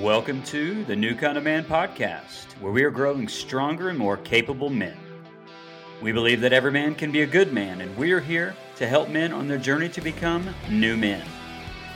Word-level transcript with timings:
Welcome 0.00 0.42
to 0.44 0.84
the 0.84 0.96
New 0.96 1.14
Kind 1.14 1.38
of 1.38 1.44
Man 1.44 1.64
podcast, 1.64 2.52
where 2.60 2.72
we 2.72 2.82
are 2.82 2.90
growing 2.90 3.28
stronger 3.28 3.88
and 3.88 3.98
more 3.98 4.16
capable 4.16 4.68
men. 4.68 4.96
We 6.02 6.10
believe 6.10 6.40
that 6.40 6.52
every 6.52 6.72
man 6.72 6.94
can 6.94 7.12
be 7.12 7.22
a 7.22 7.26
good 7.26 7.52
man, 7.52 7.80
and 7.80 7.96
we 7.96 8.10
are 8.12 8.20
here 8.20 8.56
to 8.76 8.88
help 8.88 9.08
men 9.08 9.32
on 9.32 9.46
their 9.46 9.56
journey 9.56 9.88
to 9.90 10.00
become 10.00 10.52
new 10.68 10.96
men. 10.96 11.24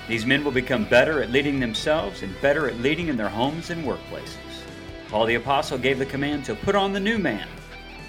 These 0.07 0.25
men 0.25 0.45
will 0.45 0.53
become 0.53 0.85
better 0.85 1.23
at 1.23 1.31
leading 1.31 1.59
themselves 1.59 2.23
and 2.23 2.41
better 2.41 2.69
at 2.69 2.79
leading 2.79 3.09
in 3.09 3.17
their 3.17 3.29
homes 3.29 3.71
and 3.71 3.85
workplaces. 3.85 4.63
Paul 5.09 5.27
the 5.27 5.35
Apostle 5.35 5.77
gave 5.77 5.99
the 5.99 6.07
command 6.07 6.45
to 6.45 6.55
put 6.55 6.77
on 6.77 6.93
the 6.93 7.01
new 7.01 7.19
man. 7.19 7.49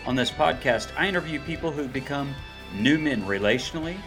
On 0.06 0.16
this 0.16 0.32
podcast, 0.32 0.92
I 0.96 1.08
interview 1.08 1.40
people 1.42 1.72
who've 1.72 1.92
become 1.92 2.34
new 2.76 3.00
men 3.00 3.24
relationally, 3.24 3.98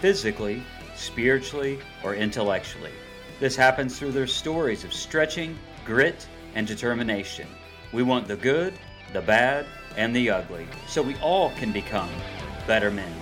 physically, 0.00 0.62
spiritually, 0.94 1.78
or 2.04 2.14
intellectually. 2.14 2.92
This 3.40 3.56
happens 3.56 3.98
through 3.98 4.12
their 4.12 4.26
stories 4.26 4.84
of 4.84 4.92
stretching, 4.92 5.58
grit, 5.84 6.26
and 6.54 6.66
determination. 6.66 7.48
We 7.92 8.02
want 8.02 8.28
the 8.28 8.36
good, 8.36 8.74
the 9.12 9.22
bad, 9.22 9.66
and 9.96 10.14
the 10.14 10.30
ugly, 10.30 10.66
so 10.88 11.02
we 11.02 11.16
all 11.16 11.50
can 11.50 11.72
become 11.72 12.08
better 12.66 12.90
men. 12.90 13.12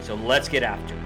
So 0.00 0.14
let's 0.14 0.48
get 0.48 0.62
after 0.62 0.94
it. 0.94 1.00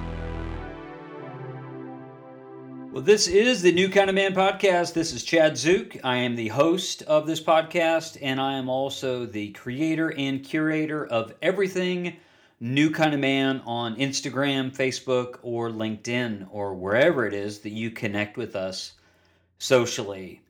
Well, 2.96 3.04
this 3.04 3.28
is 3.28 3.60
the 3.60 3.72
New 3.72 3.90
Kind 3.90 4.08
of 4.08 4.14
Man 4.14 4.34
podcast. 4.34 4.94
This 4.94 5.12
is 5.12 5.22
Chad 5.22 5.58
Zook. 5.58 5.98
I 6.02 6.16
am 6.16 6.34
the 6.34 6.48
host 6.48 7.02
of 7.02 7.26
this 7.26 7.42
podcast, 7.42 8.16
and 8.22 8.40
I 8.40 8.54
am 8.54 8.70
also 8.70 9.26
the 9.26 9.50
creator 9.50 10.14
and 10.16 10.42
curator 10.42 11.06
of 11.06 11.34
everything 11.42 12.16
New 12.58 12.90
Kind 12.90 13.12
of 13.12 13.20
Man 13.20 13.60
on 13.66 13.96
Instagram, 13.96 14.74
Facebook, 14.74 15.38
or 15.42 15.68
LinkedIn, 15.68 16.48
or 16.50 16.72
wherever 16.74 17.26
it 17.26 17.34
is 17.34 17.58
that 17.60 17.72
you 17.72 17.90
connect 17.90 18.38
with 18.38 18.56
us 18.56 18.94
socially. 19.58 20.40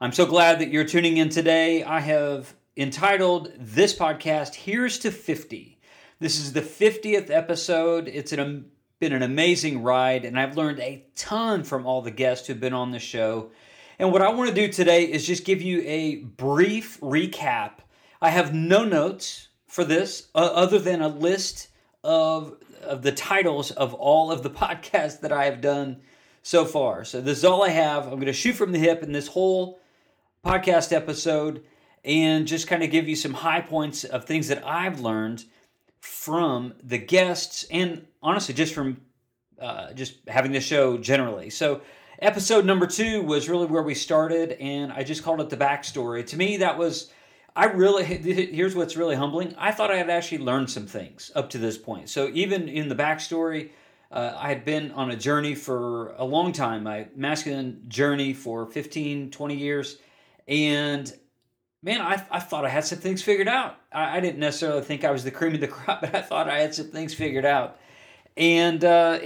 I'm 0.00 0.12
so 0.12 0.26
glad 0.26 0.60
that 0.60 0.70
you're 0.70 0.84
tuning 0.84 1.16
in 1.16 1.28
today. 1.28 1.82
I 1.82 1.98
have 1.98 2.54
entitled 2.76 3.50
this 3.58 3.96
podcast, 3.96 4.54
Here's 4.54 5.00
to 5.00 5.10
50. 5.10 5.76
This 6.20 6.38
is 6.38 6.52
the 6.52 6.62
50th 6.62 7.30
episode. 7.30 8.06
It's 8.06 8.32
an, 8.32 8.70
been 9.00 9.12
an 9.12 9.24
amazing 9.24 9.82
ride, 9.82 10.24
and 10.24 10.38
I've 10.38 10.56
learned 10.56 10.78
a 10.78 11.04
ton 11.16 11.64
from 11.64 11.84
all 11.84 12.00
the 12.00 12.12
guests 12.12 12.46
who've 12.46 12.60
been 12.60 12.74
on 12.74 12.92
the 12.92 13.00
show. 13.00 13.50
And 13.98 14.12
what 14.12 14.22
I 14.22 14.28
want 14.28 14.50
to 14.50 14.54
do 14.54 14.72
today 14.72 15.04
is 15.04 15.26
just 15.26 15.44
give 15.44 15.62
you 15.62 15.82
a 15.84 16.16
brief 16.16 17.00
recap. 17.00 17.78
I 18.22 18.30
have 18.30 18.54
no 18.54 18.84
notes 18.84 19.48
for 19.66 19.84
this 19.84 20.28
uh, 20.34 20.38
other 20.38 20.78
than 20.78 21.02
a 21.02 21.08
list 21.08 21.68
of 22.04 22.56
of 22.82 23.02
the 23.02 23.12
titles 23.12 23.70
of 23.72 23.94
all 23.94 24.30
of 24.30 24.42
the 24.42 24.50
podcasts 24.62 25.20
that 25.20 25.32
I 25.32 25.46
have 25.46 25.60
done 25.60 26.02
so 26.42 26.64
far. 26.64 27.04
So 27.04 27.20
this 27.20 27.38
is 27.38 27.44
all 27.44 27.64
I 27.64 27.70
have. 27.70 28.04
I'm 28.04 28.14
going 28.14 28.26
to 28.26 28.32
shoot 28.32 28.52
from 28.52 28.72
the 28.72 28.78
hip 28.78 29.02
in 29.02 29.12
this 29.12 29.26
whole 29.26 29.80
podcast 30.44 30.92
episode 30.92 31.64
and 32.04 32.46
just 32.46 32.68
kind 32.68 32.84
of 32.84 32.90
give 32.90 33.08
you 33.08 33.16
some 33.16 33.34
high 33.34 33.60
points 33.60 34.04
of 34.04 34.24
things 34.24 34.46
that 34.48 34.64
I've 34.64 35.00
learned 35.00 35.44
from 35.98 36.74
the 36.82 36.98
guests 36.98 37.66
and 37.70 38.06
honestly 38.22 38.54
just 38.54 38.72
from 38.72 39.00
uh, 39.60 39.92
just 39.92 40.14
having 40.28 40.52
the 40.52 40.60
show 40.60 40.98
generally. 40.98 41.50
So 41.50 41.80
episode 42.20 42.64
number 42.64 42.86
two 42.86 43.22
was 43.22 43.48
really 43.48 43.66
where 43.66 43.82
we 43.82 43.94
started, 43.94 44.52
and 44.52 44.92
I 44.92 45.02
just 45.02 45.24
called 45.24 45.40
it 45.40 45.50
the 45.50 45.56
backstory. 45.56 46.24
To 46.26 46.36
me, 46.36 46.58
that 46.58 46.78
was 46.78 47.10
I 47.56 47.64
really 47.64 48.04
here's 48.04 48.76
what's 48.76 48.96
really 48.96 49.16
humbling. 49.16 49.54
I 49.56 49.72
thought 49.72 49.90
I 49.90 49.96
had 49.96 50.10
actually 50.10 50.38
learned 50.38 50.70
some 50.70 50.86
things 50.86 51.32
up 51.34 51.48
to 51.50 51.58
this 51.58 51.78
point. 51.78 52.10
So 52.10 52.30
even 52.34 52.68
in 52.68 52.90
the 52.90 52.94
backstory, 52.94 53.70
uh, 54.12 54.34
I 54.36 54.48
had 54.48 54.64
been 54.64 54.92
on 54.92 55.10
a 55.10 55.16
journey 55.16 55.54
for 55.54 56.10
a 56.18 56.24
long 56.24 56.52
time, 56.52 56.84
my 56.84 57.08
masculine 57.16 57.82
journey 57.88 58.34
for 58.34 58.66
15, 58.66 59.30
20 59.30 59.56
years, 59.56 59.96
and 60.46 61.12
man, 61.82 62.00
I, 62.00 62.24
I 62.30 62.40
thought 62.40 62.64
I 62.64 62.68
had 62.68 62.84
some 62.84 62.98
things 62.98 63.22
figured 63.22 63.48
out. 63.48 63.76
I, 63.90 64.18
I, 64.18 64.20
didn't 64.20 64.38
necessarily 64.38 64.82
think 64.82 65.04
I 65.04 65.10
was 65.10 65.24
the 65.24 65.30
cream 65.30 65.54
of 65.54 65.60
the 65.60 65.68
crop, 65.68 66.02
but 66.02 66.14
I 66.14 66.20
thought 66.20 66.48
I 66.48 66.58
had 66.58 66.74
some 66.74 66.88
things 66.88 67.14
figured 67.14 67.44
out. 67.44 67.78
And 68.36 68.84
uh, 68.84 69.18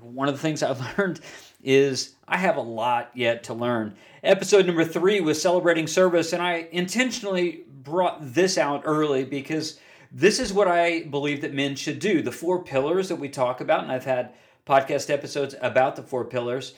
one 0.00 0.28
of 0.28 0.34
the 0.34 0.40
things 0.40 0.62
I've 0.62 0.80
learned 0.98 1.20
is 1.62 2.14
I 2.28 2.36
have 2.36 2.56
a 2.56 2.62
lot 2.62 3.10
yet 3.14 3.44
to 3.44 3.54
learn. 3.54 3.94
Episode 4.22 4.66
number 4.66 4.84
three 4.84 5.20
was 5.20 5.40
celebrating 5.40 5.86
service, 5.86 6.32
and 6.32 6.42
I 6.42 6.68
intentionally 6.70 7.63
brought 7.84 8.18
this 8.20 8.58
out 8.58 8.82
early 8.84 9.24
because 9.24 9.78
this 10.10 10.40
is 10.40 10.52
what 10.52 10.68
I 10.68 11.02
believe 11.02 11.42
that 11.42 11.54
men 11.54 11.76
should 11.76 11.98
do. 11.98 12.22
The 12.22 12.32
four 12.32 12.64
pillars 12.64 13.08
that 13.08 13.16
we 13.16 13.28
talk 13.28 13.60
about, 13.60 13.82
and 13.82 13.92
I've 13.92 14.04
had 14.04 14.32
podcast 14.66 15.10
episodes 15.10 15.54
about 15.60 15.96
the 15.96 16.02
four 16.02 16.24
pillars, 16.24 16.74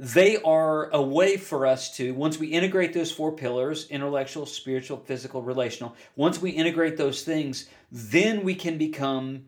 they 0.00 0.36
are 0.42 0.88
a 0.90 1.02
way 1.02 1.36
for 1.36 1.66
us 1.66 1.96
to, 1.96 2.14
once 2.14 2.38
we 2.38 2.46
integrate 2.48 2.92
those 2.92 3.10
four 3.10 3.32
pillars 3.32 3.88
intellectual, 3.90 4.46
spiritual, 4.46 4.98
physical, 4.98 5.42
relational 5.42 5.96
once 6.14 6.40
we 6.40 6.50
integrate 6.50 6.96
those 6.96 7.24
things, 7.24 7.68
then 7.90 8.44
we 8.44 8.54
can 8.54 8.78
become 8.78 9.44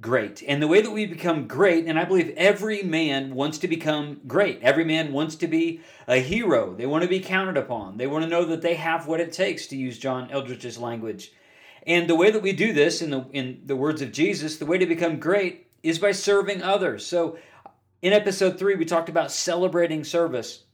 great. 0.00 0.42
And 0.46 0.60
the 0.60 0.68
way 0.68 0.80
that 0.80 0.90
we 0.90 1.06
become 1.06 1.46
great, 1.46 1.86
and 1.86 1.98
I 1.98 2.04
believe 2.04 2.34
every 2.36 2.82
man 2.82 3.34
wants 3.34 3.58
to 3.58 3.68
become 3.68 4.20
great. 4.26 4.60
Every 4.62 4.84
man 4.84 5.12
wants 5.12 5.36
to 5.36 5.46
be 5.46 5.80
a 6.06 6.16
hero. 6.16 6.74
They 6.74 6.86
want 6.86 7.02
to 7.02 7.08
be 7.08 7.20
counted 7.20 7.56
upon. 7.56 7.96
They 7.96 8.06
want 8.06 8.24
to 8.24 8.30
know 8.30 8.44
that 8.44 8.62
they 8.62 8.74
have 8.74 9.06
what 9.06 9.20
it 9.20 9.32
takes 9.32 9.66
to 9.68 9.76
use 9.76 9.98
John 9.98 10.30
Eldredge's 10.30 10.78
language. 10.78 11.32
And 11.86 12.08
the 12.08 12.16
way 12.16 12.30
that 12.30 12.42
we 12.42 12.52
do 12.52 12.72
this 12.72 13.02
in 13.02 13.10
the 13.10 13.26
in 13.32 13.62
the 13.66 13.76
words 13.76 14.00
of 14.00 14.10
Jesus, 14.10 14.56
the 14.56 14.66
way 14.66 14.78
to 14.78 14.86
become 14.86 15.20
great 15.20 15.68
is 15.82 15.98
by 15.98 16.12
serving 16.12 16.62
others. 16.62 17.06
So 17.06 17.38
in 18.00 18.12
episode 18.12 18.58
3 18.58 18.76
we 18.76 18.84
talked 18.84 19.08
about 19.08 19.30
celebrating 19.30 20.02
service. 20.02 20.64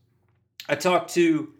I 0.68 0.76
talked 0.76 1.14
to 1.14 1.52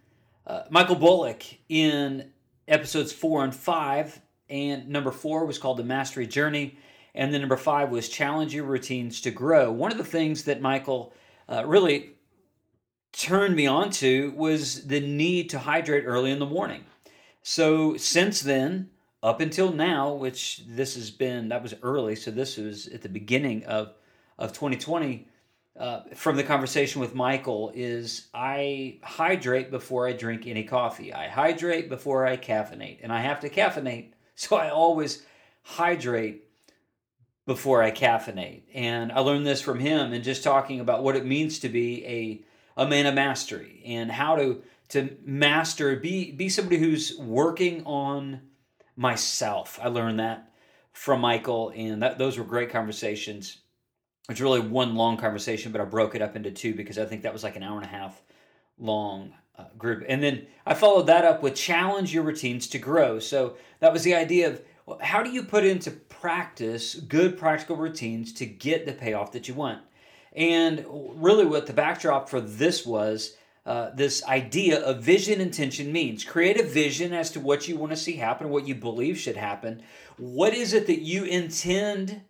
uh, 0.47 0.63
Michael 0.71 0.97
Bullock 0.97 1.43
in 1.69 2.31
episodes 2.69 3.13
4 3.13 3.45
and 3.45 3.55
5 3.55 4.21
and 4.49 4.89
number 4.89 5.11
4 5.11 5.47
was 5.47 5.59
called 5.59 5.79
the 5.79 5.85
mastery 5.85 6.29
journey 6.29 6.79
and 7.15 7.33
then 7.33 7.41
number 7.41 7.57
five 7.57 7.91
was 7.91 8.09
challenge 8.09 8.55
your 8.55 8.65
routines 8.65 9.21
to 9.23 9.31
grow. 9.31 9.71
One 9.71 9.93
of 9.93 9.99
the 9.99 10.05
things 10.05 10.45
that 10.45 10.61
Michael 10.61 11.13
uh, 11.49 11.65
really 11.67 12.13
turned 13.13 13.57
me 13.57 13.67
on 13.67 13.91
to 13.91 14.33
was 14.37 14.87
the 14.87 15.01
need 15.01 15.51
to 15.51 15.59
hydrate 15.59 16.05
early 16.07 16.31
in 16.31 16.39
the 16.39 16.47
morning. 16.47 16.85
So 17.43 17.97
since 17.97 18.41
then, 18.41 18.91
up 19.23 19.41
until 19.41 19.73
now, 19.73 20.13
which 20.13 20.63
this 20.67 20.95
has 20.95 21.11
been, 21.11 21.49
that 21.49 21.63
was 21.63 21.75
early, 21.83 22.17
so 22.17 22.31
this 22.31 22.57
was 22.57 22.87
at 22.89 23.03
the 23.03 23.09
beginning 23.09 23.65
of, 23.65 23.95
of 24.39 24.53
2020. 24.53 25.27
Uh, 25.79 26.03
from 26.15 26.37
the 26.37 26.43
conversation 26.43 27.01
with 27.01 27.15
Michael 27.15 27.73
is 27.75 28.29
I 28.35 28.99
hydrate 29.03 29.71
before 29.71 30.07
I 30.07 30.13
drink 30.13 30.47
any 30.47 30.65
coffee. 30.65 31.13
I 31.13 31.29
hydrate 31.29 31.89
before 31.89 32.27
I 32.27 32.37
caffeinate, 32.37 32.99
and 33.03 33.13
I 33.13 33.21
have 33.21 33.41
to 33.41 33.49
caffeinate, 33.49 34.13
so 34.35 34.57
I 34.57 34.71
always 34.71 35.23
hydrate 35.63 36.45
before 37.51 37.83
I 37.83 37.91
caffeinate. 37.91 38.63
And 38.75 39.11
I 39.11 39.19
learned 39.19 39.45
this 39.45 39.61
from 39.61 39.81
him 39.81 40.13
and 40.13 40.23
just 40.23 40.45
talking 40.45 40.79
about 40.79 41.03
what 41.03 41.17
it 41.17 41.27
means 41.27 41.59
to 41.59 41.69
be 41.69 42.07
a, 42.07 42.45
a 42.81 42.87
man 42.87 43.07
of 43.07 43.15
mastery 43.17 43.83
and 43.85 44.09
how 44.09 44.37
to 44.37 44.63
to 44.91 45.17
master 45.25 45.97
be 45.97 46.31
be 46.31 46.49
somebody 46.49 46.79
who's 46.79 47.19
working 47.19 47.85
on 47.87 48.43
myself. 48.95 49.81
I 49.83 49.89
learned 49.89 50.21
that 50.21 50.53
from 50.93 51.23
Michael 51.23 51.73
and 51.75 52.05
that 52.05 52.19
those 52.19 52.39
were 52.39 52.45
great 52.45 52.71
conversations. 52.71 53.59
It's 54.29 54.41
really 54.41 54.61
one 54.61 54.95
long 54.95 55.17
conversation, 55.17 55.73
but 55.73 55.81
I 55.81 55.87
broke 55.87 56.15
it 56.15 56.23
up 56.23 56.37
into 56.37 56.53
two 56.53 56.73
because 56.75 56.99
I 56.99 57.05
think 57.05 57.23
that 57.23 57.33
was 57.33 57.43
like 57.43 57.57
an 57.57 57.65
hour 57.65 57.79
and 57.79 57.85
a 57.85 57.89
half 57.89 58.23
long 58.79 59.35
uh, 59.59 59.65
group. 59.77 60.05
And 60.09 60.23
then 60.23 60.47
I 60.65 60.75
followed 60.75 61.09
that 61.09 61.25
up 61.25 61.43
with 61.43 61.57
challenge 61.57 62.15
your 62.15 62.23
routines 62.23 62.69
to 62.69 62.79
grow. 62.79 63.19
So 63.19 63.57
that 63.81 63.93
was 63.93 64.05
the 64.05 64.15
idea 64.15 64.51
of 64.51 64.63
how 65.01 65.23
do 65.23 65.31
you 65.31 65.43
put 65.43 65.65
into 65.65 65.91
practice 66.21 66.95
good 66.95 67.39
practical 67.39 67.77
routines 67.77 68.33
to 68.35 68.47
get 68.47 68.85
the 68.85 68.93
payoff 68.93 69.33
that 69.33 69.49
you 69.49 69.55
want. 69.55 69.81
And 70.35 70.85
really, 70.91 71.47
what 71.47 71.67
the 71.67 71.73
backdrop 71.73 72.29
for 72.29 72.41
this 72.41 72.87
was 72.87 73.37
uh, 73.67 73.91
this 73.95 74.25
idea 74.25 74.81
of 74.81 75.03
vision 75.03 75.41
intention 75.41 75.91
means 75.93 76.23
create 76.23 76.61
a 76.61 76.65
vision 76.65 77.13
as 77.13 77.31
to 77.31 77.41
what 77.41 77.67
you 77.67 77.77
want 77.77 77.91
to 77.91 77.97
see 77.97 78.17
happen, 78.17 78.51
what 78.51 78.69
you 78.69 78.75
believe 78.75 79.19
should 79.19 79.37
happen. 79.37 79.83
What 80.19 80.55
is 80.55 80.73
it 80.73 80.87
that 80.87 81.01
you 81.01 81.25
intend 81.25 82.23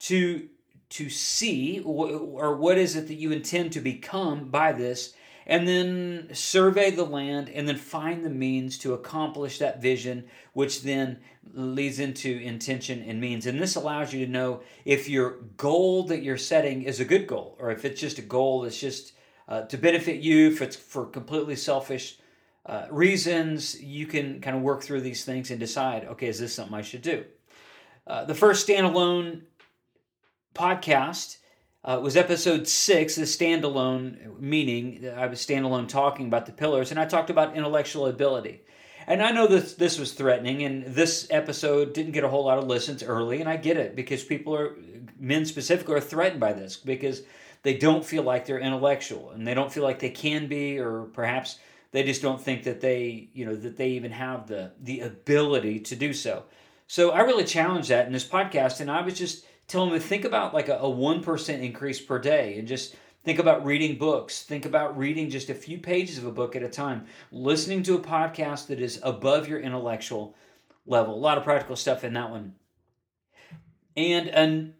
to 0.00 0.48
to 0.90 1.08
see, 1.08 1.80
or 1.84 2.56
what 2.56 2.76
is 2.76 2.96
it 2.96 3.06
that 3.06 3.14
you 3.14 3.30
intend 3.30 3.72
to 3.72 3.80
become 3.80 4.48
by 4.50 4.72
this? 4.72 5.14
And 5.46 5.66
then 5.66 6.28
survey 6.32 6.90
the 6.90 7.04
land 7.04 7.48
and 7.48 7.66
then 7.68 7.76
find 7.76 8.24
the 8.24 8.30
means 8.30 8.78
to 8.78 8.94
accomplish 8.94 9.58
that 9.58 9.80
vision 9.80 10.24
which 10.52 10.82
then 10.82 11.18
leads 11.54 11.98
into 11.98 12.38
intention 12.38 13.02
and 13.02 13.20
means. 13.20 13.46
And 13.46 13.60
this 13.60 13.76
allows 13.76 14.12
you 14.12 14.24
to 14.26 14.30
know 14.30 14.60
if 14.84 15.08
your 15.08 15.38
goal 15.56 16.04
that 16.04 16.22
you're 16.22 16.36
setting 16.36 16.82
is 16.82 17.00
a 17.00 17.04
good 17.04 17.26
goal 17.26 17.56
or 17.58 17.70
if 17.70 17.84
it's 17.84 18.00
just 18.00 18.18
a 18.18 18.22
goal 18.22 18.62
that's 18.62 18.78
just 18.78 19.12
uh, 19.48 19.62
to 19.62 19.76
benefit 19.76 20.20
you 20.20 20.48
if 20.48 20.62
it's 20.62 20.76
for 20.76 21.06
completely 21.06 21.56
selfish 21.56 22.18
uh, 22.66 22.86
reasons 22.90 23.80
you 23.80 24.06
can 24.06 24.40
kind 24.40 24.56
of 24.56 24.62
work 24.62 24.82
through 24.82 25.00
these 25.00 25.24
things 25.24 25.50
and 25.50 25.58
decide 25.58 26.04
okay 26.04 26.28
is 26.28 26.38
this 26.38 26.54
something 26.54 26.74
i 26.74 26.82
should 26.82 27.02
do? 27.02 27.24
Uh, 28.06 28.24
the 28.24 28.34
first 28.34 28.68
standalone 28.68 29.42
podcast 30.54 31.38
uh, 31.84 31.98
was 32.02 32.16
episode 32.16 32.68
six, 32.68 33.16
the 33.16 33.22
standalone 33.22 34.38
meaning. 34.38 35.08
I 35.16 35.26
was 35.26 35.44
standalone 35.44 35.88
talking 35.88 36.26
about 36.26 36.46
the 36.46 36.52
pillars, 36.52 36.90
and 36.90 37.00
I 37.00 37.06
talked 37.06 37.30
about 37.30 37.56
intellectual 37.56 38.06
ability. 38.06 38.62
And 39.06 39.22
I 39.22 39.30
know 39.30 39.46
that 39.46 39.78
this 39.78 39.98
was 39.98 40.12
threatening, 40.12 40.62
and 40.62 40.84
this 40.84 41.26
episode 41.30 41.94
didn't 41.94 42.12
get 42.12 42.24
a 42.24 42.28
whole 42.28 42.44
lot 42.44 42.58
of 42.58 42.66
listens 42.66 43.02
early, 43.02 43.40
and 43.40 43.48
I 43.48 43.56
get 43.56 43.76
it 43.76 43.96
because 43.96 44.22
people 44.22 44.54
are, 44.54 44.76
men 45.18 45.46
specifically, 45.46 45.96
are 45.96 46.00
threatened 46.00 46.40
by 46.40 46.52
this 46.52 46.76
because 46.76 47.22
they 47.62 47.76
don't 47.76 48.04
feel 48.04 48.22
like 48.22 48.46
they're 48.46 48.60
intellectual 48.60 49.30
and 49.30 49.46
they 49.46 49.54
don't 49.54 49.72
feel 49.72 49.82
like 49.82 49.98
they 49.98 50.10
can 50.10 50.46
be, 50.48 50.78
or 50.78 51.04
perhaps 51.12 51.58
they 51.92 52.02
just 52.02 52.22
don't 52.22 52.40
think 52.40 52.64
that 52.64 52.80
they, 52.80 53.28
you 53.32 53.44
know, 53.44 53.56
that 53.56 53.76
they 53.76 53.90
even 53.90 54.12
have 54.12 54.46
the 54.46 54.72
the 54.82 55.00
ability 55.00 55.80
to 55.80 55.96
do 55.96 56.12
so. 56.12 56.44
So 56.86 57.10
I 57.10 57.20
really 57.20 57.44
challenged 57.44 57.90
that 57.90 58.06
in 58.06 58.12
this 58.12 58.26
podcast, 58.26 58.80
and 58.80 58.90
I 58.90 59.00
was 59.00 59.18
just 59.18 59.44
telling 59.70 59.90
them 59.90 60.00
to 60.00 60.06
think 60.06 60.24
about 60.24 60.52
like 60.52 60.68
a 60.68 60.88
one 60.88 61.22
percent 61.22 61.62
increase 61.62 62.00
per 62.00 62.18
day, 62.18 62.58
and 62.58 62.66
just 62.66 62.96
think 63.24 63.38
about 63.38 63.64
reading 63.64 63.96
books. 63.96 64.42
Think 64.42 64.64
about 64.64 64.98
reading 64.98 65.30
just 65.30 65.48
a 65.48 65.54
few 65.54 65.78
pages 65.78 66.18
of 66.18 66.26
a 66.26 66.32
book 66.32 66.56
at 66.56 66.62
a 66.62 66.68
time, 66.68 67.06
listening 67.30 67.82
to 67.84 67.94
a 67.94 68.00
podcast 68.00 68.66
that 68.66 68.80
is 68.80 69.00
above 69.02 69.48
your 69.48 69.60
intellectual 69.60 70.34
level. 70.86 71.14
A 71.14 71.16
lot 71.16 71.38
of 71.38 71.44
practical 71.44 71.76
stuff 71.76 72.04
in 72.04 72.14
that 72.14 72.30
one. 72.30 72.54
And 73.96 74.28
and 74.28 74.74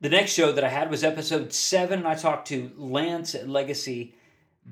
the 0.00 0.08
next 0.08 0.32
show 0.32 0.52
that 0.52 0.64
I 0.64 0.68
had 0.68 0.90
was 0.90 1.04
episode 1.04 1.52
seven, 1.52 2.00
and 2.00 2.08
I 2.08 2.14
talked 2.14 2.48
to 2.48 2.70
Lance 2.76 3.34
at 3.34 3.48
Legacy 3.48 4.14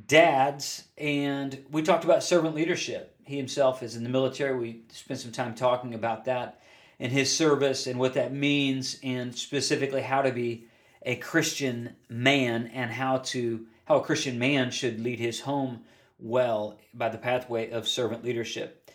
dads, 0.07 0.85
and 0.97 1.65
we 1.71 1.83
talked 1.83 2.05
about 2.05 2.23
servant 2.23 2.55
leadership. 2.55 3.15
He 3.25 3.37
himself 3.37 3.83
is 3.83 3.97
in 3.97 4.05
the 4.05 4.09
military. 4.09 4.57
We 4.57 4.83
spent 4.91 5.21
some 5.21 5.33
time 5.33 5.55
talking 5.55 5.93
about 5.93 6.25
that 6.25 6.63
and 7.01 7.13
his 7.13 7.35
service 7.35 7.87
and 7.87 7.99
what 7.99 8.15
that 8.15 8.33
means, 8.33 8.99
and 9.03 9.35
specifically 9.35 10.03
how 10.03 10.23
to 10.23 10.33
be 10.33 10.67
a 11.03 11.17
Christian 11.17 11.95
man 12.09 12.71
and 12.75 12.91
how 12.91 13.19
to 13.19 13.67
how 13.85 13.97
a 13.97 14.05
Christian 14.05 14.39
man 14.39 14.71
should 14.71 15.01
lead 15.01 15.19
his 15.19 15.41
home 15.41 15.81
well 16.19 16.79
by 16.93 17.09
the 17.09 17.17
pathway 17.17 17.71
of 17.71 17.89
servant 17.89 18.23
leadership. 18.23 18.91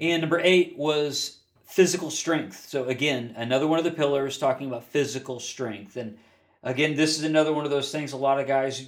And 0.00 0.22
number 0.22 0.40
eight 0.40 0.78
was 0.78 1.40
physical 1.66 2.10
strength. 2.10 2.66
So 2.68 2.84
again, 2.84 3.34
another 3.36 3.66
one 3.66 3.78
of 3.78 3.84
the 3.84 3.90
pillars 3.90 4.38
talking 4.38 4.68
about 4.68 4.84
physical 4.84 5.40
strength. 5.40 5.96
And 5.96 6.16
again, 6.62 6.94
this 6.94 7.18
is 7.18 7.24
another 7.24 7.52
one 7.52 7.66
of 7.66 7.70
those 7.70 7.92
things. 7.92 8.12
A 8.12 8.16
lot 8.16 8.40
of 8.40 8.46
guys 8.46 8.86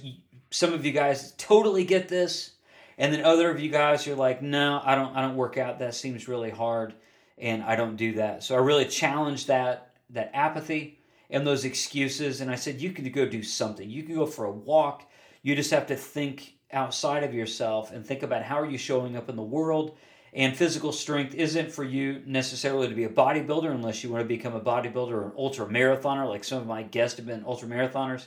some 0.53 0.71
of 0.71 0.85
you 0.85 0.91
guys 0.91 1.33
totally 1.39 1.83
get 1.83 2.07
this 2.07 2.51
and 2.99 3.11
then 3.11 3.25
other 3.25 3.49
of 3.49 3.59
you 3.59 3.71
guys 3.71 4.05
you're 4.05 4.15
like 4.15 4.43
no 4.43 4.79
i 4.85 4.93
don't 4.93 5.15
i 5.15 5.21
don't 5.21 5.35
work 5.35 5.57
out 5.57 5.79
that 5.79 5.95
seems 5.95 6.27
really 6.27 6.51
hard 6.51 6.93
and 7.37 7.63
i 7.63 7.75
don't 7.75 7.95
do 7.95 8.13
that. 8.13 8.43
So 8.43 8.55
i 8.55 8.59
really 8.59 8.85
challenged 8.85 9.47
that 9.47 9.95
that 10.09 10.31
apathy 10.33 10.99
and 11.29 11.45
those 11.45 11.65
excuses 11.65 12.41
and 12.41 12.51
i 12.51 12.55
said 12.55 12.81
you 12.81 12.91
can 12.91 13.09
go 13.11 13.25
do 13.25 13.43
something. 13.43 13.89
You 13.89 14.03
can 14.03 14.15
go 14.15 14.25
for 14.25 14.45
a 14.45 14.51
walk. 14.51 15.09
You 15.41 15.55
just 15.55 15.71
have 15.71 15.87
to 15.87 15.95
think 15.95 16.55
outside 16.71 17.23
of 17.23 17.33
yourself 17.33 17.91
and 17.91 18.05
think 18.05 18.23
about 18.23 18.43
how 18.43 18.59
are 18.59 18.69
you 18.69 18.77
showing 18.77 19.15
up 19.15 19.29
in 19.29 19.35
the 19.35 19.43
world 19.43 19.95
and 20.35 20.57
physical 20.57 20.91
strength 20.91 21.35
isn't 21.35 21.71
for 21.71 21.83
you 21.83 22.23
necessarily 22.25 22.87
to 22.87 22.95
be 22.95 23.03
a 23.03 23.09
bodybuilder 23.09 23.69
unless 23.69 24.03
you 24.03 24.09
want 24.09 24.23
to 24.23 24.27
become 24.27 24.55
a 24.55 24.59
bodybuilder 24.59 25.11
or 25.11 25.25
an 25.25 25.33
ultra 25.37 25.65
marathoner 25.67 26.27
like 26.27 26.43
some 26.43 26.59
of 26.59 26.67
my 26.67 26.81
guests 26.81 27.17
have 27.17 27.27
been 27.27 27.45
ultra 27.45 27.67
marathoners. 27.67 28.25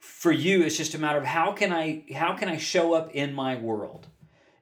For 0.00 0.32
you 0.32 0.62
it's 0.62 0.76
just 0.76 0.94
a 0.94 0.98
matter 0.98 1.18
of 1.18 1.24
how 1.24 1.52
can 1.52 1.72
i 1.72 2.04
how 2.14 2.34
can 2.34 2.48
i 2.48 2.56
show 2.56 2.94
up 2.94 3.12
in 3.12 3.32
my 3.32 3.56
world 3.56 4.08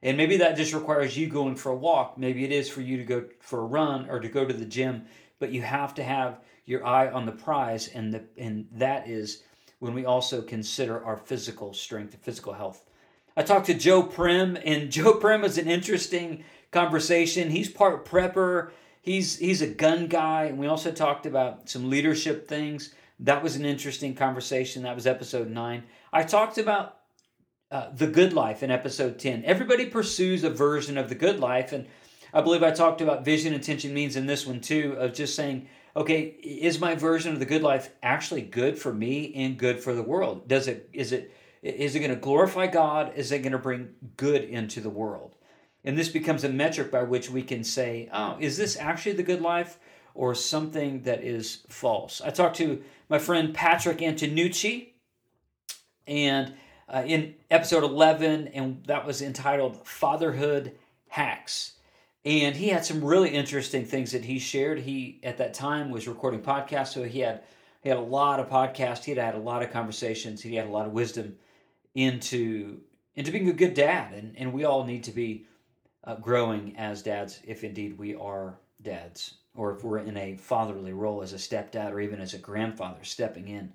and 0.05 0.15
maybe 0.15 0.37
that 0.37 0.55
just 0.55 0.73
requires 0.73 1.17
you 1.17 1.27
going 1.27 1.55
for 1.55 1.71
a 1.71 1.75
walk. 1.75 2.17
Maybe 2.17 2.45
it 2.45 2.51
is 2.53 2.69
for 2.69 2.79
you 2.79 2.95
to 2.97 3.03
go 3.03 3.25
for 3.41 3.59
a 3.59 3.65
run 3.65 4.09
or 4.09 4.21
to 4.21 4.29
go 4.29 4.45
to 4.45 4.53
the 4.53 4.65
gym 4.65 5.05
but 5.39 5.51
you 5.51 5.61
have 5.61 5.93
to 5.95 6.03
have 6.03 6.39
your 6.65 6.85
eye 6.85 7.09
on 7.09 7.25
the 7.25 7.31
prize 7.31 7.87
and 7.89 8.13
the 8.13 8.23
and 8.37 8.67
that 8.71 9.07
is 9.07 9.43
when 9.79 9.93
we 9.93 10.05
also 10.05 10.41
consider 10.41 11.03
our 11.03 11.17
physical 11.17 11.73
strength 11.73 12.13
and 12.13 12.23
physical 12.23 12.53
health. 12.53 12.83
I 13.37 13.43
talked 13.43 13.67
to 13.67 13.73
joe 13.73 14.03
prim 14.03 14.57
and 14.63 14.91
joe 14.97 15.13
prim 15.13 15.43
is 15.43 15.57
an 15.57 15.69
interesting 15.69 16.43
conversation. 16.71 17.49
He's 17.49 17.69
part 17.69 18.05
prepper. 18.05 18.71
He's 19.01 19.37
he's 19.37 19.61
a 19.61 19.67
gun 19.67 20.07
guy 20.07 20.45
and 20.45 20.57
we 20.57 20.67
also 20.67 20.91
talked 20.91 21.25
about 21.25 21.69
some 21.69 21.89
leadership 21.89 22.47
things. 22.47 22.93
That 23.19 23.43
was 23.43 23.55
an 23.55 23.65
interesting 23.65 24.15
conversation. 24.15 24.83
That 24.83 24.95
was 24.95 25.07
episode 25.07 25.49
nine. 25.49 25.83
I 26.11 26.23
talked 26.23 26.57
about 26.57 26.97
uh, 27.71 27.89
the 27.93 28.07
good 28.07 28.33
life 28.33 28.63
in 28.63 28.71
episode 28.71 29.17
10. 29.19 29.43
Everybody 29.45 29.87
pursues 29.87 30.43
a 30.43 30.49
version 30.49 30.97
of 30.97 31.09
the 31.09 31.15
good 31.15 31.39
life. 31.39 31.73
And 31.73 31.87
I 32.33 32.41
believe 32.41 32.63
I 32.63 32.71
talked 32.71 33.01
about 33.01 33.25
vision, 33.25 33.53
intention, 33.53 33.93
means 33.93 34.15
in 34.15 34.27
this 34.27 34.45
one 34.45 34.61
too, 34.61 34.95
of 34.99 35.13
just 35.13 35.35
saying, 35.35 35.67
okay, 35.95 36.21
is 36.21 36.79
my 36.79 36.95
version 36.95 37.33
of 37.33 37.39
the 37.39 37.45
good 37.45 37.63
life 37.63 37.89
actually 38.03 38.41
good 38.41 38.77
for 38.77 38.93
me 38.93 39.33
and 39.35 39.57
good 39.57 39.79
for 39.79 39.93
the 39.93 40.03
world? 40.03 40.47
Does 40.47 40.67
it, 40.67 40.89
is 40.93 41.11
it, 41.11 41.33
is 41.61 41.95
it 41.95 41.99
going 41.99 42.11
to 42.11 42.17
glorify 42.17 42.67
God? 42.67 43.13
Is 43.15 43.31
it 43.31 43.39
going 43.39 43.53
to 43.53 43.57
bring 43.57 43.89
good 44.17 44.43
into 44.43 44.81
the 44.81 44.89
world? 44.89 45.35
And 45.83 45.97
this 45.97 46.09
becomes 46.09 46.43
a 46.43 46.49
metric 46.49 46.91
by 46.91 47.03
which 47.03 47.29
we 47.29 47.41
can 47.43 47.63
say, 47.63 48.09
oh, 48.11 48.37
is 48.39 48.57
this 48.57 48.77
actually 48.77 49.13
the 49.13 49.23
good 49.23 49.41
life 49.41 49.79
or 50.13 50.35
something 50.35 51.03
that 51.03 51.23
is 51.23 51.63
false? 51.69 52.21
I 52.21 52.31
talked 52.31 52.57
to 52.57 52.83
my 53.07 53.19
friend 53.19 53.53
Patrick 53.53 53.99
Antonucci, 53.99 54.89
and 56.07 56.53
uh, 56.87 57.03
in 57.05 57.35
episode 57.49 57.83
11, 57.83 58.49
and 58.49 58.83
that 58.85 59.05
was 59.05 59.21
entitled 59.21 59.85
Fatherhood 59.87 60.73
Hacks. 61.09 61.73
And 62.23 62.55
he 62.55 62.69
had 62.69 62.85
some 62.85 63.03
really 63.03 63.29
interesting 63.29 63.85
things 63.85 64.11
that 64.11 64.25
he 64.25 64.39
shared. 64.39 64.79
He, 64.79 65.19
at 65.23 65.37
that 65.37 65.53
time, 65.53 65.91
was 65.91 66.07
recording 66.07 66.41
podcasts, 66.41 66.93
so 66.93 67.03
he 67.03 67.19
had 67.19 67.43
he 67.81 67.89
had 67.89 67.99
a 67.99 68.01
lot 68.01 68.39
of 68.39 68.49
podcasts. 68.49 69.03
He 69.03 69.11
had 69.11 69.23
had 69.23 69.35
a 69.35 69.39
lot 69.39 69.61
of 69.61 69.71
conversations. 69.71 70.41
He 70.41 70.55
had 70.55 70.65
a 70.65 70.71
lot 70.71 70.87
of 70.87 70.91
wisdom 70.91 71.35
into 71.93 72.81
into 73.15 73.31
being 73.31 73.49
a 73.49 73.53
good 73.53 73.75
dad, 73.75 74.13
and 74.13 74.35
and 74.37 74.53
we 74.53 74.65
all 74.65 74.85
need 74.85 75.03
to 75.03 75.11
be 75.11 75.45
uh, 76.03 76.15
growing 76.15 76.75
as 76.77 77.03
dads, 77.03 77.39
if 77.45 77.63
indeed 77.63 77.97
we 77.97 78.15
are 78.15 78.57
dads 78.81 79.35
or 79.55 79.75
if 79.75 79.83
we're 79.83 79.99
in 79.99 80.17
a 80.17 80.35
fatherly 80.35 80.93
role 80.93 81.21
as 81.21 81.33
a 81.33 81.37
stepdad 81.37 81.91
or 81.91 81.99
even 81.99 82.19
as 82.19 82.33
a 82.33 82.37
grandfather 82.37 83.03
stepping 83.03 83.47
in 83.47 83.71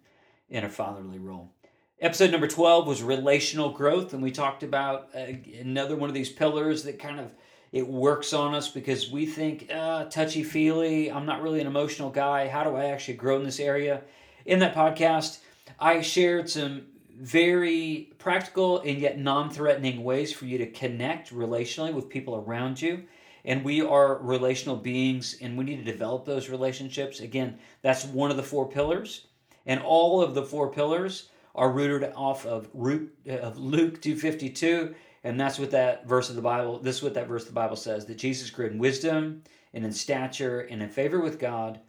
in 0.49 0.65
a 0.65 0.69
fatherly 0.69 1.19
role. 1.19 1.51
Episode 2.01 2.31
number 2.31 2.49
12 2.49 2.87
was 2.87 3.03
relational 3.03 3.69
growth, 3.73 4.15
and 4.15 4.23
we 4.23 4.31
talked 4.31 4.63
about 4.63 5.11
uh, 5.15 5.33
another 5.61 5.97
one 5.97 6.09
of 6.09 6.15
these 6.15 6.31
pillars 6.31 6.83
that 6.85 6.99
kind 6.99 7.21
of 7.21 7.31
it 7.73 7.87
works 7.87 8.33
on 8.33 8.55
us 8.55 8.69
because 8.71 9.11
we 9.11 9.27
think 9.27 9.71
uh, 9.71 10.07
touchy 10.07 10.43
feely. 10.43 11.13
I'm 11.13 11.27
not 11.27 11.43
really 11.43 11.61
an 11.61 11.67
emotional 11.67 12.09
guy. 12.09 12.49
How 12.49 12.65
do 12.65 12.75
I 12.75 12.87
actually 12.87 13.19
grow 13.19 13.37
in 13.37 13.45
this 13.45 13.61
area? 13.61 14.01
In 14.47 14.61
that 14.61 14.75
podcast, 14.75 15.41
I 15.79 16.01
shared 16.01 16.49
some 16.49 16.87
very 17.19 18.15
practical 18.17 18.81
and 18.81 18.99
yet 18.99 19.19
non 19.19 19.51
threatening 19.51 20.03
ways 20.03 20.33
for 20.33 20.47
you 20.47 20.57
to 20.57 20.71
connect 20.71 21.35
relationally 21.35 21.93
with 21.93 22.09
people 22.09 22.35
around 22.35 22.81
you 22.81 23.03
and 23.45 23.63
we 23.63 23.83
are 23.83 24.17
relational 24.23 24.77
beings 24.77 25.37
and 25.43 25.59
we 25.59 25.65
need 25.65 25.85
to 25.85 25.93
develop 25.93 26.25
those 26.25 26.49
relationships 26.49 27.21
again 27.21 27.59
that's 27.83 28.07
one 28.07 28.31
of 28.31 28.39
the 28.39 28.43
four 28.43 28.67
pillars 28.67 29.27
and 29.67 29.83
all 29.83 30.23
of 30.23 30.35
the 30.35 30.43
four 30.43 30.73
pillars 30.73 31.29
are 31.55 31.71
rooted 31.71 32.13
off 32.15 32.47
of 32.47 32.69
root 32.73 33.15
of 33.29 33.59
luke 33.59 34.01
252 34.01 34.95
and 35.25 35.39
that's 35.39 35.59
what 35.59 35.71
that 35.71 36.07
verse 36.07 36.31
of 36.31 36.37
the 36.37 36.43
bible 36.43 36.79
this 36.79 36.97
is 36.97 37.03
what 37.03 37.15
that 37.15 37.29
verse 37.29 37.43
of 37.43 37.49
the 37.49 37.55
bible 37.55 37.77
says 37.77 38.07
that 38.07 38.19
jesus 38.19 38.51
grew 38.51 38.67
in 38.67 38.79
wisdom 38.79 39.43
and 39.75 39.85
in 39.85 39.93
stature 39.93 40.61
and 40.61 40.83
in 40.83 40.89
favor 40.89 41.21
with 41.21 41.39
god 41.39 41.81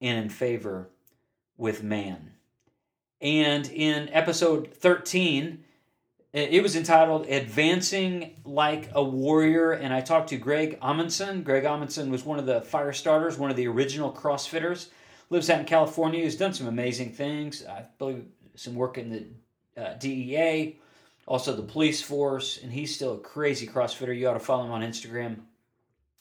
and 0.00 0.18
in 0.18 0.28
favor 0.28 0.88
with 1.56 1.82
man 1.82 2.30
and 3.20 3.70
in 3.70 4.08
episode 4.10 4.72
13 4.74 5.64
it 6.32 6.62
was 6.62 6.76
entitled 6.76 7.26
Advancing 7.26 8.36
Like 8.44 8.90
a 8.94 9.02
Warrior, 9.02 9.72
and 9.72 9.92
I 9.92 10.00
talked 10.00 10.28
to 10.28 10.36
Greg 10.36 10.78
Amundson. 10.78 11.42
Greg 11.42 11.64
Amundson 11.64 12.08
was 12.08 12.24
one 12.24 12.38
of 12.38 12.46
the 12.46 12.60
fire 12.60 12.92
starters, 12.92 13.36
one 13.36 13.50
of 13.50 13.56
the 13.56 13.66
original 13.66 14.12
CrossFitters. 14.12 14.90
Lives 15.28 15.50
out 15.50 15.58
in 15.58 15.66
California. 15.66 16.22
He's 16.22 16.36
done 16.36 16.54
some 16.54 16.68
amazing 16.68 17.12
things. 17.12 17.64
I 17.66 17.84
believe 17.98 18.26
some 18.60 18.74
work 18.74 18.98
in 18.98 19.10
the 19.10 19.82
uh, 19.82 19.94
DEA, 19.94 20.78
also 21.26 21.54
the 21.54 21.62
police 21.62 22.02
force, 22.02 22.60
and 22.62 22.72
he's 22.72 22.94
still 22.94 23.14
a 23.14 23.18
crazy 23.18 23.66
CrossFitter. 23.66 24.16
You 24.16 24.28
ought 24.28 24.34
to 24.34 24.40
follow 24.40 24.64
him 24.64 24.72
on 24.72 24.82
Instagram. 24.82 25.38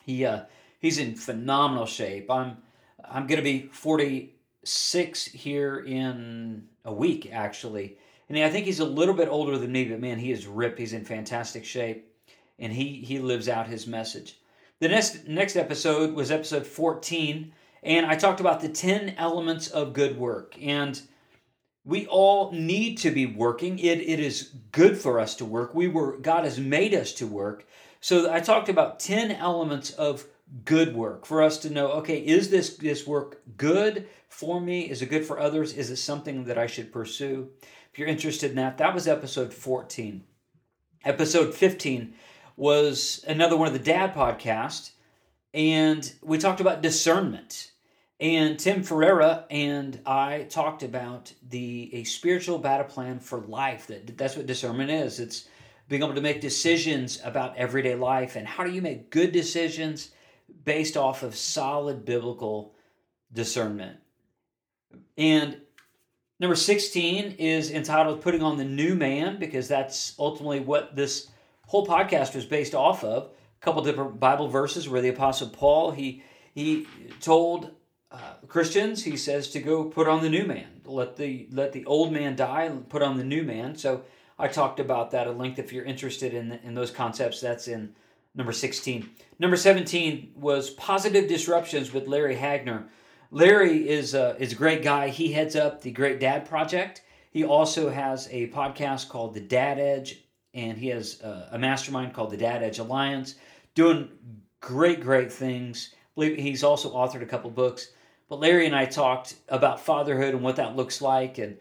He 0.04 0.26
uh, 0.26 0.44
he's 0.80 0.98
in 0.98 1.16
phenomenal 1.16 1.86
shape. 1.86 2.30
I'm 2.30 2.58
I'm 3.04 3.28
gonna 3.28 3.42
be 3.42 3.70
46 3.72 5.26
here 5.26 5.80
in 5.80 6.68
a 6.86 6.94
week 6.94 7.30
actually 7.32 7.98
and 8.30 8.38
I 8.38 8.50
think 8.50 8.66
he's 8.66 8.80
a 8.80 8.86
little 8.86 9.16
bit 9.16 9.28
older 9.28 9.58
than 9.58 9.72
me, 9.72 9.86
but 9.86 10.00
man, 10.00 10.20
he 10.20 10.32
is 10.32 10.46
ripped. 10.46 10.78
He's 10.78 10.94
in 10.94 11.04
fantastic 11.04 11.66
shape, 11.66 12.14
and 12.60 12.72
he 12.72 13.02
he 13.02 13.20
lives 13.20 13.50
out 13.50 13.68
his 13.68 13.88
message. 13.88 14.38
The 14.80 14.88
next 14.88 15.28
next 15.28 15.56
episode 15.56 16.14
was 16.14 16.30
episode 16.30 16.66
14, 16.66 17.52
and 17.84 18.06
I 18.06 18.16
talked 18.16 18.40
about 18.40 18.62
the 18.62 18.70
10 18.70 19.16
elements 19.18 19.68
of 19.70 19.94
good 19.94 20.18
work. 20.18 20.56
And 20.62 21.02
we 21.90 22.06
all 22.06 22.52
need 22.52 23.00
to 23.00 23.10
be 23.10 23.26
working. 23.26 23.80
It 23.80 24.00
it 24.00 24.20
is 24.20 24.52
good 24.72 24.96
for 24.98 25.20
us 25.20 25.36
to 25.36 25.46
work. 25.46 25.74
We 25.74 25.88
were 25.88 26.18
God 26.18 26.44
has 26.44 26.60
made 26.60 26.94
us 26.94 27.14
to 27.14 27.26
work. 27.26 27.66
So 28.00 28.32
I 28.32 28.40
talked 28.40 28.70
about 28.70 29.00
10 29.00 29.32
elements 29.32 29.90
of 29.92 30.26
good 30.64 30.96
work, 30.96 31.26
for 31.26 31.42
us 31.42 31.58
to 31.60 31.70
know, 31.70 31.92
okay, 31.94 32.20
is 32.20 32.50
this 32.50 32.78
this 32.78 33.08
work 33.08 33.42
good 33.58 34.08
for 34.28 34.62
me? 34.62 34.90
Is 34.90 35.02
it 35.02 35.10
good 35.10 35.26
for 35.26 35.40
others? 35.40 35.74
Is 35.74 35.90
it 35.90 35.98
something 35.98 36.46
that 36.46 36.60
I 36.60 36.68
should 36.68 36.94
pursue? 36.94 37.50
If 37.92 37.98
you're 37.98 38.08
interested 38.08 38.52
in 38.52 38.58
that, 38.58 38.78
that 38.78 38.94
was 38.94 39.08
episode 39.08 39.52
14. 39.52 40.24
Episode 41.04 41.56
15 41.56 42.14
was 42.56 43.24
another 43.28 43.58
one 43.58 43.68
of 43.68 43.74
the 43.74 43.80
dad 43.80 44.14
podcast 44.14 44.92
and 45.54 46.14
we 46.22 46.38
talked 46.38 46.62
about 46.62 46.84
discernment. 46.84 47.72
And 48.20 48.60
Tim 48.60 48.84
Ferreira 48.84 49.46
and 49.50 50.02
I 50.06 50.46
talked 50.50 50.84
about 50.84 51.32
the 51.48 51.90
a 51.94 52.04
spiritual 52.04 52.58
battle 52.58 52.86
plan 52.86 53.20
for 53.20 53.40
life. 53.40 53.88
That 53.88 54.18
that's 54.18 54.36
what 54.36 54.46
discernment 54.46 54.92
is. 54.92 55.20
It's 55.20 55.48
being 55.88 56.04
able 56.04 56.16
to 56.16 56.22
make 56.22 56.42
decisions 56.42 57.20
about 57.24 57.58
everyday 57.58 57.96
life 57.96 58.36
and 58.36 58.46
how 58.48 58.64
do 58.64 58.72
you 58.72 58.82
make 58.82 59.10
good 59.10 59.32
decisions 59.32 60.12
based 60.66 60.98
off 60.98 61.24
of 61.24 61.36
solid 61.36 62.06
biblical 62.06 62.76
discernment. 63.32 63.98
And 65.18 65.62
number 66.40 66.56
16 66.56 67.36
is 67.40 67.72
entitled 67.72 68.22
Putting 68.22 68.44
on 68.44 68.58
the 68.58 68.66
New 68.66 68.96
Man 68.96 69.40
because 69.40 69.68
that's 69.68 70.14
ultimately 70.20 70.60
what 70.60 70.96
this 70.96 71.28
whole 71.68 71.88
podcast 71.88 72.36
was 72.36 72.46
based 72.46 72.76
off 72.76 73.04
of. 73.04 73.32
A 73.62 73.66
couple 73.66 73.82
different 73.82 74.20
Bible 74.20 74.50
verses 74.50 74.90
where 74.90 75.02
the 75.02 75.10
apostle 75.10 75.50
Paul 75.50 75.92
he 75.92 76.24
he 76.54 76.86
told 77.22 77.72
uh, 78.12 78.34
Christians 78.48 79.04
he 79.04 79.18
says 79.18 79.50
to 79.50 79.60
go 79.60 79.84
put 79.84 80.08
on 80.08 80.22
the 80.24 80.30
new 80.30 80.46
man. 80.46 80.82
Let 80.86 81.18
the 81.18 81.48
let 81.52 81.74
the 81.74 81.86
old 81.86 82.12
man 82.12 82.36
die 82.36 82.64
and 82.64 82.90
put 82.90 83.02
on 83.02 83.18
the 83.18 83.24
new 83.24 83.44
man. 83.44 83.76
So 83.76 84.04
I 84.38 84.48
talked 84.48 84.80
about 84.80 85.12
that 85.12 85.28
at 85.28 85.38
length. 85.38 85.60
If 85.60 85.72
you're 85.72 85.86
interested 85.86 86.34
in 86.34 86.54
in 86.64 86.74
those 86.74 86.92
concepts, 86.92 87.40
that's 87.40 87.68
in 87.68 87.94
number 88.36 88.52
16. 88.52 89.10
Number 89.40 89.58
17 89.58 90.34
was 90.36 90.70
positive 90.72 91.28
disruptions 91.28 91.94
with 91.94 92.08
Larry 92.08 92.36
Hagner. 92.36 92.90
Larry 93.32 93.88
is 93.88 94.16
a, 94.16 94.36
is 94.40 94.54
a 94.54 94.56
great 94.56 94.82
guy. 94.82 95.10
He 95.10 95.32
heads 95.32 95.56
up 95.56 95.82
the 95.82 95.92
Great 95.92 96.20
Dad 96.20 96.48
Project. 96.48 97.04
He 97.32 97.44
also 97.44 97.90
has 97.90 98.28
a 98.32 98.50
podcast 98.50 99.10
called 99.10 99.36
The 99.36 99.42
Dad 99.42 99.78
Edge, 99.78 100.24
and 100.54 100.78
he 100.78 100.88
has 100.88 101.22
a, 101.22 101.50
a 101.52 101.60
mastermind 101.60 102.14
called 102.14 102.32
the 102.32 102.38
Dad 102.38 102.64
Edge 102.64 102.80
Alliance, 102.80 103.36
doing 103.76 104.10
great, 104.62 105.00
great 105.02 105.32
things. 105.32 105.94
He's 106.16 106.64
also 106.64 106.92
authored 106.94 107.22
a 107.22 107.28
couple 107.28 107.52
books. 107.52 107.90
But 108.30 108.40
Larry 108.40 108.66
and 108.66 108.76
I 108.76 108.86
talked 108.86 109.36
about 109.50 109.82
fatherhood 109.82 110.34
and 110.34 110.44
what 110.44 110.58
that 110.58 110.76
looks 110.76 111.02
like, 111.02 111.40
and 111.40 111.58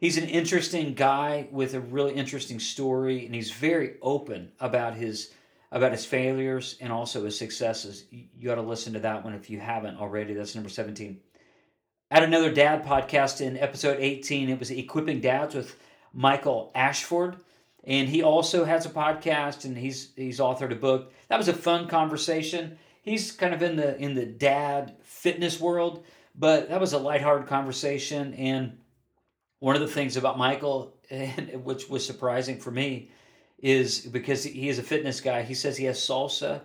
he's 0.00 0.18
an 0.18 0.28
interesting 0.28 0.94
guy 0.94 1.48
with 1.50 1.74
a 1.74 1.80
really 1.80 2.14
interesting 2.14 2.58
story 2.60 3.24
and 3.24 3.34
he's 3.34 3.50
very 3.50 3.94
open 4.02 4.52
about 4.60 4.94
his 4.94 5.32
about 5.70 5.92
his 5.92 6.06
failures 6.06 6.76
and 6.80 6.90
also 6.90 7.24
his 7.24 7.38
successes. 7.38 8.04
You 8.10 8.48
got 8.48 8.54
to 8.54 8.62
listen 8.62 8.94
to 8.94 9.00
that 9.00 9.22
one 9.22 9.34
if 9.34 9.50
you 9.50 9.60
haven't 9.60 9.98
already. 9.98 10.34
That's 10.34 10.54
number 10.54 10.70
17 10.70 11.20
at 12.10 12.22
another 12.22 12.50
dad 12.50 12.86
podcast 12.86 13.42
in 13.42 13.58
episode 13.58 13.98
18 14.00 14.48
it 14.48 14.58
was 14.58 14.70
equipping 14.70 15.20
dads 15.20 15.54
with 15.54 15.76
michael 16.14 16.72
ashford 16.74 17.36
and 17.88 18.08
he 18.08 18.22
also 18.22 18.64
has 18.64 18.84
a 18.84 18.90
podcast 18.90 19.64
and 19.64 19.76
he's 19.76 20.12
he's 20.14 20.40
authored 20.40 20.72
a 20.72 20.76
book. 20.76 21.12
That 21.28 21.38
was 21.38 21.48
a 21.48 21.54
fun 21.54 21.88
conversation. 21.88 22.78
He's 23.00 23.32
kind 23.32 23.54
of 23.54 23.62
in 23.62 23.76
the 23.76 23.96
in 23.98 24.14
the 24.14 24.26
dad 24.26 24.96
fitness 25.18 25.60
world 25.60 26.04
but 26.38 26.68
that 26.68 26.80
was 26.80 26.92
a 26.92 26.98
lighthearted 26.98 27.48
conversation 27.48 28.32
and 28.34 28.78
one 29.60 29.74
of 29.74 29.80
the 29.80 29.88
things 29.88 30.16
about 30.16 30.38
Michael, 30.38 30.94
which 31.64 31.88
was 31.88 32.06
surprising 32.06 32.58
for 32.58 32.70
me, 32.70 33.10
is 33.58 34.00
because 34.00 34.44
he 34.44 34.68
is 34.68 34.78
a 34.78 34.84
fitness 34.84 35.20
guy. 35.20 35.42
He 35.42 35.54
says 35.54 35.76
he 35.76 35.86
has 35.86 35.98
salsa 35.98 36.60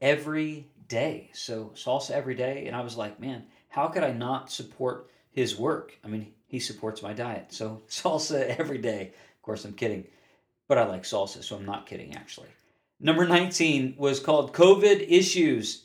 every 0.00 0.66
day. 0.88 1.30
So 1.34 1.72
salsa 1.74 2.12
every 2.12 2.34
day, 2.34 2.66
and 2.66 2.74
I 2.74 2.80
was 2.80 2.96
like, 2.96 3.20
man, 3.20 3.44
how 3.68 3.88
could 3.88 4.02
I 4.02 4.12
not 4.12 4.50
support 4.50 5.10
his 5.30 5.58
work? 5.58 5.92
I 6.02 6.08
mean, 6.08 6.32
he 6.46 6.58
supports 6.58 7.02
my 7.02 7.12
diet, 7.12 7.52
so 7.52 7.82
salsa 7.88 8.56
every 8.58 8.78
day. 8.78 9.12
Of 9.36 9.42
course, 9.42 9.64
I'm 9.64 9.74
kidding, 9.74 10.06
but 10.68 10.78
I 10.78 10.86
like 10.86 11.02
salsa, 11.02 11.44
so 11.44 11.56
I'm 11.56 11.66
not 11.66 11.86
kidding 11.86 12.14
actually. 12.14 12.48
Number 13.00 13.26
19 13.26 13.94
was 13.96 14.18
called 14.18 14.54
COVID 14.54 15.06
issues 15.08 15.84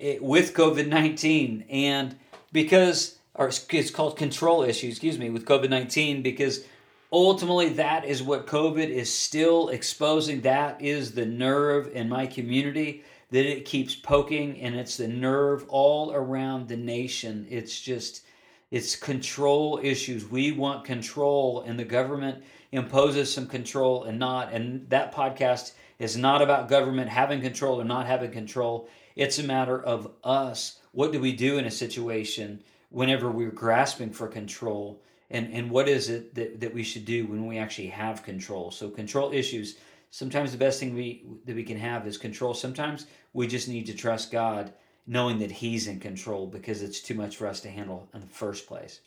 eh, 0.00 0.18
with 0.20 0.54
COVID 0.54 0.88
19, 0.88 1.64
and 1.70 2.16
because 2.52 3.18
or 3.38 3.48
it's 3.48 3.90
called 3.90 4.16
control 4.16 4.62
issues, 4.62 4.94
excuse 4.94 5.18
me, 5.18 5.30
with 5.30 5.44
COVID 5.44 5.70
19 5.70 6.22
because 6.22 6.64
ultimately 7.12 7.68
that 7.70 8.04
is 8.04 8.22
what 8.22 8.46
COVID 8.46 8.88
is 8.88 9.12
still 9.16 9.68
exposing. 9.68 10.40
That 10.40 10.82
is 10.82 11.12
the 11.12 11.24
nerve 11.24 11.88
in 11.94 12.08
my 12.08 12.26
community 12.26 13.04
that 13.30 13.46
it 13.46 13.64
keeps 13.64 13.94
poking, 13.94 14.60
and 14.60 14.74
it's 14.74 14.96
the 14.96 15.06
nerve 15.06 15.66
all 15.68 16.12
around 16.12 16.66
the 16.66 16.76
nation. 16.76 17.46
It's 17.50 17.78
just, 17.78 18.22
it's 18.70 18.96
control 18.96 19.78
issues. 19.82 20.28
We 20.28 20.52
want 20.52 20.84
control, 20.84 21.62
and 21.66 21.78
the 21.78 21.84
government 21.84 22.42
imposes 22.72 23.32
some 23.32 23.46
control 23.46 24.04
and 24.04 24.18
not. 24.18 24.52
And 24.52 24.88
that 24.88 25.14
podcast 25.14 25.72
is 25.98 26.16
not 26.16 26.42
about 26.42 26.68
government 26.68 27.08
having 27.08 27.40
control 27.40 27.80
or 27.80 27.84
not 27.84 28.06
having 28.06 28.30
control. 28.30 28.88
It's 29.16 29.38
a 29.38 29.42
matter 29.42 29.80
of 29.82 30.10
us. 30.22 30.78
What 30.92 31.12
do 31.12 31.20
we 31.20 31.32
do 31.32 31.58
in 31.58 31.64
a 31.64 31.70
situation? 31.70 32.62
whenever 32.90 33.30
we're 33.30 33.50
grasping 33.50 34.10
for 34.10 34.28
control 34.28 35.02
and, 35.30 35.52
and 35.52 35.70
what 35.70 35.88
is 35.88 36.08
it 36.08 36.34
that, 36.34 36.60
that 36.60 36.74
we 36.74 36.82
should 36.82 37.04
do 37.04 37.26
when 37.26 37.46
we 37.46 37.58
actually 37.58 37.88
have 37.88 38.22
control 38.22 38.70
so 38.70 38.88
control 38.88 39.32
issues 39.32 39.76
sometimes 40.10 40.52
the 40.52 40.58
best 40.58 40.80
thing 40.80 40.94
we 40.94 41.24
that 41.44 41.54
we 41.54 41.64
can 41.64 41.78
have 41.78 42.06
is 42.06 42.16
control 42.16 42.54
sometimes 42.54 43.06
we 43.32 43.46
just 43.46 43.68
need 43.68 43.86
to 43.86 43.94
trust 43.94 44.32
god 44.32 44.72
knowing 45.06 45.38
that 45.38 45.50
he's 45.50 45.86
in 45.86 46.00
control 46.00 46.46
because 46.46 46.82
it's 46.82 47.00
too 47.00 47.14
much 47.14 47.36
for 47.36 47.46
us 47.46 47.60
to 47.60 47.70
handle 47.70 48.08
in 48.14 48.20
the 48.20 48.26
first 48.26 48.66
place 48.66 49.00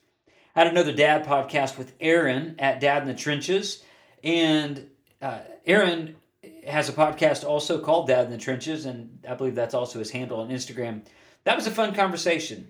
i 0.55 0.60
had 0.60 0.67
another 0.67 0.93
dad 0.93 1.25
podcast 1.25 1.77
with 1.77 1.93
aaron 2.00 2.55
at 2.60 2.79
dad 2.79 3.01
in 3.01 3.07
the 3.07 3.15
trenches 3.15 3.83
and 4.24 4.88
uh, 5.24 5.39
aaron 5.65 6.15
has 6.68 6.89
a 6.89 6.94
podcast 6.94 7.44
also 7.44 7.80
called 7.80 8.08
dad 8.08 8.25
in 8.25 8.32
the 8.32 8.38
trenches 8.38 8.86
and 8.86 9.20
i 9.27 9.34
believe 9.34 9.56
that's 9.56 9.74
also 9.74 10.00
his 10.00 10.12
handle 10.12 10.39
on 10.39 10.50
instagram 10.50 11.01
that 11.44 11.56
was 11.56 11.68
a 11.68 11.72
fun 11.72 11.94
conversation 11.94 12.68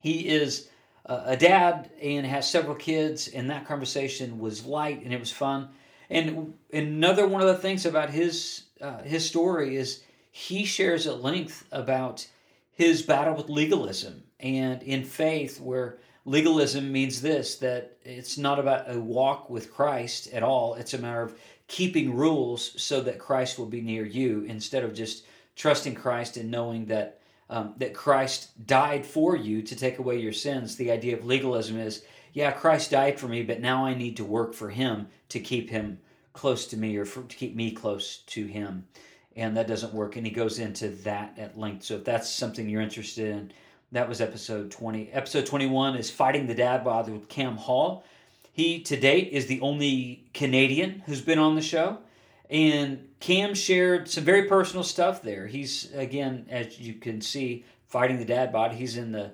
he 0.00 0.28
is 0.28 0.68
a 1.08 1.36
dad 1.36 1.90
and 2.02 2.26
has 2.26 2.48
several 2.48 2.74
kids, 2.74 3.28
and 3.28 3.50
that 3.50 3.66
conversation 3.66 4.38
was 4.38 4.66
light 4.66 5.02
and 5.02 5.12
it 5.12 5.18
was 5.18 5.32
fun. 5.32 5.70
And 6.10 6.54
another 6.72 7.26
one 7.26 7.40
of 7.40 7.48
the 7.48 7.56
things 7.56 7.86
about 7.86 8.10
his 8.10 8.64
uh, 8.80 9.02
his 9.02 9.26
story 9.26 9.76
is 9.76 10.02
he 10.30 10.64
shares 10.64 11.06
at 11.06 11.22
length 11.22 11.66
about 11.72 12.26
his 12.70 13.02
battle 13.02 13.34
with 13.34 13.48
legalism 13.48 14.22
and 14.38 14.82
in 14.82 15.02
faith, 15.02 15.60
where 15.60 15.98
legalism 16.24 16.92
means 16.92 17.22
this 17.22 17.56
that 17.56 17.96
it's 18.04 18.38
not 18.38 18.58
about 18.58 18.94
a 18.94 19.00
walk 19.00 19.50
with 19.50 19.72
Christ 19.72 20.28
at 20.32 20.42
all. 20.42 20.74
It's 20.74 20.94
a 20.94 20.98
matter 20.98 21.22
of 21.22 21.38
keeping 21.68 22.16
rules 22.16 22.80
so 22.82 23.00
that 23.02 23.18
Christ 23.18 23.58
will 23.58 23.66
be 23.66 23.82
near 23.82 24.04
you 24.04 24.44
instead 24.48 24.82
of 24.82 24.94
just 24.94 25.24
trusting 25.54 25.94
Christ 25.94 26.36
and 26.36 26.50
knowing 26.50 26.86
that 26.86 27.20
um, 27.50 27.74
that 27.78 27.94
Christ 27.94 28.66
died 28.66 29.06
for 29.06 29.34
you 29.34 29.62
to 29.62 29.76
take 29.76 29.98
away 29.98 30.18
your 30.18 30.32
sins. 30.32 30.76
The 30.76 30.90
idea 30.90 31.16
of 31.16 31.24
legalism 31.24 31.78
is, 31.78 32.04
yeah, 32.34 32.50
Christ 32.50 32.90
died 32.90 33.18
for 33.18 33.26
me, 33.26 33.42
but 33.42 33.60
now 33.60 33.86
I 33.86 33.94
need 33.94 34.18
to 34.18 34.24
work 34.24 34.52
for 34.52 34.68
Him 34.68 35.08
to 35.30 35.40
keep 35.40 35.70
Him 35.70 35.98
close 36.34 36.66
to 36.66 36.76
me 36.76 36.96
or 36.96 37.06
for, 37.06 37.22
to 37.22 37.36
keep 37.36 37.56
me 37.56 37.70
close 37.70 38.18
to 38.26 38.44
Him. 38.44 38.86
And 39.34 39.56
that 39.56 39.66
doesn't 39.68 39.94
work. 39.94 40.16
And 40.16 40.26
he 40.26 40.32
goes 40.32 40.58
into 40.58 40.88
that 41.04 41.38
at 41.38 41.58
length. 41.58 41.84
So 41.84 41.94
if 41.94 42.04
that's 42.04 42.28
something 42.28 42.68
you're 42.68 42.82
interested 42.82 43.28
in, 43.30 43.52
that 43.92 44.08
was 44.08 44.20
episode 44.20 44.70
20. 44.70 45.10
Episode 45.12 45.46
21 45.46 45.96
is 45.96 46.10
Fighting 46.10 46.46
the 46.46 46.54
Dad 46.54 46.84
Bod 46.84 47.08
with 47.08 47.28
Cam 47.28 47.56
Hall. 47.56 48.04
He, 48.58 48.80
to 48.80 48.96
date, 48.96 49.28
is 49.30 49.46
the 49.46 49.60
only 49.60 50.24
Canadian 50.34 51.04
who's 51.06 51.20
been 51.20 51.38
on 51.38 51.54
the 51.54 51.62
show. 51.62 51.98
And 52.50 53.06
Cam 53.20 53.54
shared 53.54 54.08
some 54.08 54.24
very 54.24 54.48
personal 54.48 54.82
stuff 54.82 55.22
there. 55.22 55.46
He's 55.46 55.94
again, 55.94 56.44
as 56.50 56.80
you 56.80 56.94
can 56.94 57.20
see, 57.20 57.64
fighting 57.86 58.18
the 58.18 58.24
dad 58.24 58.52
bod. 58.52 58.72
He's 58.72 58.96
in 58.96 59.12
the 59.12 59.30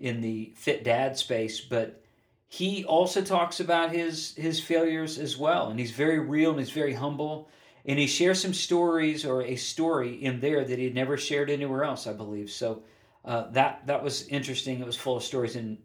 in 0.00 0.20
the 0.20 0.54
fit 0.56 0.82
dad 0.82 1.16
space, 1.16 1.60
but 1.60 2.02
he 2.48 2.84
also 2.84 3.22
talks 3.22 3.60
about 3.60 3.92
his 3.92 4.34
his 4.34 4.58
failures 4.58 5.20
as 5.20 5.38
well, 5.38 5.68
and 5.70 5.78
he's 5.78 5.92
very 5.92 6.18
real 6.18 6.50
and 6.50 6.58
he's 6.58 6.70
very 6.70 6.94
humble. 6.94 7.48
And 7.84 7.96
he 7.96 8.08
shares 8.08 8.42
some 8.42 8.54
stories 8.54 9.24
or 9.24 9.42
a 9.42 9.54
story 9.54 10.14
in 10.16 10.40
there 10.40 10.64
that 10.64 10.78
he 10.80 10.84
had 10.84 10.96
never 10.96 11.16
shared 11.16 11.48
anywhere 11.48 11.84
else, 11.84 12.08
I 12.08 12.12
believe. 12.12 12.50
So 12.50 12.82
uh, 13.24 13.52
that 13.52 13.86
that 13.86 14.02
was 14.02 14.26
interesting. 14.26 14.80
It 14.80 14.86
was 14.86 14.96
full 14.96 15.16
of 15.16 15.22
stories 15.22 15.54
in 15.54 15.78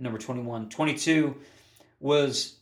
number 0.00 0.18
21. 0.18 0.70
22 0.70 1.36
was 2.02 2.56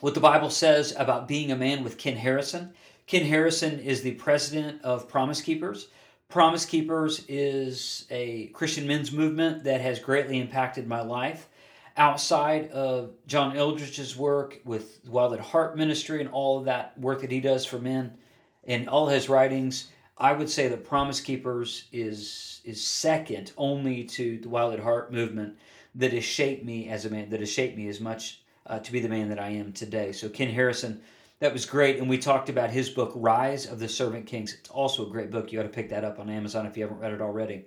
what 0.00 0.14
the 0.14 0.20
Bible 0.20 0.50
says 0.50 0.94
about 0.98 1.28
being 1.28 1.50
a 1.50 1.56
man 1.56 1.82
with 1.82 1.98
Ken 1.98 2.16
Harrison. 2.16 2.74
Ken 3.06 3.24
Harrison 3.24 3.78
is 3.78 4.02
the 4.02 4.14
president 4.14 4.82
of 4.82 5.08
Promise 5.08 5.40
Keepers. 5.40 5.88
Promise 6.28 6.66
Keepers 6.66 7.24
is 7.28 8.04
a 8.10 8.48
Christian 8.48 8.86
men's 8.86 9.12
movement 9.12 9.64
that 9.64 9.80
has 9.80 10.00
greatly 10.00 10.40
impacted 10.40 10.86
my 10.86 11.00
life. 11.00 11.48
Outside 11.96 12.70
of 12.72 13.12
John 13.26 13.56
Eldredge's 13.56 14.16
work 14.16 14.60
with 14.64 15.00
Wild 15.06 15.32
at 15.32 15.40
Heart 15.40 15.78
Ministry 15.78 16.20
and 16.20 16.28
all 16.28 16.58
of 16.58 16.64
that 16.64 16.98
work 16.98 17.20
that 17.22 17.30
he 17.30 17.40
does 17.40 17.64
for 17.64 17.78
men 17.78 18.18
and 18.64 18.88
all 18.88 19.06
his 19.06 19.28
writings, 19.28 19.88
I 20.18 20.32
would 20.32 20.50
say 20.50 20.68
that 20.68 20.84
Promise 20.84 21.20
Keepers 21.20 21.84
is 21.92 22.60
is 22.64 22.82
second 22.82 23.52
only 23.56 24.04
to 24.04 24.38
the 24.38 24.48
Wild 24.48 24.74
at 24.74 24.80
Heart 24.80 25.12
movement 25.12 25.56
that 25.94 26.12
has 26.12 26.24
shaped 26.24 26.64
me 26.64 26.88
as 26.88 27.04
a 27.04 27.10
man, 27.10 27.30
that 27.30 27.40
has 27.40 27.50
shaped 27.50 27.76
me 27.76 27.88
as 27.88 28.00
much 28.00 28.42
uh, 28.66 28.78
to 28.80 28.92
be 28.92 29.00
the 29.00 29.08
man 29.08 29.28
that 29.28 29.38
I 29.38 29.50
am 29.50 29.72
today. 29.72 30.12
So 30.12 30.28
Ken 30.28 30.50
Harrison, 30.50 31.00
that 31.40 31.52
was 31.52 31.66
great, 31.66 31.98
and 31.98 32.08
we 32.08 32.18
talked 32.18 32.48
about 32.48 32.70
his 32.70 32.88
book 32.88 33.12
Rise 33.14 33.66
of 33.66 33.78
the 33.78 33.88
Servant 33.88 34.26
Kings. 34.26 34.54
It's 34.54 34.70
also 34.70 35.06
a 35.06 35.10
great 35.10 35.30
book. 35.30 35.52
You 35.52 35.60
ought 35.60 35.64
to 35.64 35.68
pick 35.68 35.90
that 35.90 36.04
up 36.04 36.18
on 36.18 36.30
Amazon 36.30 36.66
if 36.66 36.76
you 36.76 36.82
haven't 36.82 36.98
read 36.98 37.12
it 37.12 37.20
already. 37.20 37.64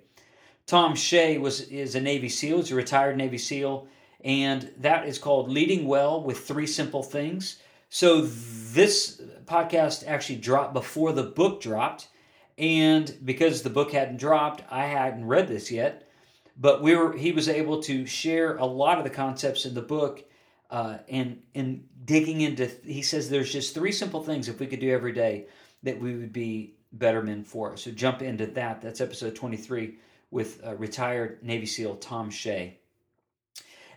Thom 0.66 0.94
Shea 0.94 1.38
was 1.38 1.62
is 1.62 1.94
a 1.94 2.00
Navy 2.00 2.28
SEAL. 2.28 2.58
He's 2.58 2.70
a 2.70 2.74
retired 2.74 3.16
Navy 3.16 3.38
SEAL, 3.38 3.88
and 4.24 4.70
that 4.78 5.06
is 5.08 5.18
called 5.18 5.50
Leading 5.50 5.86
Well 5.86 6.22
with 6.22 6.40
Three 6.40 6.66
Simple 6.66 7.02
Things. 7.02 7.58
So 7.88 8.20
this 8.22 9.20
podcast 9.46 10.06
actually 10.06 10.36
dropped 10.36 10.74
before 10.74 11.12
the 11.12 11.24
book 11.24 11.60
dropped, 11.60 12.08
and 12.56 13.16
because 13.24 13.62
the 13.62 13.70
book 13.70 13.90
hadn't 13.90 14.18
dropped, 14.18 14.62
I 14.70 14.86
hadn't 14.86 15.26
read 15.26 15.48
this 15.48 15.72
yet. 15.72 16.08
But 16.56 16.82
we 16.82 16.94
were 16.94 17.16
he 17.16 17.32
was 17.32 17.48
able 17.48 17.82
to 17.82 18.06
share 18.06 18.56
a 18.56 18.66
lot 18.66 18.98
of 18.98 19.04
the 19.04 19.10
concepts 19.10 19.64
in 19.64 19.74
the 19.74 19.82
book, 19.82 20.22
uh, 20.70 20.98
and 21.08 21.40
in 21.54 21.84
digging 22.04 22.40
into. 22.40 22.70
He 22.84 23.02
says 23.02 23.28
there's 23.28 23.52
just 23.52 23.74
three 23.74 23.92
simple 23.92 24.22
things 24.22 24.48
if 24.48 24.60
we 24.60 24.66
could 24.66 24.80
do 24.80 24.90
every 24.90 25.12
day 25.12 25.46
that 25.82 26.00
we 26.00 26.16
would 26.16 26.32
be 26.32 26.74
better 26.92 27.22
men 27.22 27.44
for. 27.44 27.76
So 27.76 27.90
jump 27.90 28.22
into 28.22 28.46
that. 28.46 28.80
That's 28.82 29.00
episode 29.00 29.34
23 29.36 29.96
with 30.30 30.60
uh, 30.64 30.74
retired 30.76 31.42
Navy 31.42 31.66
SEAL 31.66 31.96
Thom 31.96 32.30
Shea. 32.30 32.78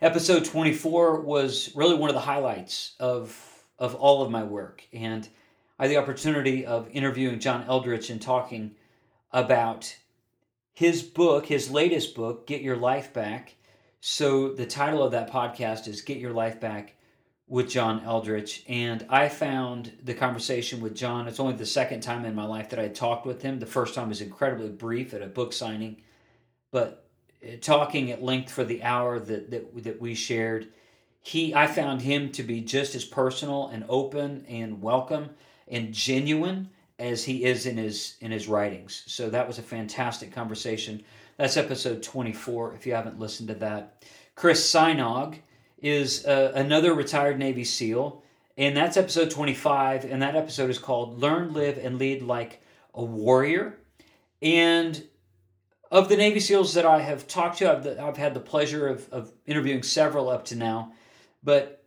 Episode 0.01 0.45
24 0.45 1.21
was 1.21 1.73
really 1.75 1.95
one 1.95 2.09
of 2.09 2.15
the 2.15 2.21
highlights 2.21 2.95
of 2.99 3.49
of 3.79 3.95
all 3.95 4.21
of 4.21 4.29
my 4.29 4.43
work, 4.43 4.83
and 4.93 5.27
I 5.79 5.83
had 5.83 5.91
the 5.91 5.97
opportunity 5.97 6.65
of 6.65 6.89
interviewing 6.91 7.39
John 7.39 7.65
Eldredge 7.65 8.09
and 8.09 8.21
talking 8.21 8.75
about 9.31 9.95
his 10.73 11.01
book, 11.03 11.47
his 11.47 11.71
latest 11.71 12.15
book, 12.15 12.47
Get 12.47 12.61
Your 12.61 12.75
Life 12.75 13.13
Back. 13.13 13.55
So 14.05 14.49
the 14.49 14.65
title 14.65 15.01
of 15.01 15.13
that 15.13 15.31
podcast 15.31 15.87
is 15.87 16.01
Get 16.01 16.17
Your 16.17 16.33
Life 16.33 16.59
Back 16.59 16.97
with 17.47 17.69
John 17.69 18.01
Eldredge. 18.01 18.65
And 18.67 19.05
I 19.09 19.29
found 19.29 19.93
the 20.03 20.13
conversation 20.13 20.81
with 20.81 20.93
John, 20.93 21.25
it's 21.25 21.39
only 21.39 21.55
the 21.55 21.65
second 21.65 22.01
time 22.01 22.25
in 22.25 22.35
my 22.35 22.43
life 22.43 22.69
that 22.71 22.79
I 22.79 22.89
talked 22.89 23.25
with 23.25 23.41
him. 23.41 23.61
The 23.61 23.65
first 23.65 23.95
time 23.95 24.09
was 24.09 24.19
incredibly 24.19 24.67
brief 24.67 25.13
at 25.13 25.21
a 25.21 25.27
book 25.27 25.53
signing 25.53 26.01
but 26.69 27.07
uh, 27.41 27.55
talking 27.61 28.11
at 28.11 28.21
length 28.21 28.51
for 28.51 28.65
the 28.65 28.83
hour 28.83 29.19
that, 29.19 29.49
that, 29.51 29.83
that 29.85 30.01
we 30.01 30.15
shared, 30.15 30.67
he 31.21 31.55
I 31.55 31.67
found 31.67 32.01
him 32.01 32.29
to 32.33 32.43
be 32.43 32.59
just 32.59 32.95
as 32.95 33.05
personal 33.05 33.69
and 33.69 33.85
open 33.87 34.45
and 34.49 34.81
welcome 34.81 35.29
and 35.69 35.93
genuine 35.93 36.69
as 36.99 37.23
he 37.23 37.45
is 37.45 37.65
in 37.67 37.77
his 37.77 38.17
in 38.19 38.31
his 38.31 38.49
writings. 38.49 39.03
So 39.07 39.29
that 39.29 39.47
was 39.47 39.59
a 39.59 39.63
fantastic 39.63 40.33
conversation. 40.33 41.05
That's 41.37 41.57
episode 41.57 42.03
24 42.03 42.75
if 42.75 42.85
you 42.85 42.93
haven't 42.93 43.19
listened 43.19 43.49
to 43.49 43.55
that. 43.55 44.05
Chris 44.35 44.71
Sajnog 44.71 45.39
is 45.81 46.25
uh, 46.25 46.51
another 46.55 46.93
retired 46.93 47.39
Navy 47.39 47.63
SEAL, 47.63 48.23
and 48.57 48.77
that's 48.77 48.97
episode 48.97 49.31
25 49.31 50.05
and 50.05 50.21
that 50.21 50.35
episode 50.35 50.69
is 50.69 50.77
called 50.77 51.19
Learn, 51.19 51.53
Live 51.53 51.77
and 51.77 51.97
Lead 51.97 52.21
Like 52.21 52.61
a 52.93 53.03
Warrior. 53.03 53.77
And 54.41 55.03
of 55.89 56.09
the 56.09 56.17
Navy 56.17 56.39
SEALs 56.39 56.75
that 56.75 56.85
I 56.85 56.99
have 56.99 57.27
talked 57.27 57.59
to, 57.59 57.71
I've, 57.71 57.99
I've 57.99 58.17
had 58.17 58.33
the 58.33 58.39
pleasure 58.39 58.87
of, 58.87 59.07
of 59.11 59.31
interviewing 59.45 59.83
several 59.83 60.29
up 60.29 60.45
to 60.45 60.55
now. 60.55 60.93
But 61.43 61.83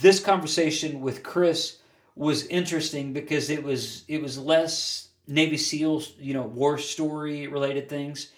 this 0.00 0.20
conversation 0.20 1.00
with 1.00 1.22
Chris 1.22 1.78
was 2.14 2.46
interesting 2.46 3.12
because 3.12 3.50
it 3.50 3.62
was 3.62 4.04
it 4.08 4.22
was 4.22 4.38
less 4.38 5.08
Navy 5.28 5.56
SEALs, 5.56 6.14
you 6.18 6.34
know, 6.34 6.42
war 6.42 6.78
story 6.78 7.46
related 7.46 7.88
things. 7.88 8.32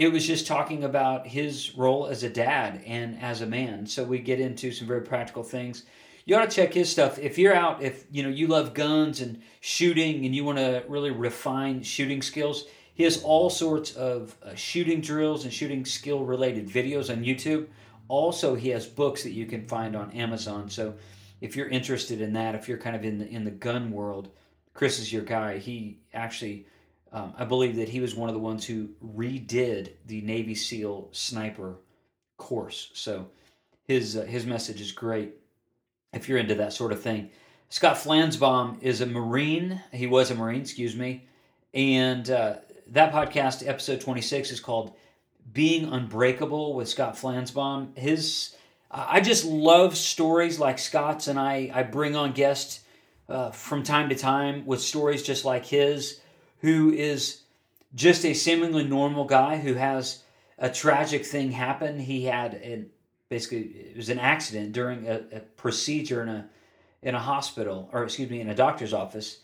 It 0.00 0.10
was 0.10 0.26
just 0.26 0.46
talking 0.46 0.84
about 0.84 1.26
his 1.26 1.76
role 1.76 2.06
as 2.06 2.22
a 2.22 2.30
dad 2.30 2.82
and 2.86 3.20
as 3.20 3.42
a 3.42 3.46
man. 3.46 3.84
So 3.84 4.02
we 4.02 4.18
get 4.18 4.40
into 4.40 4.72
some 4.72 4.88
very 4.88 5.02
practical 5.02 5.42
things. 5.42 5.84
You 6.24 6.36
ought 6.36 6.48
to 6.48 6.56
check 6.56 6.72
his 6.72 6.88
stuff. 6.88 7.18
If 7.18 7.36
you're 7.36 7.54
out, 7.54 7.82
if 7.82 8.06
you 8.10 8.22
know 8.22 8.30
you 8.30 8.46
love 8.46 8.72
guns 8.72 9.20
and 9.20 9.42
shooting 9.60 10.24
and 10.24 10.34
you 10.34 10.42
want 10.42 10.56
to 10.56 10.84
really 10.88 11.10
refine 11.10 11.82
shooting 11.82 12.22
skills, 12.22 12.64
he 12.94 13.04
has 13.04 13.22
all 13.22 13.50
sorts 13.50 13.94
of 13.94 14.34
uh, 14.42 14.54
shooting 14.54 15.02
drills 15.02 15.44
and 15.44 15.52
shooting 15.52 15.84
skill 15.84 16.24
related 16.24 16.66
videos 16.66 17.14
on 17.14 17.22
YouTube. 17.22 17.66
Also, 18.08 18.54
he 18.54 18.70
has 18.70 18.86
books 18.86 19.22
that 19.24 19.32
you 19.32 19.44
can 19.44 19.68
find 19.68 19.94
on 19.94 20.12
Amazon. 20.12 20.70
So, 20.70 20.94
if 21.42 21.56
you're 21.56 21.68
interested 21.68 22.22
in 22.22 22.32
that, 22.32 22.54
if 22.54 22.70
you're 22.70 22.78
kind 22.78 22.96
of 22.96 23.04
in 23.04 23.18
the 23.18 23.28
in 23.28 23.44
the 23.44 23.50
gun 23.50 23.90
world, 23.90 24.30
Chris 24.72 24.98
is 24.98 25.12
your 25.12 25.24
guy. 25.24 25.58
He 25.58 25.98
actually, 26.14 26.66
um, 27.12 27.34
I 27.36 27.44
believe 27.44 27.76
that 27.76 27.88
he 27.88 28.00
was 28.00 28.14
one 28.14 28.28
of 28.28 28.34
the 28.34 28.40
ones 28.40 28.64
who 28.64 28.90
redid 29.04 29.92
the 30.06 30.20
Navy 30.22 30.54
SEAL 30.54 31.08
sniper 31.12 31.76
course. 32.36 32.90
So, 32.94 33.28
his 33.86 34.16
uh, 34.16 34.22
his 34.22 34.46
message 34.46 34.80
is 34.80 34.92
great 34.92 35.34
if 36.12 36.28
you're 36.28 36.38
into 36.38 36.54
that 36.56 36.72
sort 36.72 36.92
of 36.92 37.02
thing. 37.02 37.30
Scott 37.68 37.96
Flansbaum 37.96 38.82
is 38.82 39.00
a 39.00 39.06
Marine. 39.06 39.80
He 39.92 40.06
was 40.06 40.30
a 40.30 40.34
Marine, 40.34 40.60
excuse 40.60 40.96
me, 40.96 41.26
and 41.72 42.28
uh, 42.28 42.56
that 42.88 43.12
podcast, 43.12 43.66
episode 43.66 44.00
26, 44.00 44.50
is 44.50 44.60
called 44.60 44.92
Being 45.52 45.92
Unbreakable 45.92 46.74
with 46.74 46.88
Scott 46.88 47.14
Flansbaum. 47.14 47.96
His, 47.96 48.56
I 48.90 49.20
just 49.20 49.44
love 49.44 49.96
stories 49.96 50.58
like 50.58 50.78
Scott's, 50.78 51.28
and 51.28 51.38
I, 51.38 51.70
I 51.72 51.84
bring 51.84 52.16
on 52.16 52.32
guests 52.32 52.80
uh, 53.28 53.50
from 53.52 53.84
time 53.84 54.08
to 54.08 54.16
time 54.16 54.66
with 54.66 54.80
stories 54.80 55.22
just 55.22 55.44
like 55.44 55.64
his, 55.64 56.20
who 56.60 56.92
is 56.92 57.42
just 57.94 58.24
a 58.24 58.34
seemingly 58.34 58.84
normal 58.84 59.24
guy 59.24 59.58
who 59.58 59.74
has 59.74 60.22
a 60.58 60.70
tragic 60.70 61.24
thing 61.24 61.52
happen. 61.52 61.98
He 61.98 62.24
had 62.24 62.54
a, 62.54 62.84
basically 63.28 63.58
it 63.58 63.96
was 63.96 64.08
an 64.08 64.18
accident 64.18 64.72
during 64.72 65.06
a, 65.08 65.22
a 65.32 65.40
procedure 65.40 66.22
in 66.22 66.28
a 66.28 66.48
in 67.02 67.14
a 67.14 67.18
hospital, 67.18 67.88
or 67.92 68.04
excuse 68.04 68.28
me, 68.30 68.40
in 68.40 68.50
a 68.50 68.54
doctor's 68.54 68.92
office 68.92 69.38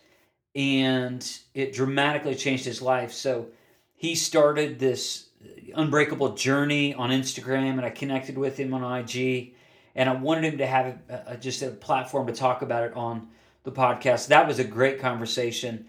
and 0.57 1.39
it 1.53 1.75
dramatically 1.75 2.35
changed 2.35 2.65
his 2.65 2.81
life. 2.81 3.13
So 3.13 3.49
he 3.95 4.15
started 4.15 4.79
this 4.79 5.29
unbreakable 5.75 6.35
journey 6.35 6.95
on 6.95 7.11
Instagram, 7.11 7.73
and 7.73 7.83
I 7.83 7.91
connected 7.91 8.39
with 8.39 8.59
him 8.59 8.73
on 8.73 9.01
IG, 9.01 9.53
and 9.95 10.09
I 10.09 10.15
wanted 10.15 10.45
him 10.45 10.59
to 10.59 10.67
have 10.67 10.99
a, 11.09 11.23
a, 11.27 11.37
just 11.37 11.63
a 11.63 11.69
platform 11.69 12.27
to 12.29 12.33
talk 12.33 12.63
about 12.63 12.85
it 12.85 12.97
on 12.97 13.29
the 13.65 13.71
podcast. 13.71 14.29
That 14.29 14.49
was 14.49 14.59
a 14.59 14.65
great 14.65 14.99
conversation, 14.99 15.87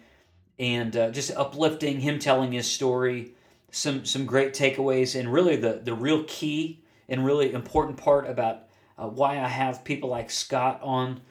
and 0.59 0.95
uh, 0.95 1.11
just 1.11 1.31
uplifting 1.35 1.99
him 1.99 2.19
telling 2.19 2.51
his 2.51 2.69
story, 2.69 3.33
some 3.71 4.05
some 4.05 4.25
great 4.25 4.53
takeaways, 4.53 5.19
and 5.19 5.31
really 5.31 5.55
the 5.55 5.81
the 5.83 5.93
real 5.93 6.23
key 6.25 6.81
and 7.09 7.25
really 7.25 7.53
important 7.53 7.97
part 7.97 8.29
about 8.29 8.63
uh, 8.97 9.07
why 9.07 9.39
I 9.39 9.47
have 9.47 9.83
people 9.83 10.09
like 10.09 10.29
Scott 10.29 10.79
on 10.81 11.21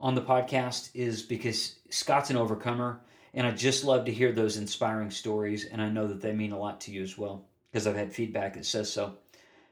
on 0.00 0.14
the 0.14 0.22
podcast 0.22 0.90
is 0.94 1.22
because 1.22 1.76
Scott's 1.90 2.30
an 2.30 2.36
overcomer, 2.36 3.00
and 3.34 3.46
I 3.46 3.52
just 3.52 3.84
love 3.84 4.04
to 4.06 4.12
hear 4.12 4.32
those 4.32 4.56
inspiring 4.56 5.10
stories, 5.10 5.66
and 5.66 5.80
I 5.80 5.88
know 5.88 6.08
that 6.08 6.20
they 6.20 6.32
mean 6.32 6.52
a 6.52 6.58
lot 6.58 6.80
to 6.82 6.90
you 6.90 7.02
as 7.02 7.16
well 7.16 7.44
because 7.70 7.86
I've 7.86 7.96
had 7.96 8.12
feedback 8.12 8.54
that 8.54 8.66
says 8.66 8.92
so. 8.92 9.14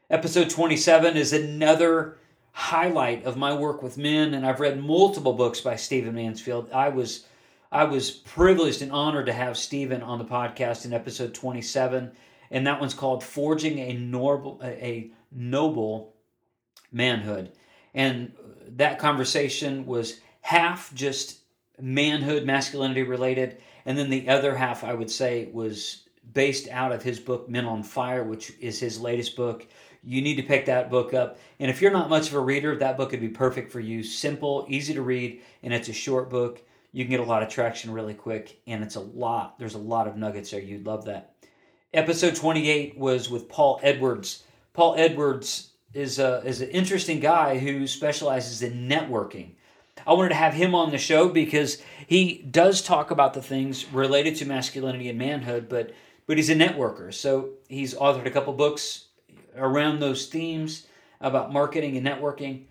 Episode 0.09 0.49
27 0.49 1.15
is 1.15 1.33
another 1.33 2.17
highlight 2.53 3.23
of 3.23 3.37
my 3.37 3.53
work 3.53 3.81
with 3.81 3.97
men, 3.97 4.33
and 4.33 4.45
I've 4.45 4.59
read 4.59 4.81
multiple 4.81 5.33
books 5.33 5.61
by 5.61 5.75
Stephen 5.75 6.15
Mansfield. 6.15 6.69
I 6.71 6.89
was 6.89 7.25
I 7.71 7.85
was 7.85 8.11
privileged 8.11 8.81
and 8.81 8.91
honored 8.91 9.27
to 9.27 9.33
have 9.33 9.55
Stephen 9.57 10.01
on 10.01 10.19
the 10.19 10.25
podcast 10.25 10.83
in 10.83 10.91
episode 10.91 11.33
27, 11.33 12.11
and 12.49 12.67
that 12.67 12.81
one's 12.81 12.93
called 12.93 13.23
"Forging 13.23 13.79
a 13.79 13.93
Noble 13.93 14.59
a 14.61 15.11
Noble 15.31 16.13
Manhood." 16.91 17.53
And 17.93 18.33
that 18.67 18.99
conversation 18.99 19.85
was 19.85 20.19
half 20.41 20.93
just 20.93 21.39
manhood, 21.79 22.45
masculinity 22.45 23.03
related, 23.03 23.61
and 23.85 23.97
then 23.97 24.09
the 24.09 24.27
other 24.27 24.55
half, 24.55 24.83
I 24.83 24.93
would 24.93 25.09
say, 25.09 25.49
was 25.53 26.03
based 26.33 26.67
out 26.67 26.91
of 26.91 27.03
his 27.03 27.21
book 27.21 27.47
Men 27.47 27.65
on 27.65 27.83
Fire, 27.83 28.23
which 28.23 28.51
is 28.59 28.81
his 28.81 28.99
latest 28.99 29.37
book. 29.37 29.65
You 30.03 30.21
need 30.21 30.35
to 30.35 30.43
pick 30.43 30.65
that 30.65 30.89
book 30.89 31.13
up. 31.13 31.39
And 31.59 31.71
if 31.71 31.81
you're 31.81 31.91
not 31.91 32.09
much 32.09 32.27
of 32.27 32.33
a 32.33 32.39
reader, 32.39 32.75
that 32.75 32.97
book 32.97 33.11
would 33.11 33.21
be 33.21 33.29
perfect 33.29 33.71
for 33.71 33.79
you. 33.79 34.03
Simple, 34.03 34.65
easy 34.67 34.93
to 34.93 35.01
read, 35.01 35.41
and 35.63 35.73
it's 35.73 35.89
a 35.89 35.93
short 35.93 36.29
book. 36.29 36.61
You 36.91 37.05
can 37.05 37.11
get 37.11 37.19
a 37.19 37.23
lot 37.23 37.43
of 37.43 37.49
traction 37.49 37.91
really 37.91 38.13
quick, 38.13 38.61
and 38.67 38.83
it's 38.83 38.95
a 38.95 39.01
lot. 39.01 39.57
There's 39.57 39.75
a 39.75 39.79
lot 39.79 40.07
of 40.07 40.17
nuggets 40.17 40.51
there. 40.51 40.59
You'd 40.59 40.85
love 40.85 41.05
that. 41.05 41.35
Episode 41.93 42.35
28 42.35 42.97
was 42.97 43.29
with 43.29 43.49
Paul 43.49 43.79
Edwards. 43.81 44.43
Paul 44.73 44.95
Edwards 44.97 45.71
is 45.93 46.19
a, 46.19 46.41
is 46.45 46.61
an 46.61 46.69
interesting 46.69 47.19
guy 47.19 47.57
who 47.57 47.87
specializes 47.87 48.61
in 48.61 48.87
networking. 48.87 49.51
I 50.05 50.13
wanted 50.13 50.29
to 50.29 50.35
have 50.35 50.53
him 50.53 50.73
on 50.73 50.91
the 50.91 50.97
show 50.97 51.29
because 51.29 51.81
he 52.07 52.45
does 52.49 52.81
talk 52.81 53.11
about 53.11 53.33
the 53.33 53.41
things 53.41 53.91
related 53.91 54.35
to 54.37 54.45
masculinity 54.45 55.09
and 55.09 55.19
manhood, 55.19 55.69
but 55.69 55.93
but 56.27 56.37
he's 56.37 56.49
a 56.49 56.55
networker. 56.55 57.13
So 57.13 57.49
he's 57.67 57.93
authored 57.93 58.25
a 58.25 58.31
couple 58.31 58.53
books 58.53 59.07
around 59.55 59.99
those 59.99 60.27
themes 60.27 60.87
about 61.19 61.51
marketing 61.51 61.97
and 61.97 62.07
networking 62.07 62.65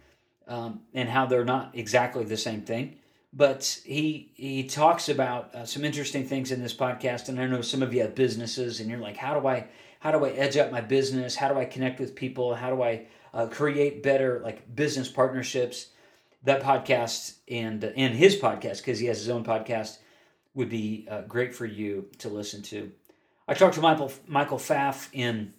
um, 0.49 0.81
and 0.95 1.09
how 1.09 1.27
they're 1.27 1.45
not 1.45 1.73
exactly 1.75 2.25
the 2.25 2.37
same 2.37 2.63
thing. 2.63 2.97
But 3.33 3.81
he 3.85 4.33
he 4.35 4.65
talks 4.65 5.09
about 5.09 5.55
uh, 5.55 5.65
some 5.65 5.85
interesting 5.85 6.27
things 6.27 6.51
in 6.51 6.63
this 6.63 6.75
podcast. 6.75 7.29
And 7.29 7.41
I 7.41 7.47
know 7.47 7.61
some 7.61 7.83
of 7.83 7.95
you 7.95 8.03
have 8.03 8.15
businesses, 8.15 8.81
and 8.81 8.91
you're 8.91 8.99
like, 8.99 9.17
how 9.17 9.39
do 9.39 9.47
I 9.47 9.69
how 10.01 10.11
do 10.11 10.25
I 10.25 10.31
edge 10.31 10.57
up 10.57 10.73
my 10.73 10.81
business? 10.81 11.37
How 11.37 11.49
do 11.49 11.59
I 11.59 11.65
connect 11.65 12.01
with 12.01 12.15
people? 12.15 12.55
How 12.55 12.71
do 12.75 12.83
I 12.83 13.07
uh, 13.33 13.47
create 13.47 14.03
better 14.03 14.41
like 14.43 14.75
business 14.75 15.09
partnerships? 15.09 15.89
That 16.45 16.63
podcast 16.63 17.35
and 17.49 17.85
and 17.85 18.15
his 18.15 18.37
podcast 18.37 18.79
because 18.79 18.99
he 18.99 19.07
has 19.07 19.19
his 19.19 19.29
own 19.29 19.45
podcast 19.45 19.99
would 20.55 20.71
be 20.71 21.07
uh, 21.11 21.23
great 21.23 21.55
for 21.55 21.67
you 21.67 22.09
to 22.19 22.29
listen 22.29 22.63
to. 22.63 22.91
I 23.47 23.55
talked 23.55 23.75
to 23.75 23.81
Michael 23.81 24.11
Michael 24.27 24.59
Pfaff 24.59 25.09
in 25.13 25.53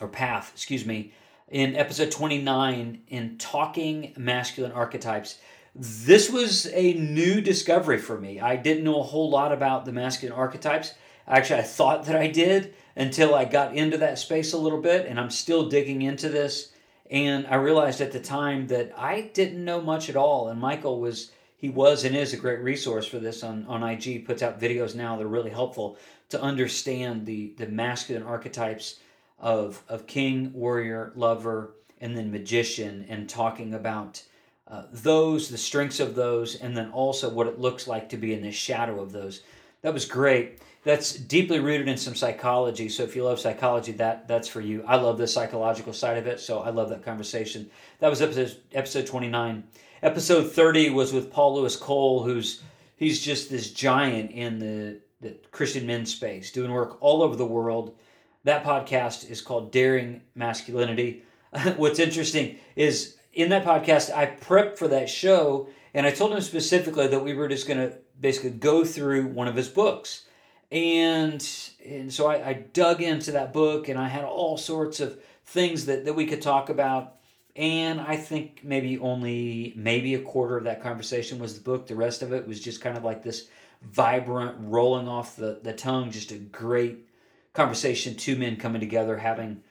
or 0.00 0.08
Path, 0.08 0.52
excuse 0.54 0.84
me, 0.84 1.12
in 1.48 1.74
episode 1.74 2.10
29 2.10 3.02
in 3.08 3.38
talking 3.38 4.12
masculine 4.16 4.72
archetypes. 4.72 5.38
This 5.80 6.28
was 6.28 6.66
a 6.72 6.94
new 6.94 7.40
discovery 7.40 7.98
for 7.98 8.18
me. 8.18 8.40
I 8.40 8.56
didn't 8.56 8.82
know 8.82 8.98
a 8.98 9.04
whole 9.04 9.30
lot 9.30 9.52
about 9.52 9.84
the 9.84 9.92
masculine 9.92 10.36
archetypes. 10.36 10.94
Actually, 11.24 11.60
I 11.60 11.64
thought 11.64 12.06
that 12.06 12.16
I 12.16 12.26
did 12.26 12.74
until 12.96 13.32
I 13.32 13.44
got 13.44 13.76
into 13.76 13.96
that 13.98 14.18
space 14.18 14.52
a 14.52 14.58
little 14.58 14.80
bit, 14.80 15.06
and 15.06 15.20
I'm 15.20 15.30
still 15.30 15.68
digging 15.68 16.02
into 16.02 16.30
this. 16.30 16.72
And 17.12 17.46
I 17.46 17.54
realized 17.54 18.00
at 18.00 18.10
the 18.10 18.18
time 18.18 18.66
that 18.66 18.92
I 18.96 19.30
didn't 19.32 19.64
know 19.64 19.80
much 19.80 20.08
at 20.08 20.16
all. 20.16 20.48
And 20.48 20.60
Michael 20.60 20.98
was, 20.98 21.30
he 21.56 21.68
was 21.68 22.02
and 22.02 22.16
is 22.16 22.32
a 22.32 22.38
great 22.38 22.58
resource 22.58 23.06
for 23.06 23.20
this 23.20 23.44
on, 23.44 23.64
on 23.68 23.84
IG, 23.84 24.26
puts 24.26 24.42
out 24.42 24.60
videos 24.60 24.96
now 24.96 25.16
that 25.16 25.24
are 25.24 25.28
really 25.28 25.50
helpful 25.50 25.96
to 26.30 26.42
understand 26.42 27.24
the, 27.24 27.54
the 27.56 27.68
masculine 27.68 28.24
archetypes 28.24 28.98
of, 29.38 29.84
of 29.88 30.08
king, 30.08 30.52
warrior, 30.54 31.12
lover, 31.14 31.74
and 32.00 32.18
then 32.18 32.32
magician, 32.32 33.06
and 33.08 33.28
talking 33.28 33.74
about 33.74 34.24
uh, 34.68 34.82
those, 34.92 35.48
the 35.48 35.58
strengths 35.58 35.98
of 35.98 36.14
those, 36.14 36.56
and 36.56 36.76
then 36.76 36.90
also 36.90 37.28
what 37.30 37.46
it 37.46 37.58
looks 37.58 37.88
like 37.88 38.08
to 38.10 38.16
be 38.16 38.34
in 38.34 38.42
the 38.42 38.52
shadow 38.52 39.00
of 39.00 39.12
those. 39.12 39.42
That 39.82 39.94
was 39.94 40.04
great. 40.04 40.60
That's 40.84 41.14
deeply 41.14 41.58
rooted 41.58 41.88
in 41.88 41.96
some 41.96 42.14
psychology. 42.14 42.88
So 42.88 43.02
if 43.02 43.16
you 43.16 43.24
love 43.24 43.40
psychology, 43.40 43.92
that 43.92 44.28
that's 44.28 44.48
for 44.48 44.60
you. 44.60 44.84
I 44.86 44.96
love 44.96 45.18
the 45.18 45.26
psychological 45.26 45.92
side 45.92 46.18
of 46.18 46.26
it, 46.26 46.40
so 46.40 46.60
I 46.60 46.70
love 46.70 46.88
that 46.90 47.04
conversation. 47.04 47.70
That 48.00 48.08
was 48.08 48.22
episode 48.22 48.56
episode 48.72 49.06
29. 49.06 49.64
Episode 50.02 50.52
30 50.52 50.90
was 50.90 51.12
with 51.12 51.32
Paul 51.32 51.56
Louis 51.56 51.76
Cole, 51.76 52.22
who's 52.22 52.62
he's 52.96 53.20
just 53.20 53.50
this 53.50 53.72
giant 53.72 54.30
in 54.30 54.58
the, 54.58 55.00
the 55.20 55.36
Christian 55.50 55.86
men's 55.86 56.14
space, 56.14 56.52
doing 56.52 56.70
work 56.70 56.98
all 57.00 57.22
over 57.22 57.36
the 57.36 57.46
world. 57.46 57.96
That 58.44 58.64
podcast 58.64 59.30
is 59.30 59.40
called 59.40 59.72
Daring 59.72 60.20
Masculinity. 60.34 61.24
What's 61.76 61.98
interesting 61.98 62.58
is 62.76 63.17
in 63.38 63.50
that 63.50 63.64
podcast, 63.64 64.12
I 64.12 64.26
prepped 64.26 64.78
for 64.78 64.88
that 64.88 65.08
show 65.08 65.68
and 65.94 66.04
I 66.04 66.10
told 66.10 66.32
him 66.32 66.40
specifically 66.40 67.06
that 67.06 67.22
we 67.22 67.34
were 67.34 67.46
just 67.46 67.68
going 67.68 67.78
to 67.78 67.96
basically 68.20 68.50
go 68.50 68.84
through 68.84 69.28
one 69.28 69.46
of 69.46 69.54
his 69.54 69.68
books. 69.68 70.24
And, 70.72 71.48
and 71.86 72.12
so 72.12 72.26
I, 72.26 72.48
I, 72.48 72.52
dug 72.52 73.00
into 73.00 73.32
that 73.32 73.52
book 73.52 73.88
and 73.88 73.98
I 73.98 74.08
had 74.08 74.24
all 74.24 74.58
sorts 74.58 74.98
of 74.98 75.18
things 75.46 75.86
that, 75.86 76.04
that 76.04 76.14
we 76.14 76.26
could 76.26 76.42
talk 76.42 76.68
about. 76.68 77.14
And 77.54 78.00
I 78.00 78.16
think 78.16 78.60
maybe 78.64 78.98
only 78.98 79.72
maybe 79.76 80.14
a 80.14 80.20
quarter 80.20 80.58
of 80.58 80.64
that 80.64 80.82
conversation 80.82 81.38
was 81.38 81.54
the 81.54 81.64
book. 81.64 81.86
The 81.86 81.94
rest 81.94 82.22
of 82.22 82.32
it 82.32 82.46
was 82.46 82.60
just 82.60 82.80
kind 82.80 82.98
of 82.98 83.04
like 83.04 83.22
this 83.22 83.48
vibrant, 83.82 84.56
rolling 84.58 85.06
off 85.06 85.36
the, 85.36 85.60
the 85.62 85.72
tongue, 85.72 86.10
just 86.10 86.32
a 86.32 86.38
great 86.38 87.06
conversation, 87.54 88.16
two 88.16 88.34
men 88.34 88.56
coming 88.56 88.80
together, 88.80 89.16
having 89.16 89.62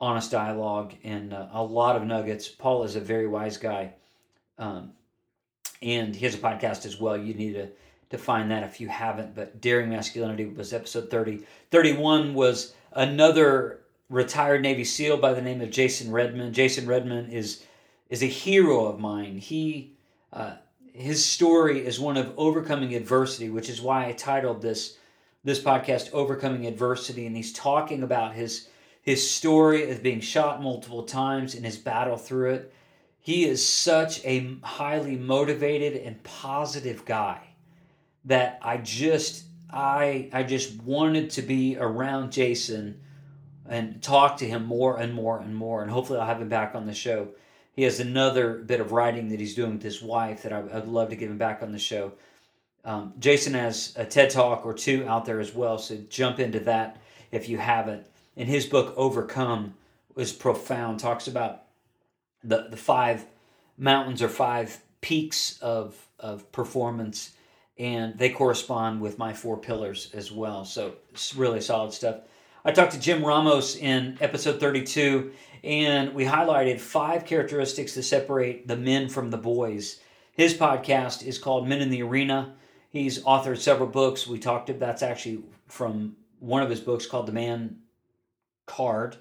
honest 0.00 0.30
dialogue 0.30 0.94
and 1.04 1.32
uh, 1.32 1.48
a 1.52 1.62
lot 1.62 1.96
of 1.96 2.04
nuggets. 2.04 2.48
Paul 2.48 2.84
is 2.84 2.96
a 2.96 3.00
very 3.00 3.26
wise 3.26 3.56
guy. 3.56 3.94
Um, 4.58 4.92
and 5.82 6.14
he 6.14 6.24
has 6.24 6.34
a 6.34 6.38
podcast 6.38 6.86
as 6.86 6.98
well. 6.98 7.16
You 7.16 7.34
need 7.34 7.52
to, 7.54 7.68
to 8.10 8.18
find 8.18 8.50
that 8.50 8.64
if 8.64 8.80
you 8.80 8.88
haven't. 8.88 9.34
But 9.34 9.60
Daring 9.60 9.90
Masculinity 9.90 10.46
was 10.46 10.72
episode 10.72 11.10
30. 11.10 11.44
31 11.70 12.34
was 12.34 12.74
another 12.92 13.80
retired 14.08 14.62
Navy 14.62 14.84
SEAL 14.84 15.18
by 15.18 15.34
the 15.34 15.42
name 15.42 15.60
of 15.60 15.70
Jason 15.70 16.10
Redman. 16.10 16.52
Jason 16.52 16.86
Redman 16.86 17.30
is 17.30 17.64
is 18.10 18.22
a 18.22 18.26
hero 18.26 18.86
of 18.86 19.00
mine. 19.00 19.38
He 19.38 19.94
uh, 20.32 20.54
his 20.92 21.24
story 21.24 21.84
is 21.84 21.98
one 21.98 22.16
of 22.16 22.32
overcoming 22.36 22.94
adversity, 22.94 23.50
which 23.50 23.68
is 23.68 23.80
why 23.80 24.06
I 24.06 24.12
titled 24.12 24.62
this 24.62 24.98
this 25.42 25.60
podcast 25.60 26.12
"Overcoming 26.12 26.66
Adversity." 26.66 27.26
And 27.26 27.36
he's 27.36 27.52
talking 27.52 28.02
about 28.02 28.34
his 28.34 28.68
his 29.04 29.30
story 29.30 29.90
of 29.90 30.02
being 30.02 30.20
shot 30.20 30.62
multiple 30.62 31.02
times 31.02 31.54
and 31.54 31.64
his 31.64 31.76
battle 31.76 32.16
through 32.16 32.54
it. 32.54 32.74
He 33.20 33.44
is 33.44 33.64
such 33.64 34.24
a 34.24 34.56
highly 34.62 35.16
motivated 35.16 35.94
and 36.02 36.22
positive 36.22 37.04
guy 37.04 37.40
that 38.24 38.58
I 38.62 38.78
just 38.78 39.44
I 39.70 40.30
I 40.32 40.42
just 40.42 40.82
wanted 40.82 41.30
to 41.30 41.42
be 41.42 41.76
around 41.78 42.32
Jason 42.32 43.00
and 43.68 44.02
talk 44.02 44.38
to 44.38 44.48
him 44.48 44.64
more 44.64 44.98
and 44.98 45.12
more 45.12 45.38
and 45.38 45.54
more 45.54 45.82
and 45.82 45.90
hopefully 45.90 46.18
I'll 46.18 46.26
have 46.26 46.40
him 46.40 46.48
back 46.48 46.74
on 46.74 46.86
the 46.86 46.94
show. 46.94 47.28
He 47.72 47.82
has 47.82 48.00
another 48.00 48.54
bit 48.54 48.80
of 48.80 48.92
writing 48.92 49.28
that 49.28 49.40
he's 49.40 49.54
doing 49.54 49.74
with 49.74 49.82
his 49.82 50.00
wife 50.00 50.42
that 50.44 50.52
I, 50.52 50.60
would 50.60 50.88
love 50.88 51.10
to 51.10 51.16
get 51.16 51.28
him 51.28 51.38
back 51.38 51.62
on 51.62 51.72
the 51.72 51.78
show. 51.78 52.12
Um, 52.84 53.14
Jason 53.18 53.54
has 53.54 53.92
a 53.96 54.04
TED 54.04 54.30
Talk 54.30 54.64
or 54.64 54.74
two 54.74 55.06
out 55.08 55.24
there 55.24 55.40
as 55.40 55.54
well, 55.54 55.78
so 55.78 55.96
jump 56.08 56.38
into 56.38 56.60
that 56.60 56.98
if 57.32 57.48
you 57.48 57.58
haven't 57.58 58.06
in 58.36 58.46
his 58.46 58.66
book 58.66 58.94
Overcome 58.96 59.74
is 60.16 60.32
profound. 60.32 61.00
Talks 61.00 61.28
about 61.28 61.62
the 62.42 62.68
the 62.70 62.76
five 62.76 63.26
mountains 63.76 64.22
or 64.22 64.28
five 64.28 64.80
peaks 65.00 65.58
of 65.60 65.96
of 66.18 66.50
performance, 66.52 67.32
and 67.78 68.18
they 68.18 68.30
correspond 68.30 69.00
with 69.00 69.18
my 69.18 69.32
four 69.32 69.56
pillars 69.56 70.10
as 70.14 70.30
well. 70.30 70.64
So 70.64 70.94
it's 71.10 71.34
really 71.34 71.60
solid 71.60 71.92
stuff. 71.92 72.20
I 72.64 72.72
talked 72.72 72.92
to 72.92 73.00
Jim 73.00 73.22
Ramos 73.22 73.76
in 73.76 74.16
episode 74.22 74.58
32, 74.58 75.32
and 75.62 76.14
we 76.14 76.24
highlighted 76.24 76.80
five 76.80 77.26
characteristics 77.26 77.94
that 77.94 78.04
separate 78.04 78.66
the 78.66 78.76
men 78.76 79.10
from 79.10 79.30
the 79.30 79.36
boys. 79.36 80.00
His 80.32 80.54
podcast 80.54 81.22
is 81.22 81.38
called 81.38 81.68
Men 81.68 81.82
in 81.82 81.90
the 81.90 82.02
Arena. 82.02 82.54
He's 82.88 83.22
authored 83.24 83.58
several 83.58 83.88
books. 83.88 84.26
We 84.26 84.38
talked 84.38 84.70
about 84.70 84.80
that's 84.80 85.02
actually 85.02 85.42
from 85.66 86.16
one 86.38 86.62
of 86.62 86.70
his 86.70 86.80
books 86.80 87.06
called 87.06 87.26
The 87.26 87.32
Man 87.32 87.80
card 88.66 89.16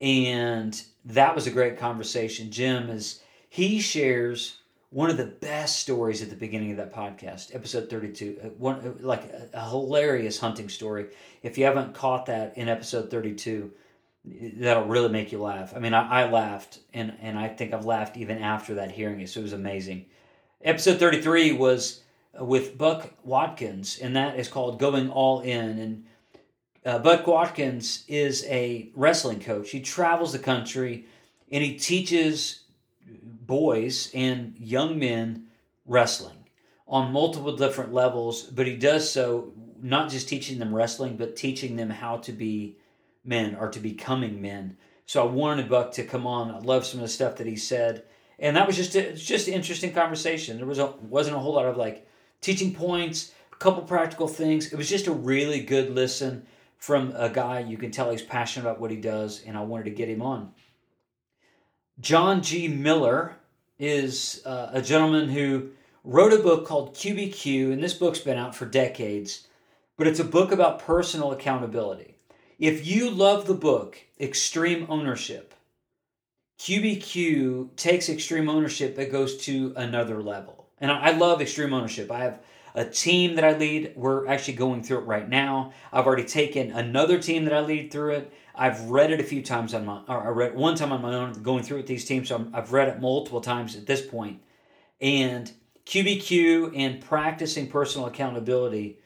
and 0.00 0.82
that 1.04 1.34
was 1.34 1.46
a 1.46 1.50
great 1.50 1.78
conversation. 1.78 2.50
Jim 2.50 2.90
is 2.90 3.20
he 3.48 3.80
shares 3.80 4.58
one 4.90 5.10
of 5.10 5.16
the 5.16 5.26
best 5.26 5.80
stories 5.80 6.22
at 6.22 6.30
the 6.30 6.36
beginning 6.36 6.70
of 6.70 6.76
that 6.76 6.94
podcast 6.94 7.54
episode 7.54 7.90
32 7.90 8.38
uh, 8.42 8.48
one 8.50 8.76
uh, 8.80 8.92
like 9.06 9.24
a, 9.24 9.48
a 9.54 9.68
hilarious 9.68 10.38
hunting 10.38 10.68
story. 10.68 11.06
If 11.42 11.58
you 11.58 11.64
haven't 11.64 11.94
caught 11.94 12.26
that 12.26 12.56
in 12.56 12.68
episode 12.68 13.10
32 13.10 13.72
that'll 14.56 14.86
really 14.86 15.08
make 15.08 15.32
you 15.32 15.40
laugh. 15.40 15.72
I 15.74 15.78
mean 15.78 15.94
i, 15.94 16.22
I 16.22 16.30
laughed 16.30 16.80
and, 16.92 17.14
and 17.20 17.38
i 17.38 17.48
think 17.48 17.72
i've 17.72 17.86
laughed 17.86 18.16
even 18.16 18.38
after 18.38 18.74
that 18.74 18.90
hearing. 18.90 19.20
It 19.20 19.30
so 19.30 19.40
it 19.40 19.44
was 19.44 19.52
amazing. 19.52 20.06
Episode 20.62 20.98
33 20.98 21.52
was 21.52 22.02
with 22.38 22.76
buck 22.76 23.12
watkins 23.24 23.98
and 23.98 24.14
that 24.16 24.38
is 24.38 24.48
called 24.48 24.78
going 24.78 25.10
all 25.10 25.40
in 25.40 25.78
and 25.78 26.04
uh, 26.86 27.00
Buck 27.00 27.26
Watkins 27.26 28.04
is 28.06 28.44
a 28.44 28.90
wrestling 28.94 29.40
coach. 29.40 29.70
He 29.70 29.80
travels 29.80 30.32
the 30.32 30.38
country 30.38 31.06
and 31.50 31.62
he 31.62 31.76
teaches 31.76 32.60
boys 33.04 34.10
and 34.14 34.54
young 34.56 34.98
men 34.98 35.46
wrestling 35.84 36.36
on 36.86 37.12
multiple 37.12 37.56
different 37.56 37.92
levels, 37.92 38.42
but 38.42 38.66
he 38.66 38.76
does 38.76 39.10
so 39.10 39.52
not 39.82 40.10
just 40.10 40.28
teaching 40.28 40.60
them 40.60 40.72
wrestling, 40.72 41.16
but 41.16 41.34
teaching 41.34 41.74
them 41.74 41.90
how 41.90 42.18
to 42.18 42.32
be 42.32 42.78
men 43.24 43.56
or 43.56 43.68
to 43.68 43.80
becoming 43.80 44.40
men. 44.40 44.76
So 45.06 45.22
I 45.22 45.30
wanted 45.30 45.68
Buck 45.68 45.92
to 45.92 46.04
come 46.04 46.26
on. 46.26 46.52
I 46.52 46.58
love 46.58 46.86
some 46.86 47.00
of 47.00 47.06
the 47.06 47.12
stuff 47.12 47.36
that 47.36 47.46
he 47.48 47.56
said, 47.56 48.04
and 48.38 48.56
that 48.56 48.66
was 48.66 48.76
just 48.76 48.94
a, 48.94 49.12
just 49.12 49.48
an 49.48 49.54
interesting 49.54 49.92
conversation. 49.92 50.56
There 50.56 50.66
was 50.66 50.78
a, 50.78 50.86
wasn't 51.02 51.36
a 51.36 51.40
whole 51.40 51.54
lot 51.54 51.66
of 51.66 51.76
like 51.76 52.08
teaching 52.40 52.74
points, 52.74 53.32
a 53.52 53.56
couple 53.56 53.82
practical 53.82 54.28
things. 54.28 54.72
It 54.72 54.76
was 54.76 54.88
just 54.88 55.08
a 55.08 55.12
really 55.12 55.60
good 55.60 55.92
listen 55.92 56.46
from 56.78 57.12
a 57.16 57.28
guy 57.28 57.60
you 57.60 57.76
can 57.76 57.90
tell 57.90 58.10
he's 58.10 58.22
passionate 58.22 58.66
about 58.66 58.80
what 58.80 58.90
he 58.90 58.96
does, 58.96 59.42
and 59.44 59.56
I 59.56 59.62
wanted 59.62 59.84
to 59.84 59.90
get 59.90 60.08
him 60.08 60.22
on. 60.22 60.52
John 62.00 62.42
G. 62.42 62.68
Miller 62.68 63.36
is 63.78 64.42
uh, 64.44 64.70
a 64.72 64.82
gentleman 64.82 65.28
who 65.28 65.70
wrote 66.04 66.32
a 66.32 66.42
book 66.42 66.66
called 66.66 66.94
QBQ, 66.94 67.72
and 67.72 67.82
this 67.82 67.94
book's 67.94 68.18
been 68.18 68.38
out 68.38 68.54
for 68.54 68.66
decades, 68.66 69.46
but 69.96 70.06
it's 70.06 70.20
a 70.20 70.24
book 70.24 70.52
about 70.52 70.78
personal 70.78 71.32
accountability. 71.32 72.16
If 72.58 72.86
you 72.86 73.10
love 73.10 73.46
the 73.46 73.54
book, 73.54 73.98
Extreme 74.20 74.86
Ownership, 74.88 75.54
QBQ 76.58 77.76
takes 77.76 78.08
extreme 78.08 78.48
ownership, 78.48 78.98
it 78.98 79.12
goes 79.12 79.36
to 79.44 79.74
another 79.76 80.22
level. 80.22 80.68
And 80.78 80.90
I 80.90 81.10
love 81.10 81.40
extreme 81.40 81.72
ownership. 81.72 82.10
I 82.10 82.20
have 82.20 82.40
a 82.76 82.84
team 82.84 83.34
that 83.34 83.44
I 83.44 83.56
lead. 83.56 83.94
We're 83.96 84.28
actually 84.28 84.54
going 84.54 84.82
through 84.82 84.98
it 84.98 85.06
right 85.06 85.28
now. 85.28 85.72
I've 85.92 86.06
already 86.06 86.24
taken 86.24 86.70
another 86.70 87.18
team 87.18 87.44
that 87.46 87.54
I 87.54 87.60
lead 87.60 87.90
through 87.90 88.12
it. 88.16 88.32
I've 88.54 88.82
read 88.82 89.10
it 89.10 89.18
a 89.18 89.24
few 89.24 89.42
times 89.42 89.74
on 89.74 89.86
my, 89.86 90.02
I 90.06 90.28
read 90.28 90.54
one 90.54 90.76
time 90.76 90.92
on 90.92 91.02
my 91.02 91.14
own, 91.14 91.42
going 91.42 91.62
through 91.62 91.78
with 91.78 91.86
these 91.86 92.04
teams. 92.04 92.28
So 92.28 92.46
i 92.52 92.56
have 92.56 92.72
read 92.72 92.88
it 92.88 93.00
multiple 93.00 93.40
times 93.40 93.74
at 93.76 93.86
this 93.86 94.06
point. 94.06 94.40
and 95.00 95.50
QBQ 95.86 96.72
and 96.76 97.00
practicing 97.00 97.68
personal 97.68 98.08
accountability 98.08 98.98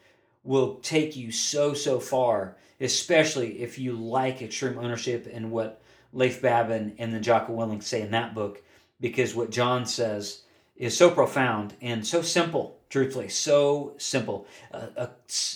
will 0.43 0.77
take 0.77 1.15
you 1.15 1.31
so, 1.31 1.75
so 1.75 2.01
far, 2.01 2.57
especially 2.81 3.61
if 3.61 3.79
you 3.79 3.93
like 3.93 4.41
extreme 4.41 4.79
ownership 4.79 5.29
and 5.31 5.51
what 5.51 5.83
Leif 6.15 6.41
Babin 6.41 6.95
and 6.99 7.13
then 7.13 7.23
Jocko 7.23 7.53
Willink 7.53 7.83
say 7.83 8.01
in 8.01 8.11
that 8.13 8.35
book, 8.35 8.63
because 8.99 9.35
what 9.35 9.51
John 9.51 9.85
says 9.85 10.43
is 10.75 10.97
so 10.97 11.11
profound 11.11 11.75
and 11.83 12.07
so 12.07 12.23
simple, 12.23 12.80
truthfully, 12.91 13.29
so 13.29 13.95
simple. 13.97 14.47
Uh, 14.73 14.87
a, 14.97 15.09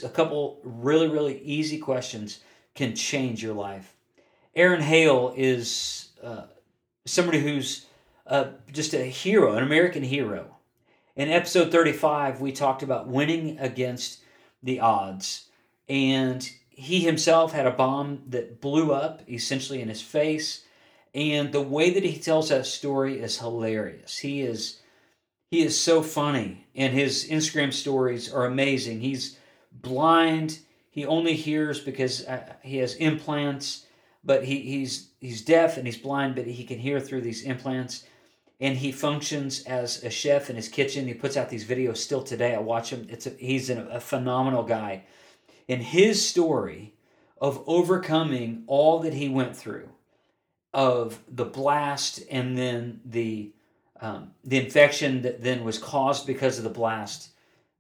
a 0.05 0.09
couple 0.09 0.61
really, 0.62 1.09
really 1.09 1.40
easy 1.40 1.79
questions 1.79 2.40
can 2.75 2.94
change 2.94 3.42
your 3.42 3.55
life. 3.55 3.94
Aaron 4.57 4.81
Hale 4.81 5.35
is 5.37 6.09
uh, 6.23 6.44
somebody 7.05 7.40
who's 7.40 7.87
uh, 8.27 8.47
just 8.73 8.94
a 8.94 9.05
hero, 9.05 9.55
an 9.57 9.64
American 9.64 10.03
hero. 10.03 10.57
In 11.16 11.29
episode 11.29 11.70
35, 11.70 12.40
we 12.40 12.53
talked 12.53 12.83
about 12.83 13.09
winning 13.09 13.59
against 13.59 14.20
the 14.62 14.81
odds. 14.81 15.49
And 15.88 16.49
he 16.70 17.01
himself 17.01 17.53
had 17.53 17.66
a 17.66 17.70
bomb 17.70 18.23
that 18.29 18.61
blew 18.61 18.92
up 18.92 19.23
essentially 19.29 19.81
in 19.81 19.88
his 19.88 20.03
face. 20.03 20.64
And 21.14 21.53
the 21.53 21.61
way 21.61 21.90
that 21.90 22.03
he 22.03 22.18
tells 22.18 22.49
that 22.49 22.66
story 22.66 23.20
is 23.20 23.38
hilarious. 23.38 24.18
He 24.18 24.42
is 24.42 24.81
he 25.55 25.62
is 25.62 25.79
so 25.79 26.03
funny 26.03 26.67
and 26.75 26.93
his 26.93 27.29
Instagram 27.31 27.73
stories 27.73 28.33
are 28.33 28.47
amazing. 28.47 29.01
He's 29.01 29.38
blind. 29.71 30.59
He 30.90 31.07
only 31.07 31.35
hears 31.35 31.79
because 31.79 32.27
uh, 32.27 32.55
he 32.62 32.79
has 32.79 32.95
implants, 32.97 33.87
but 34.25 34.45
he, 34.45 34.59
he's 34.61 35.11
he's 35.21 35.43
deaf 35.43 35.77
and 35.77 35.87
he's 35.87 35.97
blind, 35.97 36.35
but 36.35 36.47
he 36.47 36.64
can 36.64 36.81
hear 36.81 36.99
through 36.99 37.21
these 37.21 37.43
implants 37.43 38.05
and 38.59 38.77
he 38.77 38.90
functions 38.90 39.62
as 39.62 40.03
a 40.03 40.11
chef 40.11 40.51
in 40.51 40.57
his 40.57 40.69
kitchen. 40.69 41.07
He 41.07 41.14
puts 41.14 41.37
out 41.37 41.51
these 41.51 41.64
videos 41.64 41.99
still 41.99 42.23
today. 42.23 42.57
I 42.57 42.59
watch 42.59 42.90
him. 42.90 43.07
It's 43.09 43.27
a, 43.27 43.31
he's 43.31 43.71
a, 43.71 43.83
a 43.87 44.01
phenomenal 44.01 44.64
guy. 44.64 45.05
And 45.69 45.83
his 45.83 46.27
story 46.27 46.95
of 47.40 47.62
overcoming 47.69 48.64
all 48.67 48.99
that 49.01 49.14
he 49.14 49.29
went 49.29 49.57
through, 49.57 49.88
of 50.73 51.21
the 51.29 51.45
blast 51.45 52.23
and 52.29 52.59
then 52.59 53.01
the 53.05 53.53
um, 54.00 54.33
the 54.44 54.59
infection 54.59 55.22
that 55.22 55.42
then 55.42 55.64
was 55.64 55.78
caused 55.78 56.26
because 56.26 56.59
of 56.59 56.64
the 56.64 56.70
blast, 56.70 57.30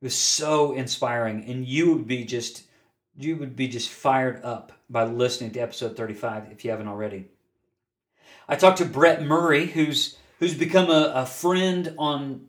was 0.00 0.14
so 0.14 0.72
inspiring. 0.72 1.44
And 1.44 1.66
you 1.66 1.92
would 1.94 2.06
be 2.06 2.24
just 2.24 2.64
you 3.16 3.36
would 3.36 3.54
be 3.54 3.68
just 3.68 3.90
fired 3.90 4.42
up 4.44 4.72
by 4.90 5.04
listening 5.04 5.52
to 5.52 5.60
episode 5.60 5.96
35 5.96 6.50
if 6.50 6.64
you 6.64 6.70
haven't 6.70 6.88
already. 6.88 7.26
I 8.48 8.56
talked 8.56 8.78
to 8.78 8.84
Brett 8.84 9.22
Murray, 9.22 9.66
who's 9.66 10.16
who's 10.38 10.54
become 10.54 10.90
a, 10.90 11.12
a 11.14 11.26
friend 11.26 11.94
on 11.98 12.46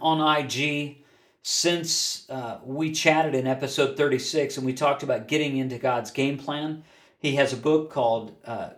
on 0.00 0.38
IG 0.38 0.98
since 1.42 2.28
uh, 2.28 2.58
we 2.62 2.92
chatted 2.92 3.34
in 3.34 3.46
episode 3.46 3.96
36 3.96 4.58
and 4.58 4.66
we 4.66 4.74
talked 4.74 5.02
about 5.02 5.28
getting 5.28 5.56
into 5.56 5.78
God's 5.78 6.10
game 6.10 6.36
plan. 6.36 6.84
He 7.18 7.36
has 7.36 7.52
a 7.52 7.56
book 7.56 7.90
called 7.90 8.36
uh, 8.44 8.70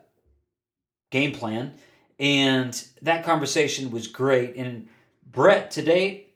Game 1.11 1.33
Plan, 1.33 1.75
and 2.21 2.87
that 3.01 3.25
conversation 3.25 3.91
was 3.91 4.07
great. 4.07 4.55
And 4.55 4.89
Brett 5.33 5.71
today 5.71 6.27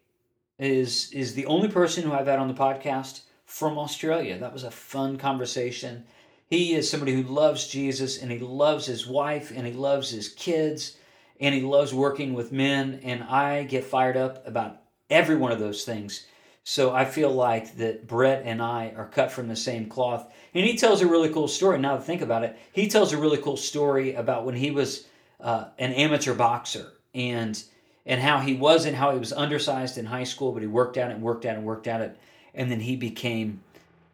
is 0.58 1.12
is 1.12 1.34
the 1.34 1.46
only 1.46 1.68
person 1.68 2.02
who 2.02 2.12
I've 2.12 2.26
had 2.26 2.38
on 2.38 2.48
the 2.48 2.54
podcast 2.54 3.20
from 3.44 3.78
Australia. 3.78 4.38
That 4.38 4.52
was 4.52 4.64
a 4.64 4.70
fun 4.70 5.18
conversation. 5.18 6.04
He 6.48 6.74
is 6.74 6.90
somebody 6.90 7.12
who 7.12 7.22
loves 7.22 7.68
Jesus 7.68 8.20
and 8.20 8.32
he 8.32 8.38
loves 8.38 8.86
his 8.86 9.06
wife 9.06 9.52
and 9.54 9.66
he 9.66 9.72
loves 9.72 10.10
his 10.10 10.28
kids 10.28 10.96
and 11.38 11.54
he 11.54 11.60
loves 11.60 11.92
working 11.92 12.32
with 12.32 12.52
men 12.52 13.00
and 13.02 13.22
I 13.22 13.64
get 13.64 13.84
fired 13.84 14.16
up 14.16 14.46
about 14.46 14.80
every 15.10 15.36
one 15.36 15.52
of 15.52 15.58
those 15.58 15.84
things. 15.84 16.26
So 16.62 16.94
I 16.94 17.04
feel 17.04 17.30
like 17.30 17.76
that 17.76 18.06
Brett 18.06 18.42
and 18.46 18.62
I 18.62 18.94
are 18.96 19.08
cut 19.08 19.30
from 19.30 19.48
the 19.48 19.56
same 19.56 19.86
cloth. 19.86 20.32
And 20.54 20.64
he 20.64 20.78
tells 20.78 21.02
a 21.02 21.06
really 21.06 21.28
cool 21.28 21.48
story. 21.48 21.78
Now 21.78 21.96
to 21.96 22.02
think 22.02 22.22
about 22.22 22.44
it, 22.44 22.56
he 22.72 22.88
tells 22.88 23.12
a 23.12 23.18
really 23.18 23.36
cool 23.36 23.58
story 23.58 24.14
about 24.14 24.46
when 24.46 24.54
he 24.54 24.70
was 24.70 25.06
uh, 25.44 25.66
an 25.78 25.92
amateur 25.92 26.34
boxer 26.34 26.94
and 27.14 27.62
and 28.06 28.20
how 28.20 28.40
he 28.40 28.54
was 28.54 28.84
and 28.84 28.96
how 28.96 29.12
he 29.12 29.18
was 29.18 29.32
undersized 29.32 29.96
in 29.96 30.06
high 30.06 30.24
school, 30.24 30.52
but 30.52 30.62
he 30.62 30.68
worked 30.68 30.96
at 30.96 31.10
it 31.10 31.14
and 31.14 31.22
worked 31.22 31.44
at 31.44 31.54
it 31.54 31.58
and 31.58 31.66
worked 31.66 31.86
at 31.86 32.00
it, 32.00 32.18
and 32.54 32.70
then 32.70 32.80
he 32.80 32.96
became 32.96 33.62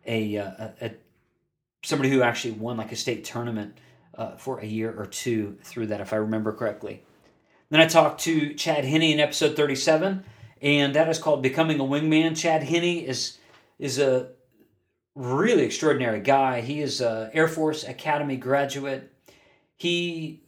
a, 0.06 0.36
uh, 0.36 0.50
a, 0.58 0.86
a 0.86 0.90
somebody 1.82 2.10
who 2.10 2.22
actually 2.22 2.52
won 2.52 2.76
like 2.76 2.92
a 2.92 2.96
state 2.96 3.24
tournament 3.24 3.78
uh, 4.16 4.36
for 4.36 4.60
a 4.60 4.66
year 4.66 4.94
or 4.96 5.06
two 5.06 5.56
through 5.62 5.86
that, 5.86 6.00
if 6.00 6.12
I 6.12 6.16
remember 6.16 6.52
correctly. 6.52 7.02
Then 7.70 7.80
I 7.80 7.86
talked 7.86 8.20
to 8.22 8.54
Chad 8.54 8.84
Hennings 8.84 9.14
in 9.14 9.20
episode 9.20 9.56
37, 9.56 10.24
and 10.62 10.94
that 10.94 11.08
is 11.08 11.18
called 11.18 11.42
Becoming 11.42 11.80
a 11.80 11.84
Wingman. 11.84 12.36
Chad 12.36 12.62
Hennings 12.62 13.08
is 13.08 13.38
is 13.78 13.98
a 13.98 14.28
really 15.14 15.62
extraordinary 15.64 16.20
guy. 16.20 16.60
He 16.60 16.80
is 16.80 17.00
a 17.00 17.30
Air 17.32 17.48
Force 17.48 17.82
Academy 17.84 18.36
graduate. 18.36 19.12
He 19.76 20.42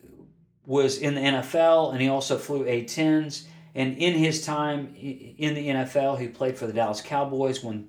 was 0.66 0.98
in 0.98 1.14
the 1.14 1.20
NFL 1.20 1.92
and 1.92 2.00
he 2.00 2.08
also 2.08 2.38
flew 2.38 2.64
A-10s. 2.66 3.44
And 3.74 3.96
in 3.96 4.14
his 4.14 4.44
time 4.44 4.94
in 4.96 5.54
the 5.54 5.68
NFL, 5.68 6.18
he 6.18 6.28
played 6.28 6.58
for 6.58 6.66
the 6.66 6.72
Dallas 6.72 7.00
Cowboys, 7.00 7.64
won 7.64 7.88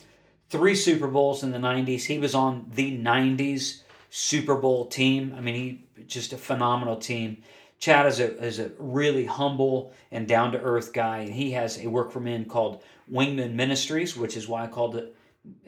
three 0.49 0.75
Super 0.75 1.07
Bowls 1.07 1.43
in 1.43 1.51
the 1.51 1.57
90s. 1.57 2.03
He 2.03 2.19
was 2.19 2.33
on 2.33 2.71
the 2.73 2.97
90s 2.97 3.81
Super 4.09 4.55
Bowl 4.55 4.85
team. 4.85 5.33
I 5.37 5.41
mean, 5.41 5.55
he 5.55 6.03
just 6.05 6.31
a 6.31 6.37
phenomenal 6.37 6.95
team. 6.95 7.43
Chad 7.79 8.05
is 8.05 8.21
a, 8.21 8.41
is 8.41 8.59
a 8.59 8.71
really 8.77 9.25
humble 9.25 9.93
and 10.09 10.25
down 10.25 10.53
to 10.53 10.61
earth 10.61 10.93
guy, 10.93 11.17
and 11.17 11.33
he 11.33 11.51
has 11.51 11.79
a 11.79 11.87
work 11.87 12.11
for 12.13 12.21
men 12.21 12.45
called 12.45 12.81
Wingman 13.11 13.55
Ministries, 13.55 14.15
which 14.15 14.37
is 14.37 14.47
why 14.47 14.63
I 14.63 14.67
called 14.67 14.95
it 14.95 15.15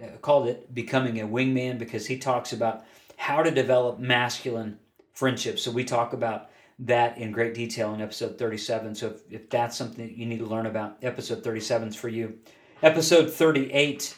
uh, 0.01 0.17
called 0.21 0.47
it 0.47 0.73
becoming 0.73 1.19
a 1.19 1.27
wingman 1.27 1.77
because 1.77 2.05
he 2.05 2.17
talks 2.17 2.53
about 2.53 2.85
how 3.17 3.43
to 3.43 3.51
develop 3.51 3.99
masculine 3.99 4.79
friendships. 5.13 5.63
So 5.63 5.71
we 5.71 5.83
talk 5.83 6.13
about 6.13 6.49
that 6.79 7.17
in 7.17 7.31
great 7.31 7.53
detail 7.53 7.93
in 7.93 8.01
episode 8.01 8.38
37. 8.38 8.95
So 8.95 9.07
if, 9.07 9.21
if 9.31 9.49
that's 9.49 9.77
something 9.77 10.05
that 10.05 10.17
you 10.17 10.25
need 10.25 10.39
to 10.39 10.45
learn 10.45 10.65
about, 10.65 10.97
episode 11.01 11.43
37 11.43 11.89
is 11.89 11.95
for 11.95 12.09
you. 12.09 12.38
Episode 12.81 13.31
38 13.31 14.15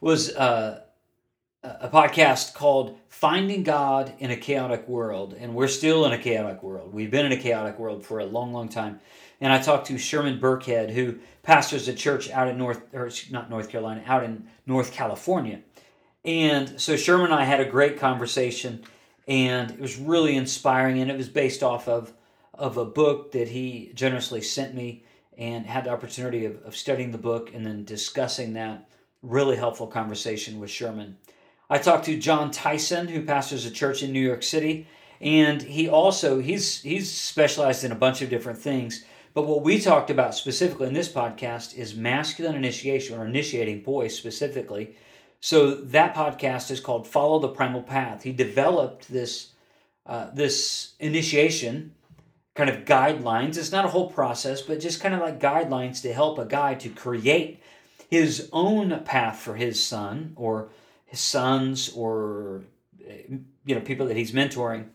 was 0.00 0.34
uh, 0.36 0.82
a 1.62 1.88
podcast 1.88 2.54
called 2.54 2.98
Finding 3.08 3.62
God 3.62 4.14
in 4.18 4.30
a 4.30 4.36
Chaotic 4.36 4.86
World. 4.88 5.34
And 5.38 5.54
we're 5.54 5.68
still 5.68 6.04
in 6.06 6.12
a 6.12 6.18
chaotic 6.18 6.62
world. 6.62 6.92
We've 6.92 7.10
been 7.10 7.26
in 7.26 7.32
a 7.32 7.36
chaotic 7.36 7.78
world 7.78 8.04
for 8.04 8.18
a 8.18 8.26
long, 8.26 8.52
long 8.52 8.68
time. 8.68 9.00
And 9.40 9.52
I 9.52 9.60
talked 9.60 9.86
to 9.86 9.98
Sherman 9.98 10.38
Burkhead, 10.38 10.90
who 10.90 11.18
pastors 11.42 11.88
a 11.88 11.94
church 11.94 12.30
out 12.30 12.48
in 12.48 12.58
North, 12.58 12.82
or 12.94 13.10
not 13.30 13.48
North 13.48 13.70
Carolina, 13.70 14.02
out 14.06 14.24
in 14.24 14.46
North 14.66 14.92
California. 14.92 15.60
And 16.24 16.78
so 16.80 16.96
Sherman 16.96 17.26
and 17.26 17.34
I 17.34 17.44
had 17.44 17.60
a 17.60 17.64
great 17.64 17.98
conversation, 17.98 18.84
and 19.30 19.70
it 19.70 19.80
was 19.80 19.96
really 19.96 20.36
inspiring. 20.36 21.00
And 21.00 21.10
it 21.10 21.16
was 21.16 21.28
based 21.28 21.62
off 21.62 21.88
of, 21.88 22.12
of 22.52 22.76
a 22.76 22.84
book 22.84 23.30
that 23.32 23.48
he 23.48 23.92
generously 23.94 24.42
sent 24.42 24.74
me 24.74 25.04
and 25.38 25.64
had 25.64 25.84
the 25.84 25.90
opportunity 25.90 26.44
of, 26.44 26.60
of 26.64 26.76
studying 26.76 27.12
the 27.12 27.18
book 27.18 27.54
and 27.54 27.64
then 27.64 27.84
discussing 27.84 28.54
that. 28.54 28.90
Really 29.22 29.56
helpful 29.56 29.86
conversation 29.86 30.58
with 30.58 30.70
Sherman. 30.70 31.16
I 31.68 31.78
talked 31.78 32.06
to 32.06 32.18
John 32.18 32.50
Tyson, 32.50 33.06
who 33.06 33.22
pastors 33.22 33.64
a 33.64 33.70
church 33.70 34.02
in 34.02 34.12
New 34.12 34.26
York 34.26 34.42
City, 34.42 34.88
and 35.20 35.62
he 35.62 35.88
also 35.88 36.40
he's 36.40 36.80
he's 36.80 37.10
specialized 37.10 37.84
in 37.84 37.92
a 37.92 37.96
bunch 37.96 38.22
of 38.22 38.30
different 38.30 38.58
things. 38.58 39.04
But 39.34 39.46
what 39.46 39.62
we 39.62 39.78
talked 39.78 40.10
about 40.10 40.34
specifically 40.34 40.88
in 40.88 40.94
this 40.94 41.12
podcast 41.12 41.76
is 41.76 41.94
masculine 41.94 42.56
initiation 42.56 43.16
or 43.16 43.26
initiating 43.26 43.82
boys 43.82 44.16
specifically. 44.16 44.96
So 45.40 45.74
that 45.74 46.14
podcast 46.14 46.70
is 46.70 46.80
called 46.80 47.06
"Follow 47.06 47.38
the 47.38 47.48
Primal 47.48 47.82
Path." 47.82 48.22
He 48.22 48.32
developed 48.32 49.08
this 49.10 49.50
uh, 50.06 50.30
this 50.32 50.94
initiation 51.00 51.94
kind 52.54 52.68
of 52.68 52.84
guidelines. 52.84 53.56
It's 53.56 53.72
not 53.72 53.84
a 53.84 53.88
whole 53.88 54.10
process, 54.10 54.60
but 54.62 54.80
just 54.80 55.00
kind 55.00 55.14
of 55.14 55.20
like 55.20 55.40
guidelines 55.40 56.02
to 56.02 56.12
help 56.12 56.38
a 56.38 56.44
guy 56.44 56.74
to 56.74 56.88
create 56.90 57.62
his 58.10 58.50
own 58.52 59.00
path 59.04 59.38
for 59.38 59.54
his 59.54 59.82
son 59.82 60.32
or 60.36 60.68
his 61.06 61.20
sons 61.20 61.90
or 61.94 62.62
you 63.64 63.74
know 63.74 63.80
people 63.80 64.06
that 64.06 64.16
he's 64.16 64.32
mentoring 64.32 64.86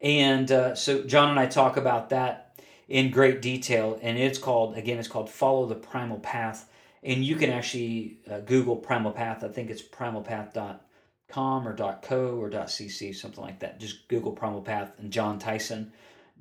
and 0.00 0.50
uh, 0.52 0.74
so 0.74 1.02
john 1.04 1.30
and 1.30 1.38
i 1.38 1.46
talk 1.46 1.76
about 1.76 2.10
that 2.10 2.58
in 2.88 3.10
great 3.10 3.42
detail 3.42 3.98
and 4.02 4.18
it's 4.18 4.38
called 4.38 4.76
again 4.76 4.98
it's 4.98 5.08
called 5.08 5.30
follow 5.30 5.66
the 5.66 5.74
primal 5.74 6.18
path 6.18 6.68
and 7.06 7.24
you 7.24 7.36
can 7.36 7.50
actually 7.50 8.18
uh, 8.30 8.40
google 8.40 8.76
primal 8.76 9.12
path 9.12 9.42
i 9.42 9.48
think 9.48 9.70
it's 9.70 9.82
primalpath.com 9.82 11.68
or 11.68 11.74
.co 12.02 12.36
or 12.36 12.50
.cc 12.50 13.14
something 13.14 13.42
like 13.42 13.60
that 13.60 13.80
just 13.80 14.08
google 14.08 14.32
primal 14.32 14.60
path 14.60 14.92
and 14.98 15.10
John 15.10 15.38
tyson 15.38 15.92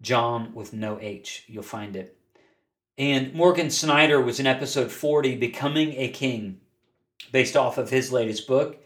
john 0.01 0.53
with 0.53 0.73
no 0.73 0.99
h 0.99 1.45
you'll 1.47 1.63
find 1.63 1.95
it 1.95 2.17
and 2.97 3.33
morgan 3.33 3.69
snyder 3.69 4.19
was 4.19 4.39
in 4.39 4.47
episode 4.47 4.91
40 4.91 5.35
becoming 5.37 5.93
a 5.93 6.09
king 6.09 6.59
based 7.31 7.55
off 7.55 7.77
of 7.77 7.89
his 7.89 8.11
latest 8.11 8.47
book 8.47 8.81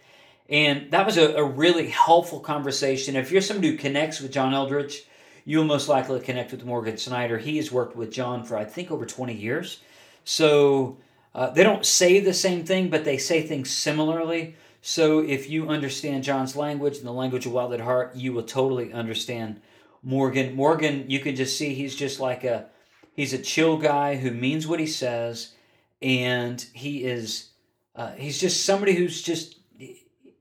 and 0.50 0.90
that 0.92 1.06
was 1.06 1.18
a, 1.18 1.36
a 1.36 1.44
really 1.44 1.90
helpful 1.90 2.40
conversation. 2.40 3.16
If 3.16 3.32
you're 3.32 3.42
somebody 3.42 3.70
who 3.70 3.78
connects 3.78 4.20
with 4.20 4.32
John 4.32 4.54
Eldredge, 4.54 5.06
you'll 5.46 5.66
most 5.66 5.88
likely 5.88 6.20
connect 6.22 6.52
with 6.52 6.66
Morgan 6.66 6.98
Snyder. 6.98 7.38
He 7.38 7.58
has 7.58 7.72
worked 7.72 7.96
with 7.96 8.12
John 8.12 8.44
for, 8.44 8.58
I 8.58 8.66
think, 8.66 8.90
over 8.90 9.06
20 9.06 9.34
years. 9.34 9.80
So 10.24 10.98
uh, 11.34 11.50
they 11.52 11.64
don't 11.64 11.86
say 11.86 12.20
the 12.20 12.34
same 12.34 12.66
thing, 12.66 12.90
but 12.90 13.06
they 13.06 13.18
say 13.18 13.42
things 13.42 13.70
similarly. 13.70 14.56
So 14.82 15.20
if 15.20 15.50
you 15.50 15.70
understand 15.70 16.24
John's 16.24 16.56
language 16.56 16.98
and 16.98 17.06
the 17.06 17.12
language 17.12 17.46
of 17.46 17.52
Wild 17.52 17.74
at 17.74 17.82
Heart, 17.82 18.16
you 18.16 18.34
will 18.34 18.44
totally 18.44 18.94
understand 18.94 19.62
Morgan. 20.02 20.56
Morgan, 20.56 21.06
you 21.10 21.20
can 21.20 21.36
just 21.36 21.58
see 21.58 21.74
he's 21.74 21.96
just 21.96 22.20
like 22.20 22.44
a 22.44 22.68
he's 23.14 23.34
a 23.34 23.38
chill 23.38 23.78
guy 23.78 24.16
who 24.16 24.32
means 24.32 24.66
what 24.66 24.80
he 24.80 24.88
says, 24.88 25.54
and 26.02 26.66
he 26.74 27.04
is 27.04 27.50
uh, 27.96 28.12
he's 28.14 28.40
just 28.40 28.66
somebody 28.66 28.94
who's 28.94 29.22
just 29.22 29.58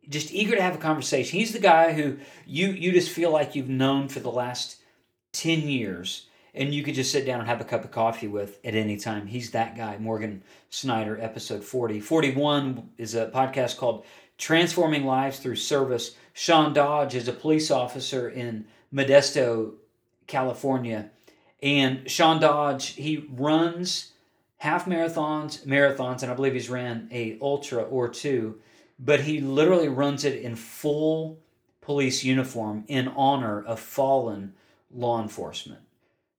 just 0.08 0.32
eager 0.32 0.56
to 0.56 0.62
have 0.62 0.76
a 0.76 0.78
conversation. 0.78 1.38
He's 1.38 1.52
the 1.52 1.58
guy 1.58 1.92
who 1.92 2.18
you 2.46 2.68
you 2.68 2.92
just 2.92 3.10
feel 3.10 3.32
like 3.32 3.54
you've 3.54 3.68
known 3.68 4.08
for 4.08 4.20
the 4.20 4.30
last 4.30 4.76
ten 5.32 5.62
years 5.62 6.26
and 6.58 6.74
you 6.74 6.82
could 6.82 6.96
just 6.96 7.12
sit 7.12 7.24
down 7.24 7.38
and 7.38 7.48
have 7.48 7.60
a 7.60 7.64
cup 7.64 7.84
of 7.84 7.92
coffee 7.92 8.26
with 8.26 8.58
at 8.64 8.74
any 8.74 8.96
time. 8.96 9.28
He's 9.28 9.52
that 9.52 9.76
guy, 9.76 9.96
Morgan 9.98 10.42
Snyder, 10.70 11.16
episode 11.20 11.62
40. 11.62 12.00
41 12.00 12.90
is 12.98 13.14
a 13.14 13.28
podcast 13.28 13.76
called 13.76 14.04
Transforming 14.38 15.04
Lives 15.04 15.38
Through 15.38 15.54
Service. 15.54 16.16
Sean 16.32 16.72
Dodge 16.72 17.14
is 17.14 17.28
a 17.28 17.32
police 17.32 17.70
officer 17.70 18.28
in 18.28 18.66
Modesto, 18.92 19.74
California. 20.26 21.10
And 21.62 22.10
Sean 22.10 22.40
Dodge, 22.40 22.88
he 22.88 23.28
runs 23.30 24.12
half 24.56 24.86
marathons, 24.86 25.64
marathons, 25.64 26.24
and 26.24 26.32
I 26.32 26.34
believe 26.34 26.54
he's 26.54 26.68
ran 26.68 27.08
a 27.12 27.38
ultra 27.40 27.84
or 27.84 28.08
two, 28.08 28.58
but 28.98 29.20
he 29.20 29.40
literally 29.40 29.88
runs 29.88 30.24
it 30.24 30.42
in 30.42 30.56
full 30.56 31.38
police 31.80 32.24
uniform 32.24 32.84
in 32.88 33.06
honor 33.06 33.62
of 33.62 33.78
fallen 33.78 34.54
law 34.92 35.22
enforcement. 35.22 35.82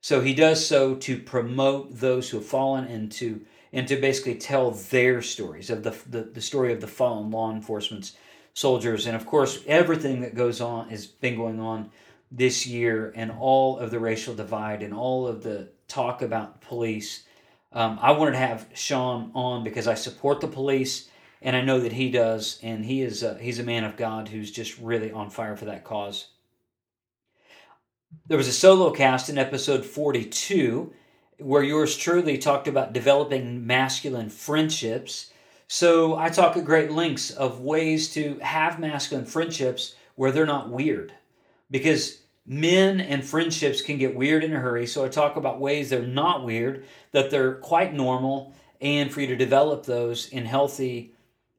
So 0.01 0.21
he 0.21 0.33
does 0.33 0.65
so 0.65 0.95
to 0.95 1.19
promote 1.19 1.99
those 1.99 2.29
who 2.29 2.38
have 2.38 2.45
fallen 2.45 2.85
and 2.85 3.12
to 3.13 3.41
and 3.71 3.88
to 3.88 3.97
basically 3.97 4.35
tell 4.35 4.71
their 4.71 5.21
stories 5.21 5.69
of 5.69 5.83
the, 5.83 5.95
the, 6.09 6.23
the 6.23 6.41
story 6.41 6.73
of 6.73 6.81
the 6.81 6.88
fallen 6.88 7.29
law 7.29 7.51
enforcement 7.51 8.13
soldiers. 8.53 9.05
And 9.05 9.15
of 9.15 9.27
course, 9.27 9.63
everything 9.67 10.21
that 10.21 10.33
goes 10.33 10.59
on 10.59 10.89
has 10.89 11.05
been 11.05 11.35
going 11.35 11.59
on 11.59 11.91
this 12.31 12.65
year 12.65 13.13
and 13.15 13.31
all 13.31 13.77
of 13.77 13.91
the 13.91 13.99
racial 13.99 14.33
divide 14.33 14.81
and 14.81 14.93
all 14.93 15.27
of 15.27 15.43
the 15.43 15.69
talk 15.88 16.23
about 16.23 16.62
police. 16.62 17.25
Um, 17.71 17.99
I 18.01 18.12
wanted 18.13 18.31
to 18.31 18.38
have 18.39 18.67
Sean 18.73 19.31
on 19.35 19.63
because 19.63 19.88
I 19.88 19.93
support 19.93 20.41
the 20.41 20.47
police 20.47 21.09
and 21.41 21.55
I 21.55 21.62
know 21.62 21.79
that 21.79 21.93
he 21.93 22.12
does, 22.12 22.59
and 22.62 22.83
he 22.83 23.01
is 23.01 23.23
a, 23.23 23.38
he's 23.38 23.59
a 23.59 23.63
man 23.63 23.85
of 23.85 23.95
God 23.95 24.27
who's 24.27 24.51
just 24.51 24.77
really 24.79 25.12
on 25.12 25.29
fire 25.29 25.55
for 25.55 25.65
that 25.65 25.85
cause. 25.85 26.27
There 28.28 28.38
was 28.38 28.48
a 28.48 28.54
solo 28.54 28.91
cast 28.91 29.30
in 29.30 29.38
episode 29.38 29.86
42 29.86 30.93
where 31.39 31.63
yours 31.63 31.95
truly 31.95 32.38
talked 32.38 32.67
about 32.67 32.93
developing 32.93 33.65
masculine 33.65 34.30
friendships. 34.30 35.32
So 35.67 36.15
I 36.15 36.30
talk 36.30 36.58
at 36.58 36.65
great 36.65 36.91
lengths 36.91 37.32
of 37.32 37.62
ways 37.62 38.12
to 38.13 38.38
have 38.39 38.80
masculine 38.80 39.26
friendships 39.26 39.95
where 40.15 40.32
they're 40.32 40.45
not 40.45 40.69
weird. 40.69 41.13
Because 41.72 42.19
men 42.45 43.00
and 43.00 43.24
friendships 43.24 43.82
can 43.82 43.98
get 43.98 44.15
weird 44.15 44.43
in 44.43 44.54
a 44.54 44.60
hurry. 44.60 44.86
So 44.86 45.06
I 45.06 45.10
talk 45.10 45.36
about 45.36 45.60
ways 45.60 45.89
they're 45.89 46.02
not 46.02 46.43
weird, 46.43 46.86
that 47.12 47.30
they're 47.30 47.56
quite 47.56 47.93
normal, 47.93 48.54
and 48.82 49.12
for 49.12 49.22
you 49.22 49.28
to 49.28 49.36
develop 49.36 49.86
those 49.86 50.28
in 50.30 50.45
healthy 50.45 51.13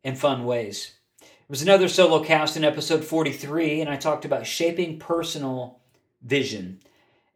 and 0.04 0.18
fun 0.18 0.44
ways. 0.44 0.94
It 1.20 1.48
was 1.48 1.62
another 1.62 1.88
solo 1.88 2.22
cast 2.22 2.56
in 2.56 2.64
episode 2.64 3.04
43, 3.04 3.80
and 3.80 3.90
I 3.90 3.96
talked 3.96 4.24
about 4.24 4.46
shaping 4.46 4.98
personal 5.00 5.79
vision. 6.22 6.80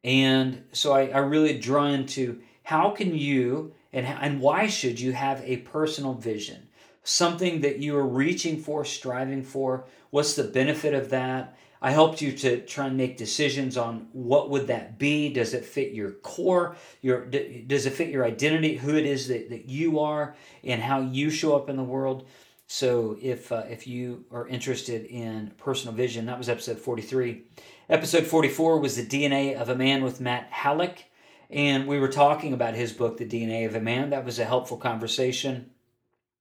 And 0.03 0.65
so 0.73 0.93
I, 0.93 1.07
I 1.09 1.19
really 1.19 1.59
draw 1.59 1.87
into 1.87 2.41
how 2.63 2.91
can 2.91 3.17
you 3.17 3.75
and, 3.93 4.07
and 4.07 4.41
why 4.41 4.67
should 4.67 5.01
you 5.01 5.13
have 5.13 5.41
a 5.45 5.59
personal 5.59 6.15
vision? 6.15 6.69
Something 7.03 7.61
that 7.61 7.79
you 7.79 7.97
are 7.97 8.07
reaching 8.07 8.61
for, 8.61 8.85
striving 8.85 9.43
for. 9.43 9.87
What's 10.11 10.35
the 10.35 10.45
benefit 10.45 10.95
of 10.95 11.11
that? 11.11 11.57
I 11.83 11.91
helped 11.91 12.23
you 12.23 12.33
to 12.33 12.63
try 12.63 12.87
and 12.87 12.97
make 12.97 13.19
decisions 13.19 13.77
on 13.77 14.09
what 14.13 14.49
would 14.49 14.69
that 14.69 14.99
be. 14.99 15.31
Does 15.31 15.53
it 15.53 15.67
fit 15.67 15.93
your 15.93 16.13
core? 16.13 16.77
Your 17.03 17.27
does 17.27 17.85
it 17.85 17.93
fit 17.93 18.09
your 18.09 18.25
identity? 18.25 18.77
Who 18.77 18.97
it 18.97 19.05
is 19.05 19.29
that, 19.29 19.51
that 19.51 19.69
you 19.69 19.99
are 20.01 20.35
and 20.63 20.81
how 20.81 21.01
you 21.01 21.29
show 21.29 21.55
up 21.55 21.69
in 21.69 21.77
the 21.77 21.85
world. 21.85 22.27
So 22.67 23.19
if 23.21 23.53
uh, 23.53 23.65
if 23.69 23.87
you 23.87 24.25
are 24.31 24.49
interested 24.49 25.05
in 25.05 25.53
personal 25.59 25.95
vision, 25.95 26.25
that 26.25 26.39
was 26.39 26.49
episode 26.49 26.79
forty 26.79 27.03
three. 27.03 27.43
Episode 27.87 28.27
44 28.27 28.79
was 28.81 28.97
The 28.97 29.05
DNA 29.05 29.55
of 29.55 29.69
a 29.69 29.75
Man 29.75 30.03
with 30.03 30.19
Matt 30.19 30.49
Halleck, 30.51 31.05
and 31.51 31.87
we 31.87 31.99
were 31.99 32.09
talking 32.09 32.55
about 32.55 32.75
his 32.75 32.95
book, 32.95 33.19
The 33.19 33.27
DNA 33.27 33.67
of 33.67 33.75
a 33.75 33.81
Man. 33.81 34.09
That 34.09 34.25
was 34.25 34.39
a 34.39 34.47
helpful 34.47 34.79
conversation. 34.79 35.71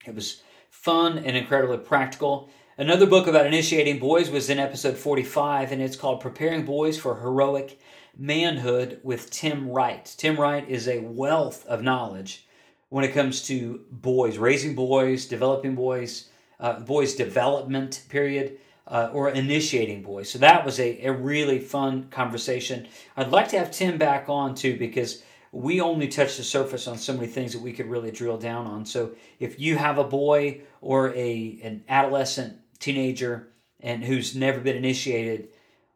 It 0.05 0.15
was 0.15 0.41
fun 0.69 1.17
and 1.17 1.35
incredibly 1.35 1.79
practical. 1.79 2.49
Another 2.77 3.05
book 3.05 3.27
about 3.27 3.45
initiating 3.45 3.99
boys 3.99 4.29
was 4.29 4.49
in 4.49 4.57
episode 4.57 4.95
45, 4.95 5.73
and 5.73 5.81
it's 5.81 5.97
called 5.97 6.21
Preparing 6.21 6.63
Boys 6.63 6.97
for 6.97 7.19
Heroic 7.19 7.77
Manhood 8.17 9.01
with 9.03 9.29
Tim 9.29 9.67
Wright. 9.67 10.15
Tim 10.17 10.39
Wright 10.39 10.67
is 10.69 10.87
a 10.87 11.01
wealth 11.01 11.65
of 11.65 11.83
knowledge 11.83 12.47
when 12.87 13.03
it 13.03 13.13
comes 13.13 13.41
to 13.47 13.81
boys, 13.91 14.37
raising 14.37 14.75
boys, 14.75 15.25
developing 15.25 15.75
boys, 15.75 16.29
uh, 16.61 16.79
boys' 16.79 17.15
development 17.15 18.03
period 18.07 18.59
uh, 18.87 19.09
or 19.13 19.29
initiating 19.29 20.01
boys. 20.01 20.29
So 20.29 20.39
that 20.39 20.65
was 20.65 20.79
a, 20.79 21.05
a 21.05 21.13
really 21.13 21.59
fun 21.59 22.09
conversation. 22.09 22.87
I'd 23.15 23.31
like 23.31 23.49
to 23.49 23.59
have 23.59 23.71
Tim 23.71 23.97
back 23.97 24.29
on 24.29 24.55
too 24.55 24.77
because 24.77 25.23
we 25.51 25.79
only 25.79 26.07
touched 26.07 26.37
the 26.37 26.43
surface 26.43 26.87
on 26.87 26.97
so 26.97 27.13
many 27.13 27.27
things 27.27 27.53
that 27.53 27.61
we 27.61 27.73
could 27.73 27.85
really 27.85 28.11
drill 28.11 28.37
down 28.37 28.65
on. 28.65 28.85
So 28.85 29.11
if 29.39 29.59
you 29.59 29.77
have 29.77 29.99
a 29.99 30.03
boy 30.03 30.61
or 30.81 31.13
a 31.15 31.59
an 31.63 31.83
adolescent 31.87 32.57
teenager 32.79 33.49
and 33.79 34.03
who's 34.03 34.35
never 34.35 34.59
been 34.59 34.75
initiated, 34.75 35.49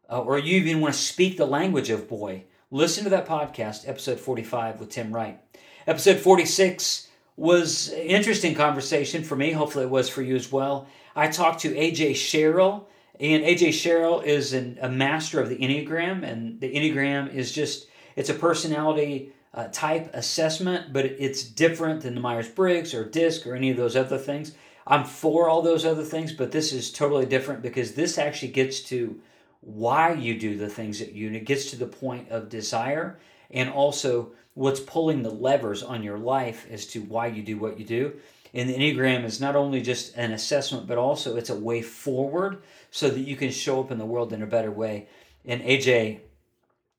uh, 0.08 0.20
or 0.20 0.38
you 0.38 0.56
even 0.56 0.80
want 0.80 0.94
to 0.94 1.00
speak 1.00 1.36
the 1.36 1.46
language 1.46 1.90
of 1.90 2.08
boy, 2.08 2.44
listen 2.70 3.04
to 3.04 3.10
that 3.10 3.26
podcast, 3.26 3.88
episode 3.88 4.20
45 4.20 4.80
with 4.80 4.90
Tim 4.90 5.12
Wright. 5.12 5.40
Episode 5.86 6.18
46 6.18 7.08
was 7.36 7.90
interesting 7.90 8.54
conversation 8.54 9.24
for 9.24 9.36
me. 9.36 9.52
Hopefully, 9.52 9.84
it 9.84 9.90
was 9.90 10.08
for 10.08 10.22
you 10.22 10.36
as 10.36 10.52
well. 10.52 10.86
I 11.16 11.28
talked 11.28 11.60
to 11.60 11.74
AJ 11.74 12.16
Sherrill, 12.16 12.88
and 13.18 13.42
AJ 13.42 13.72
Sherrill 13.72 14.20
is 14.20 14.52
an, 14.52 14.78
a 14.80 14.88
master 14.88 15.40
of 15.40 15.48
the 15.48 15.56
Enneagram, 15.56 16.22
and 16.22 16.60
the 16.60 16.72
Enneagram 16.72 17.32
is 17.32 17.52
just 17.52 17.86
it's 18.16 18.30
a 18.30 18.34
personality 18.34 19.32
uh, 19.54 19.68
type 19.72 20.10
assessment, 20.14 20.92
but 20.92 21.04
it's 21.04 21.42
different 21.42 22.02
than 22.02 22.14
the 22.14 22.20
Myers 22.20 22.48
Briggs 22.48 22.94
or 22.94 23.04
DISC 23.04 23.46
or 23.46 23.54
any 23.54 23.70
of 23.70 23.76
those 23.76 23.96
other 23.96 24.18
things. 24.18 24.52
I'm 24.86 25.04
for 25.04 25.48
all 25.48 25.62
those 25.62 25.84
other 25.84 26.04
things, 26.04 26.32
but 26.32 26.50
this 26.50 26.72
is 26.72 26.90
totally 26.90 27.26
different 27.26 27.62
because 27.62 27.92
this 27.92 28.18
actually 28.18 28.52
gets 28.52 28.80
to 28.84 29.20
why 29.60 30.14
you 30.14 30.38
do 30.38 30.56
the 30.56 30.68
things 30.68 30.98
that 30.98 31.12
you 31.12 31.26
and 31.26 31.36
it 31.36 31.44
gets 31.44 31.70
to 31.70 31.76
the 31.76 31.86
point 31.86 32.28
of 32.30 32.48
desire 32.48 33.18
and 33.50 33.68
also 33.68 34.32
what's 34.54 34.80
pulling 34.80 35.22
the 35.22 35.30
levers 35.30 35.82
on 35.82 36.02
your 36.02 36.18
life 36.18 36.66
as 36.70 36.86
to 36.86 37.02
why 37.02 37.26
you 37.26 37.42
do 37.42 37.58
what 37.58 37.78
you 37.78 37.84
do. 37.84 38.14
And 38.54 38.68
the 38.68 38.74
Enneagram 38.74 39.24
is 39.24 39.40
not 39.40 39.56
only 39.56 39.80
just 39.80 40.16
an 40.16 40.32
assessment, 40.32 40.86
but 40.86 40.98
also 40.98 41.36
it's 41.36 41.50
a 41.50 41.58
way 41.58 41.82
forward 41.82 42.62
so 42.90 43.08
that 43.08 43.20
you 43.20 43.36
can 43.36 43.50
show 43.50 43.80
up 43.80 43.90
in 43.90 43.98
the 43.98 44.06
world 44.06 44.32
in 44.32 44.42
a 44.42 44.46
better 44.46 44.70
way. 44.70 45.08
And 45.44 45.62
AJ 45.62 46.20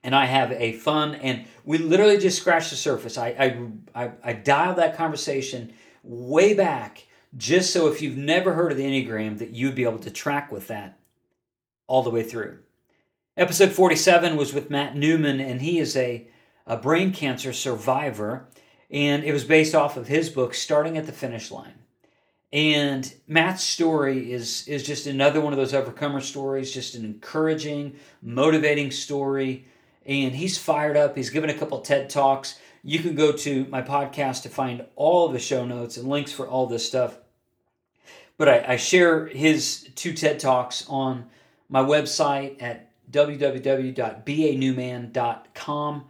and 0.03 0.15
I 0.15 0.25
have 0.25 0.51
a 0.53 0.73
fun, 0.73 1.15
and 1.15 1.45
we 1.65 1.77
literally 1.77 2.17
just 2.17 2.39
scratched 2.39 2.69
the 2.69 2.77
surface. 2.77 3.17
I, 3.17 3.27
I, 3.93 4.03
I, 4.05 4.11
I 4.23 4.33
dialed 4.33 4.77
that 4.77 4.95
conversation 4.95 5.73
way 6.03 6.53
back 6.53 7.05
just 7.37 7.73
so 7.73 7.87
if 7.87 8.01
you've 8.01 8.17
never 8.17 8.53
heard 8.53 8.71
of 8.71 8.77
the 8.77 8.85
Enneagram, 8.85 9.37
that 9.39 9.51
you'd 9.51 9.75
be 9.75 9.83
able 9.83 9.99
to 9.99 10.09
track 10.09 10.51
with 10.51 10.67
that 10.67 10.97
all 11.85 12.01
the 12.01 12.09
way 12.09 12.23
through. 12.23 12.59
Episode 13.37 13.71
47 13.71 14.35
was 14.35 14.53
with 14.53 14.69
Matt 14.69 14.95
Newman, 14.95 15.39
and 15.39 15.61
he 15.61 15.79
is 15.79 15.95
a, 15.95 16.27
a 16.65 16.77
brain 16.77 17.13
cancer 17.13 17.53
survivor 17.53 18.47
and 18.91 19.23
it 19.23 19.33
was 19.33 19.43
based 19.43 19.75
off 19.75 19.97
of 19.97 20.07
his 20.07 20.29
book 20.29 20.53
starting 20.53 20.97
at 20.97 21.05
the 21.05 21.11
finish 21.11 21.51
line. 21.51 21.73
And 22.51 23.13
matt's 23.27 23.63
story 23.63 24.31
is 24.31 24.67
is 24.67 24.81
just 24.83 25.05
another 25.05 25.39
one 25.39 25.53
of 25.53 25.57
those 25.57 25.75
overcomer 25.75 26.21
stories 26.21 26.73
just 26.73 26.95
an 26.95 27.05
encouraging 27.05 27.97
motivating 28.21 28.91
story. 28.91 29.65
And 30.05 30.33
he's 30.33 30.57
fired 30.57 30.95
up. 30.97 31.15
He's 31.15 31.29
given 31.29 31.51
a 31.51 31.53
couple 31.53 31.79
ted 31.81 32.09
talks. 32.09 32.57
You 32.83 32.97
can 32.99 33.13
go 33.13 33.31
to 33.33 33.65
my 33.65 33.83
podcast 33.83 34.41
to 34.43 34.49
find 34.49 34.85
all 34.95 35.27
the 35.27 35.37
show 35.37 35.65
notes 35.65 35.97
and 35.97 36.07
links 36.07 36.31
for 36.31 36.47
all 36.47 36.65
this 36.65 36.87
stuff. 36.87 37.19
But 38.37 38.49
I, 38.49 38.73
I 38.73 38.77
share 38.77 39.27
his 39.27 39.87
two 39.93 40.13
ted 40.13 40.39
talks 40.39 40.87
on 40.87 41.25
my 41.67 41.83
website 41.83 42.63
at 42.63 42.89
www.banewman.com 43.11 46.05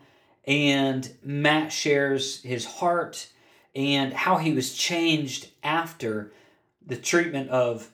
and 0.46 1.12
Matt 1.24 1.72
shares 1.72 2.42
his 2.42 2.66
heart 2.66 3.28
and 3.76 4.14
how 4.14 4.38
he 4.38 4.54
was 4.54 4.74
changed 4.74 5.50
after 5.64 6.32
the 6.86 6.98
treatment 6.98 7.50
of 7.50 7.92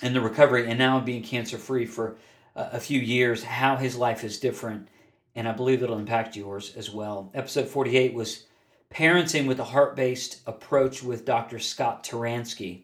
and 0.00 0.14
the 0.14 0.20
recovery 0.20 0.68
and 0.68 0.78
now 0.78 1.00
being 1.00 1.22
cancer 1.22 1.58
free 1.58 1.86
for 1.86 2.16
uh, 2.56 2.70
a 2.72 2.80
few 2.80 3.00
years, 3.00 3.44
how 3.44 3.76
his 3.76 3.96
life 3.96 4.24
is 4.24 4.40
different. 4.40 4.88
And 5.34 5.48
I 5.48 5.52
believe 5.52 5.82
it'll 5.82 5.98
impact 5.98 6.36
yours 6.36 6.74
as 6.76 6.90
well. 6.90 7.30
Episode 7.34 7.68
48 7.68 8.12
was 8.14 8.44
Parenting 8.92 9.46
with 9.46 9.58
a 9.58 9.64
Heart 9.64 9.96
Based 9.96 10.42
Approach 10.46 11.02
with 11.02 11.24
Dr. 11.24 11.58
Scott 11.58 12.04
Turansky. 12.04 12.82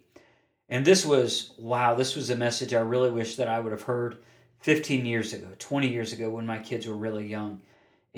And 0.70 0.84
this 0.84 1.04
was, 1.04 1.52
wow, 1.58 1.94
this 1.94 2.16
was 2.16 2.30
a 2.30 2.36
message 2.36 2.72
I 2.72 2.80
really 2.80 3.10
wish 3.10 3.36
that 3.36 3.48
I 3.48 3.60
would 3.60 3.72
have 3.72 3.82
heard 3.82 4.18
15 4.60 5.04
years 5.04 5.32
ago, 5.32 5.48
20 5.58 5.88
years 5.88 6.12
ago 6.12 6.30
when 6.30 6.46
my 6.46 6.58
kids 6.58 6.86
were 6.86 6.96
really 6.96 7.26
young. 7.26 7.60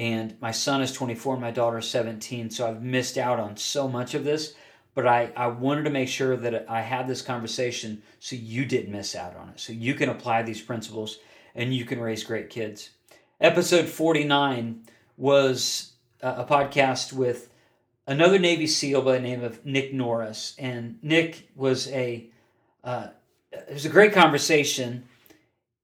And 0.00 0.40
my 0.40 0.50
son 0.50 0.80
is 0.80 0.92
24, 0.92 1.36
my 1.36 1.50
daughter 1.50 1.76
is 1.76 1.90
17, 1.90 2.48
so 2.48 2.66
I've 2.66 2.82
missed 2.82 3.18
out 3.18 3.38
on 3.38 3.58
so 3.58 3.86
much 3.86 4.14
of 4.14 4.24
this. 4.24 4.54
But 4.94 5.06
I, 5.06 5.30
I 5.36 5.48
wanted 5.48 5.84
to 5.84 5.90
make 5.90 6.08
sure 6.08 6.38
that 6.38 6.64
I 6.70 6.80
had 6.80 7.06
this 7.06 7.20
conversation 7.20 8.00
so 8.18 8.34
you 8.34 8.64
didn't 8.64 8.92
miss 8.92 9.14
out 9.14 9.36
on 9.36 9.50
it, 9.50 9.60
so 9.60 9.74
you 9.74 9.92
can 9.92 10.08
apply 10.08 10.40
these 10.40 10.62
principles 10.62 11.18
and 11.54 11.74
you 11.74 11.84
can 11.84 12.00
raise 12.00 12.24
great 12.24 12.48
kids. 12.48 12.88
Episode 13.42 13.90
49 13.90 14.84
was 15.18 15.92
a 16.22 16.46
podcast 16.46 17.12
with 17.12 17.50
another 18.06 18.38
Navy 18.38 18.68
SEAL 18.68 19.02
by 19.02 19.12
the 19.12 19.20
name 19.20 19.44
of 19.44 19.66
Nick 19.66 19.92
Norris. 19.92 20.54
And 20.58 20.98
Nick 21.02 21.50
was 21.54 21.88
a, 21.88 22.26
uh, 22.82 23.08
it 23.52 23.74
was 23.74 23.84
a 23.84 23.90
great 23.90 24.14
conversation. 24.14 25.04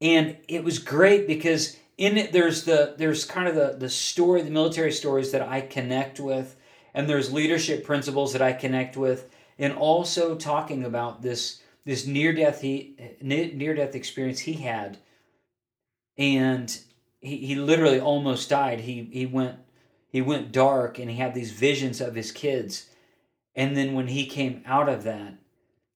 And 0.00 0.38
it 0.48 0.64
was 0.64 0.78
great 0.78 1.26
because 1.26 1.76
in 1.99 2.16
it 2.16 2.32
there's 2.32 2.64
the 2.64 2.94
there's 2.99 3.24
kind 3.24 3.49
of 3.49 3.55
the 3.55 3.76
the 3.78 3.88
story 3.88 4.42
the 4.42 4.51
military 4.51 4.92
stories 4.92 5.32
that 5.32 5.42
i 5.42 5.61
connect 5.61 6.20
with 6.20 6.57
and 6.94 7.09
there's 7.09 7.32
leadership 7.32 7.84
principles 7.84 8.32
that 8.32 8.42
i 8.42 8.53
connect 8.53 8.97
with 8.97 9.30
and 9.59 9.72
also 9.72 10.34
talking 10.34 10.84
about 10.84 11.22
this 11.22 11.62
this 11.86 12.05
near 12.05 12.32
death 12.32 12.61
he 12.61 12.97
near 13.22 13.74
death 13.74 13.94
experience 13.94 14.40
he 14.40 14.55
had. 14.55 14.99
And 16.18 16.76
he, 17.20 17.38
he 17.38 17.55
literally 17.55 18.01
almost 18.01 18.51
died. 18.51 18.80
He 18.80 19.09
he 19.12 19.24
went 19.24 19.59
he 20.09 20.20
went 20.20 20.53
dark 20.53 20.99
and 20.99 21.11
he 21.11 21.16
had 21.16 21.34
these 21.34 21.53
visions 21.53 22.01
of 22.01 22.14
his 22.14 22.32
kids. 22.32 22.90
And 23.55 23.76
then 23.76 23.94
when 23.94 24.09
he 24.09 24.26
came 24.26 24.62
out 24.66 24.88
of 24.88 25.05
that 25.05 25.34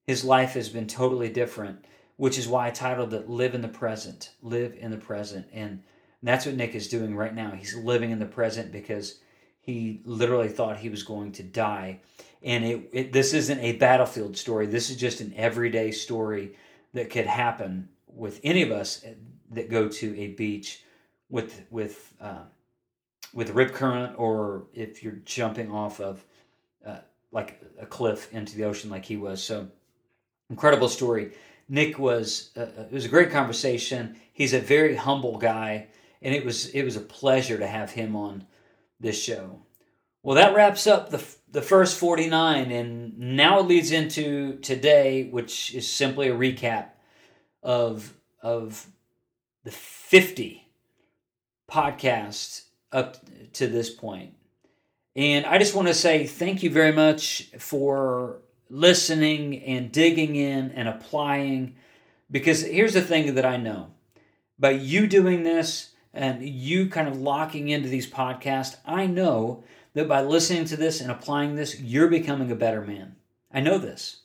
his 0.07 0.25
life 0.25 0.55
has 0.55 0.69
been 0.71 0.87
totally 0.87 1.29
different 1.29 1.85
which 2.17 2.37
is 2.37 2.47
why 2.49 2.67
i 2.67 2.71
titled 2.71 3.15
it 3.15 3.31
live 3.31 3.55
in 3.55 3.63
the 3.63 3.69
present 3.69 4.33
live 4.43 4.75
in 4.79 4.91
the 4.91 4.97
present. 4.97 5.47
And 5.53 5.83
that's 6.23 6.47
what 6.47 6.55
nick 6.55 6.75
is 6.75 6.89
doing 6.89 7.15
right 7.15 7.35
now. 7.35 7.51
He's 7.53 7.75
living 7.75 8.11
in 8.11 8.19
the 8.19 8.27
present 8.27 8.73
because 8.73 9.21
he 9.61 10.01
literally 10.05 10.49
thought 10.49 10.79
he 10.79 10.89
was 10.89 11.03
going 11.03 11.33
to 11.33 11.43
die. 11.43 12.01
And 12.43 12.65
it, 12.65 12.91
it 12.93 13.13
this 13.13 13.35
isn't 13.35 13.61
a 13.61 13.73
battlefield 13.73 14.37
story. 14.37 14.67
This 14.67 14.91
is 14.91 14.97
just 14.97 15.21
an 15.21 15.33
everyday 15.37 15.91
story 15.91 16.57
that 16.95 17.11
could 17.11 17.27
happen 17.27 17.89
with 18.07 18.41
any 18.43 18.63
of 18.63 18.71
us 18.71 19.05
that 19.51 19.71
go 19.71 19.89
to 19.89 20.19
a 20.19 20.29
beach 20.29 20.83
with 21.29 21.67
with 21.71 22.15
uh, 22.21 22.45
with 23.35 23.51
rip 23.51 23.73
current 23.73 24.19
or 24.19 24.67
if 24.75 25.03
you're 25.03 25.21
jumping 25.25 25.71
off 25.71 26.01
of 26.01 26.25
uh, 26.85 26.99
like 27.31 27.61
a 27.79 27.87
cliff 27.87 28.33
into 28.33 28.57
the 28.57 28.65
ocean 28.65 28.91
like 28.91 29.05
he 29.05 29.17
was. 29.17 29.43
So 29.43 29.69
incredible 30.49 30.89
story. 30.89 31.33
Nick 31.69 31.99
was 31.99 32.51
uh, 32.57 32.63
it 32.63 32.93
was 32.93 33.05
a 33.05 33.09
great 33.09 33.31
conversation. 33.31 34.17
He's 34.33 34.55
a 34.55 34.61
very 34.61 34.97
humble 34.97 35.39
guy 35.39 35.89
and 36.23 36.35
it 36.35 36.45
was 36.45 36.67
it 36.71 36.85
was 36.85 36.97
a 36.97 37.01
pleasure 37.01 37.59
to 37.59 37.67
have 37.67 37.91
him 37.91 38.17
on 38.17 38.47
this 38.99 39.21
show 39.21 39.63
well 40.23 40.37
that 40.37 40.55
wraps 40.55 40.87
up 40.87 41.11
the 41.11 41.25
the 41.51 41.63
first 41.63 41.99
49 41.99 42.71
and 42.71 43.19
now 43.19 43.61
it 43.61 43.67
leads 43.67 43.91
into 43.91 44.59
today 44.61 45.29
which 45.31 45.75
is 45.75 45.91
simply 45.91 46.29
a 46.29 46.35
recap 46.35 46.91
of 47.63 48.15
of 48.43 48.87
the 49.65 49.71
50 49.71 50.67
podcasts 51.71 52.65
up 52.93 53.17
to 53.55 53.67
this 53.67 53.91
point. 53.91 54.35
And 55.17 55.45
I 55.47 55.59
just 55.59 55.75
want 55.75 55.89
to 55.89 55.95
say 55.95 56.27
thank 56.27 56.63
you 56.63 56.71
very 56.71 56.93
much 56.93 57.51
for 57.59 58.39
listening 58.69 59.63
and 59.65 59.93
digging 59.93 60.37
in 60.37 60.71
and 60.73 60.89
applying. 60.89 61.77
Because 62.31 62.63
here's 62.63 62.95
the 62.95 63.03
thing 63.03 63.35
that 63.35 63.45
I 63.45 63.57
know 63.57 63.93
by 64.59 64.71
you 64.71 65.07
doing 65.07 65.43
this 65.43 65.90
and 66.13 66.43
you 66.43 66.89
kind 66.89 67.09
of 67.09 67.21
locking 67.21 67.69
into 67.69 67.89
these 67.89 68.11
podcasts, 68.11 68.77
I 68.85 69.07
know 69.07 69.65
that 69.95 70.09
by 70.09 70.23
listening 70.23 70.65
to 70.67 70.77
this 70.77 71.01
and 71.01 71.11
applying 71.11 71.55
this, 71.55 71.81
you're 71.81 72.09
becoming 72.09 72.51
a 72.51 72.57
better 72.57 72.81
man. 72.81 73.17
I 73.53 73.61
know 73.61 73.79
this. 73.79 74.23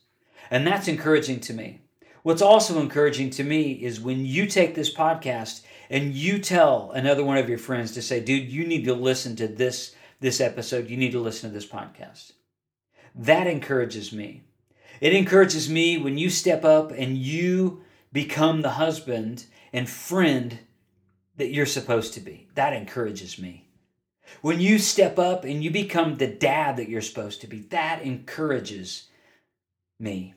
And 0.50 0.66
that's 0.66 0.88
encouraging 0.88 1.40
to 1.42 1.54
me. 1.54 1.82
What's 2.24 2.42
also 2.42 2.80
encouraging 2.80 3.30
to 3.32 3.44
me 3.44 3.74
is 3.74 4.00
when 4.00 4.26
you 4.26 4.48
take 4.48 4.74
this 4.74 4.94
podcast 4.94 5.62
and 5.90 6.14
you 6.14 6.40
tell 6.40 6.92
another 6.92 7.24
one 7.24 7.38
of 7.38 7.50
your 7.50 7.58
friends 7.58 7.92
to 7.92 8.02
say, 8.02 8.20
dude, 8.20 8.52
you 8.52 8.66
need 8.66 8.86
to 8.86 8.94
listen 8.94 9.36
to 9.38 9.48
this 9.48 9.96
this 10.22 10.40
episode, 10.42 10.90
you 10.90 10.98
need 10.98 11.12
to 11.12 11.20
listen 11.20 11.50
to 11.50 11.54
this 11.54 11.68
podcast. 11.68 12.32
That 13.14 13.48
encourages 13.48 14.12
me. 14.12 14.44
It 15.02 15.14
encourages 15.14 15.70
me 15.70 15.98
when 15.98 16.18
you 16.18 16.30
step 16.30 16.64
up 16.64 16.92
and 16.92 17.18
you 17.18 17.84
become 18.12 18.62
the 18.62 18.72
husband 18.72 19.46
and 19.74 19.90
friend 19.90 20.60
that 21.38 21.52
you're 21.52 21.66
supposed 21.66 22.14
to 22.14 22.20
be. 22.20 22.48
That 22.56 22.74
encourages 22.74 23.38
me. 23.40 23.68
When 24.42 24.60
you 24.60 24.80
step 24.80 25.20
up 25.20 25.44
and 25.44 25.64
you 25.64 25.72
become 25.72 26.16
the 26.16 26.28
dad 26.28 26.78
that 26.78 26.90
you're 26.90 27.02
supposed 27.02 27.42
to 27.42 27.48
be, 27.48 27.60
that 27.70 28.02
encourages 28.02 29.08
me. 30.00 30.34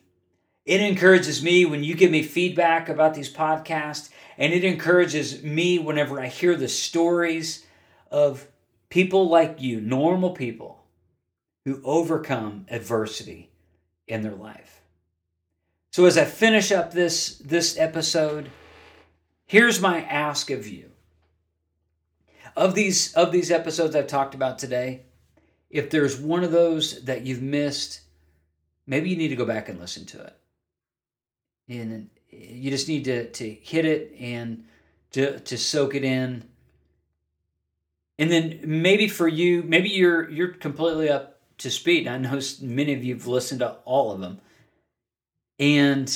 It 0.64 0.82
encourages 0.82 1.42
me 1.42 1.64
when 1.64 1.82
you 1.82 1.94
give 1.94 2.10
me 2.10 2.22
feedback 2.22 2.88
about 2.88 3.14
these 3.14 3.32
podcasts, 3.32 4.10
and 4.36 4.52
it 4.52 4.64
encourages 4.64 5.42
me 5.42 5.78
whenever 5.78 6.20
I 6.20 6.26
hear 6.26 6.54
the 6.54 6.68
stories 6.68 7.64
of 8.10 8.46
people 8.90 9.28
like 9.28 9.62
you, 9.62 9.80
normal 9.80 10.30
people, 10.30 10.84
who 11.64 11.80
overcome 11.84 12.66
adversity 12.70 13.50
in 14.06 14.22
their 14.22 14.34
life. 14.34 14.82
So 15.90 16.04
as 16.04 16.18
I 16.18 16.24
finish 16.26 16.70
up 16.70 16.92
this, 16.92 17.38
this 17.38 17.78
episode, 17.78 18.50
here's 19.48 19.80
my 19.80 20.02
ask 20.02 20.50
of 20.50 20.68
you. 20.68 20.90
Of 22.56 22.76
these, 22.76 23.12
of 23.14 23.32
these 23.32 23.50
episodes 23.50 23.96
I've 23.96 24.06
talked 24.06 24.34
about 24.34 24.58
today, 24.58 25.02
if 25.70 25.90
there's 25.90 26.18
one 26.18 26.44
of 26.44 26.52
those 26.52 27.04
that 27.04 27.26
you've 27.26 27.42
missed, 27.42 28.02
maybe 28.86 29.10
you 29.10 29.16
need 29.16 29.28
to 29.28 29.36
go 29.36 29.44
back 29.44 29.68
and 29.68 29.80
listen 29.80 30.06
to 30.06 30.22
it. 30.22 30.36
And 31.68 32.08
you 32.30 32.70
just 32.70 32.88
need 32.88 33.04
to 33.04 33.30
to 33.30 33.50
hit 33.50 33.84
it 33.84 34.14
and 34.18 34.64
to 35.12 35.38
to 35.40 35.58
soak 35.58 35.94
it 35.94 36.04
in. 36.04 36.44
And 38.18 38.30
then 38.30 38.60
maybe 38.64 39.08
for 39.08 39.28
you 39.28 39.62
maybe 39.62 39.90
you're 39.90 40.28
you're 40.30 40.48
completely 40.48 41.10
up 41.10 41.40
to 41.58 41.70
speed. 41.70 42.08
I 42.08 42.18
know 42.18 42.40
many 42.62 42.94
of 42.94 43.04
you've 43.04 43.26
listened 43.26 43.60
to 43.60 43.76
all 43.84 44.12
of 44.12 44.20
them. 44.20 44.40
And 45.58 46.08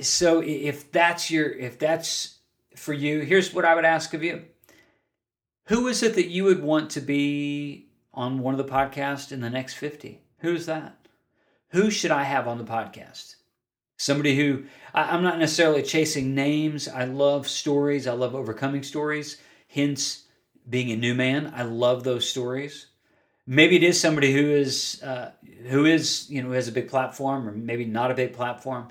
so 0.00 0.42
if 0.44 0.90
that's 0.90 1.30
your 1.30 1.50
if 1.50 1.78
that's 1.78 2.35
for 2.76 2.92
you 2.92 3.20
here's 3.20 3.52
what 3.52 3.64
i 3.64 3.74
would 3.74 3.84
ask 3.84 4.14
of 4.14 4.22
you 4.22 4.44
who 5.66 5.88
is 5.88 6.02
it 6.02 6.14
that 6.14 6.28
you 6.28 6.44
would 6.44 6.62
want 6.62 6.90
to 6.90 7.00
be 7.00 7.88
on 8.14 8.38
one 8.38 8.54
of 8.54 8.64
the 8.64 8.72
podcasts 8.72 9.32
in 9.32 9.40
the 9.40 9.50
next 9.50 9.74
50 9.74 10.20
who's 10.38 10.66
that 10.66 11.08
who 11.70 11.90
should 11.90 12.10
i 12.10 12.22
have 12.22 12.46
on 12.46 12.58
the 12.58 12.64
podcast 12.64 13.36
Somebody 13.98 14.36
who 14.36 14.64
I'm 14.94 15.22
not 15.22 15.38
necessarily 15.38 15.82
chasing 15.82 16.34
names. 16.34 16.86
I 16.86 17.04
love 17.04 17.48
stories. 17.48 18.06
I 18.06 18.12
love 18.12 18.34
overcoming 18.34 18.82
stories. 18.82 19.38
Hence, 19.68 20.24
being 20.68 20.90
a 20.90 20.96
new 20.96 21.14
man. 21.14 21.52
I 21.56 21.62
love 21.62 22.04
those 22.04 22.28
stories. 22.28 22.86
Maybe 23.46 23.76
it 23.76 23.82
is 23.82 23.98
somebody 24.00 24.34
who 24.34 24.50
is 24.50 25.02
uh, 25.02 25.30
who 25.68 25.86
is 25.86 26.28
you 26.28 26.42
know 26.42 26.52
has 26.52 26.68
a 26.68 26.72
big 26.72 26.88
platform, 26.88 27.48
or 27.48 27.52
maybe 27.52 27.84
not 27.84 28.10
a 28.10 28.14
big 28.14 28.34
platform. 28.34 28.88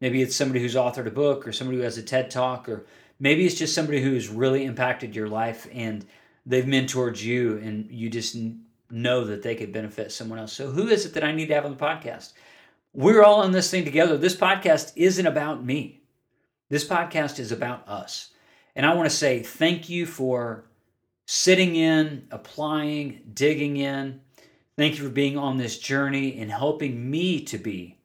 Maybe 0.00 0.20
it's 0.20 0.36
somebody 0.36 0.60
who's 0.60 0.74
authored 0.74 1.06
a 1.06 1.12
book, 1.12 1.46
or 1.46 1.52
somebody 1.52 1.78
who 1.78 1.84
has 1.84 1.96
a 1.96 2.02
TED 2.02 2.30
talk, 2.30 2.68
or 2.68 2.84
maybe 3.22 3.46
it's 3.46 3.54
just 3.54 3.74
somebody 3.74 4.02
who's 4.02 4.28
really 4.28 4.64
impacted 4.64 5.14
your 5.14 5.28
life 5.28 5.68
and 5.72 6.04
they've 6.44 6.64
mentored 6.64 7.22
you, 7.22 7.56
and 7.58 7.88
you 7.88 8.10
just 8.10 8.36
know 8.90 9.24
that 9.24 9.42
they 9.42 9.54
could 9.54 9.72
benefit 9.72 10.10
someone 10.10 10.40
else. 10.40 10.52
So, 10.52 10.70
who 10.70 10.88
is 10.88 11.06
it 11.06 11.14
that 11.14 11.24
I 11.24 11.32
need 11.32 11.46
to 11.46 11.54
have 11.54 11.64
on 11.64 11.70
the 11.70 11.82
podcast? 11.82 12.32
We're 12.92 13.22
all 13.22 13.44
in 13.44 13.52
this 13.52 13.70
thing 13.70 13.84
together. 13.84 14.18
This 14.18 14.36
podcast 14.36 14.92
isn't 14.96 15.26
about 15.26 15.64
me. 15.64 16.02
This 16.68 16.86
podcast 16.86 17.38
is 17.38 17.52
about 17.52 17.88
us. 17.88 18.30
And 18.74 18.84
I 18.84 18.94
want 18.94 19.08
to 19.08 19.16
say 19.16 19.40
thank 19.40 19.88
you 19.88 20.04
for 20.04 20.64
sitting 21.26 21.76
in, 21.76 22.26
applying, 22.30 23.22
digging 23.32 23.76
in. 23.76 24.20
Thank 24.76 24.98
you 24.98 25.04
for 25.04 25.10
being 25.10 25.38
on 25.38 25.58
this 25.58 25.78
journey 25.78 26.38
and 26.38 26.50
helping 26.50 27.10
me 27.10 27.44
to 27.44 27.56
be 27.56 27.98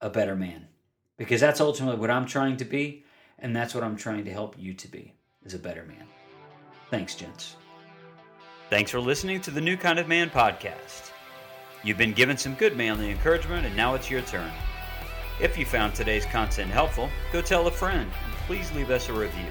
a 0.00 0.08
better 0.08 0.36
man. 0.36 0.68
Because 1.18 1.40
that's 1.40 1.60
ultimately 1.60 1.98
what 1.98 2.10
I'm 2.10 2.26
trying 2.26 2.56
to 2.58 2.64
be, 2.64 3.01
and 3.42 3.54
that's 3.54 3.74
what 3.74 3.84
I'm 3.84 3.96
trying 3.96 4.24
to 4.24 4.32
help 4.32 4.54
you 4.58 4.72
to 4.72 4.88
be, 4.88 5.12
is 5.44 5.52
a 5.52 5.58
better 5.58 5.84
man. 5.84 6.06
Thanks, 6.90 7.14
gents. 7.14 7.56
Thanks 8.70 8.90
for 8.90 9.00
listening 9.00 9.40
to 9.42 9.50
the 9.50 9.60
New 9.60 9.76
Kind 9.76 9.98
of 9.98 10.08
Man 10.08 10.30
podcast. 10.30 11.10
You've 11.84 11.98
been 11.98 12.12
given 12.12 12.38
some 12.38 12.54
good 12.54 12.76
manly 12.76 13.10
encouragement, 13.10 13.66
and 13.66 13.76
now 13.76 13.94
it's 13.94 14.08
your 14.08 14.22
turn. 14.22 14.50
If 15.40 15.58
you 15.58 15.66
found 15.66 15.94
today's 15.94 16.24
content 16.26 16.70
helpful, 16.70 17.10
go 17.32 17.42
tell 17.42 17.66
a 17.66 17.70
friend, 17.70 18.08
and 18.24 18.34
please 18.46 18.72
leave 18.72 18.90
us 18.90 19.08
a 19.08 19.12
review. 19.12 19.50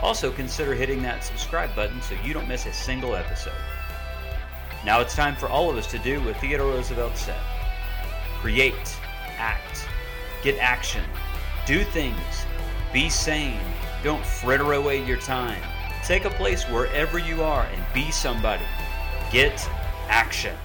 Also, 0.00 0.32
consider 0.32 0.74
hitting 0.74 1.02
that 1.02 1.22
subscribe 1.22 1.74
button 1.76 2.00
so 2.00 2.16
you 2.24 2.32
don't 2.32 2.48
miss 2.48 2.64
a 2.64 2.72
single 2.72 3.14
episode. 3.14 3.52
Now 4.84 5.00
it's 5.00 5.14
time 5.14 5.36
for 5.36 5.46
all 5.46 5.68
of 5.68 5.76
us 5.76 5.86
to 5.90 5.98
do 5.98 6.24
what 6.24 6.36
Theodore 6.38 6.72
Roosevelt 6.72 7.16
said 7.16 7.40
create, 8.40 8.98
act, 9.36 9.86
get 10.42 10.56
action, 10.58 11.04
do 11.66 11.84
things, 11.84 12.46
be 12.92 13.08
sane, 13.08 13.60
don't 14.02 14.24
fritter 14.24 14.72
away 14.72 15.04
your 15.04 15.18
time. 15.18 15.62
Take 16.04 16.24
a 16.24 16.30
place 16.30 16.64
wherever 16.64 17.18
you 17.18 17.42
are 17.42 17.64
and 17.64 17.84
be 17.94 18.10
somebody. 18.10 18.64
Get 19.30 19.68
action. 20.08 20.56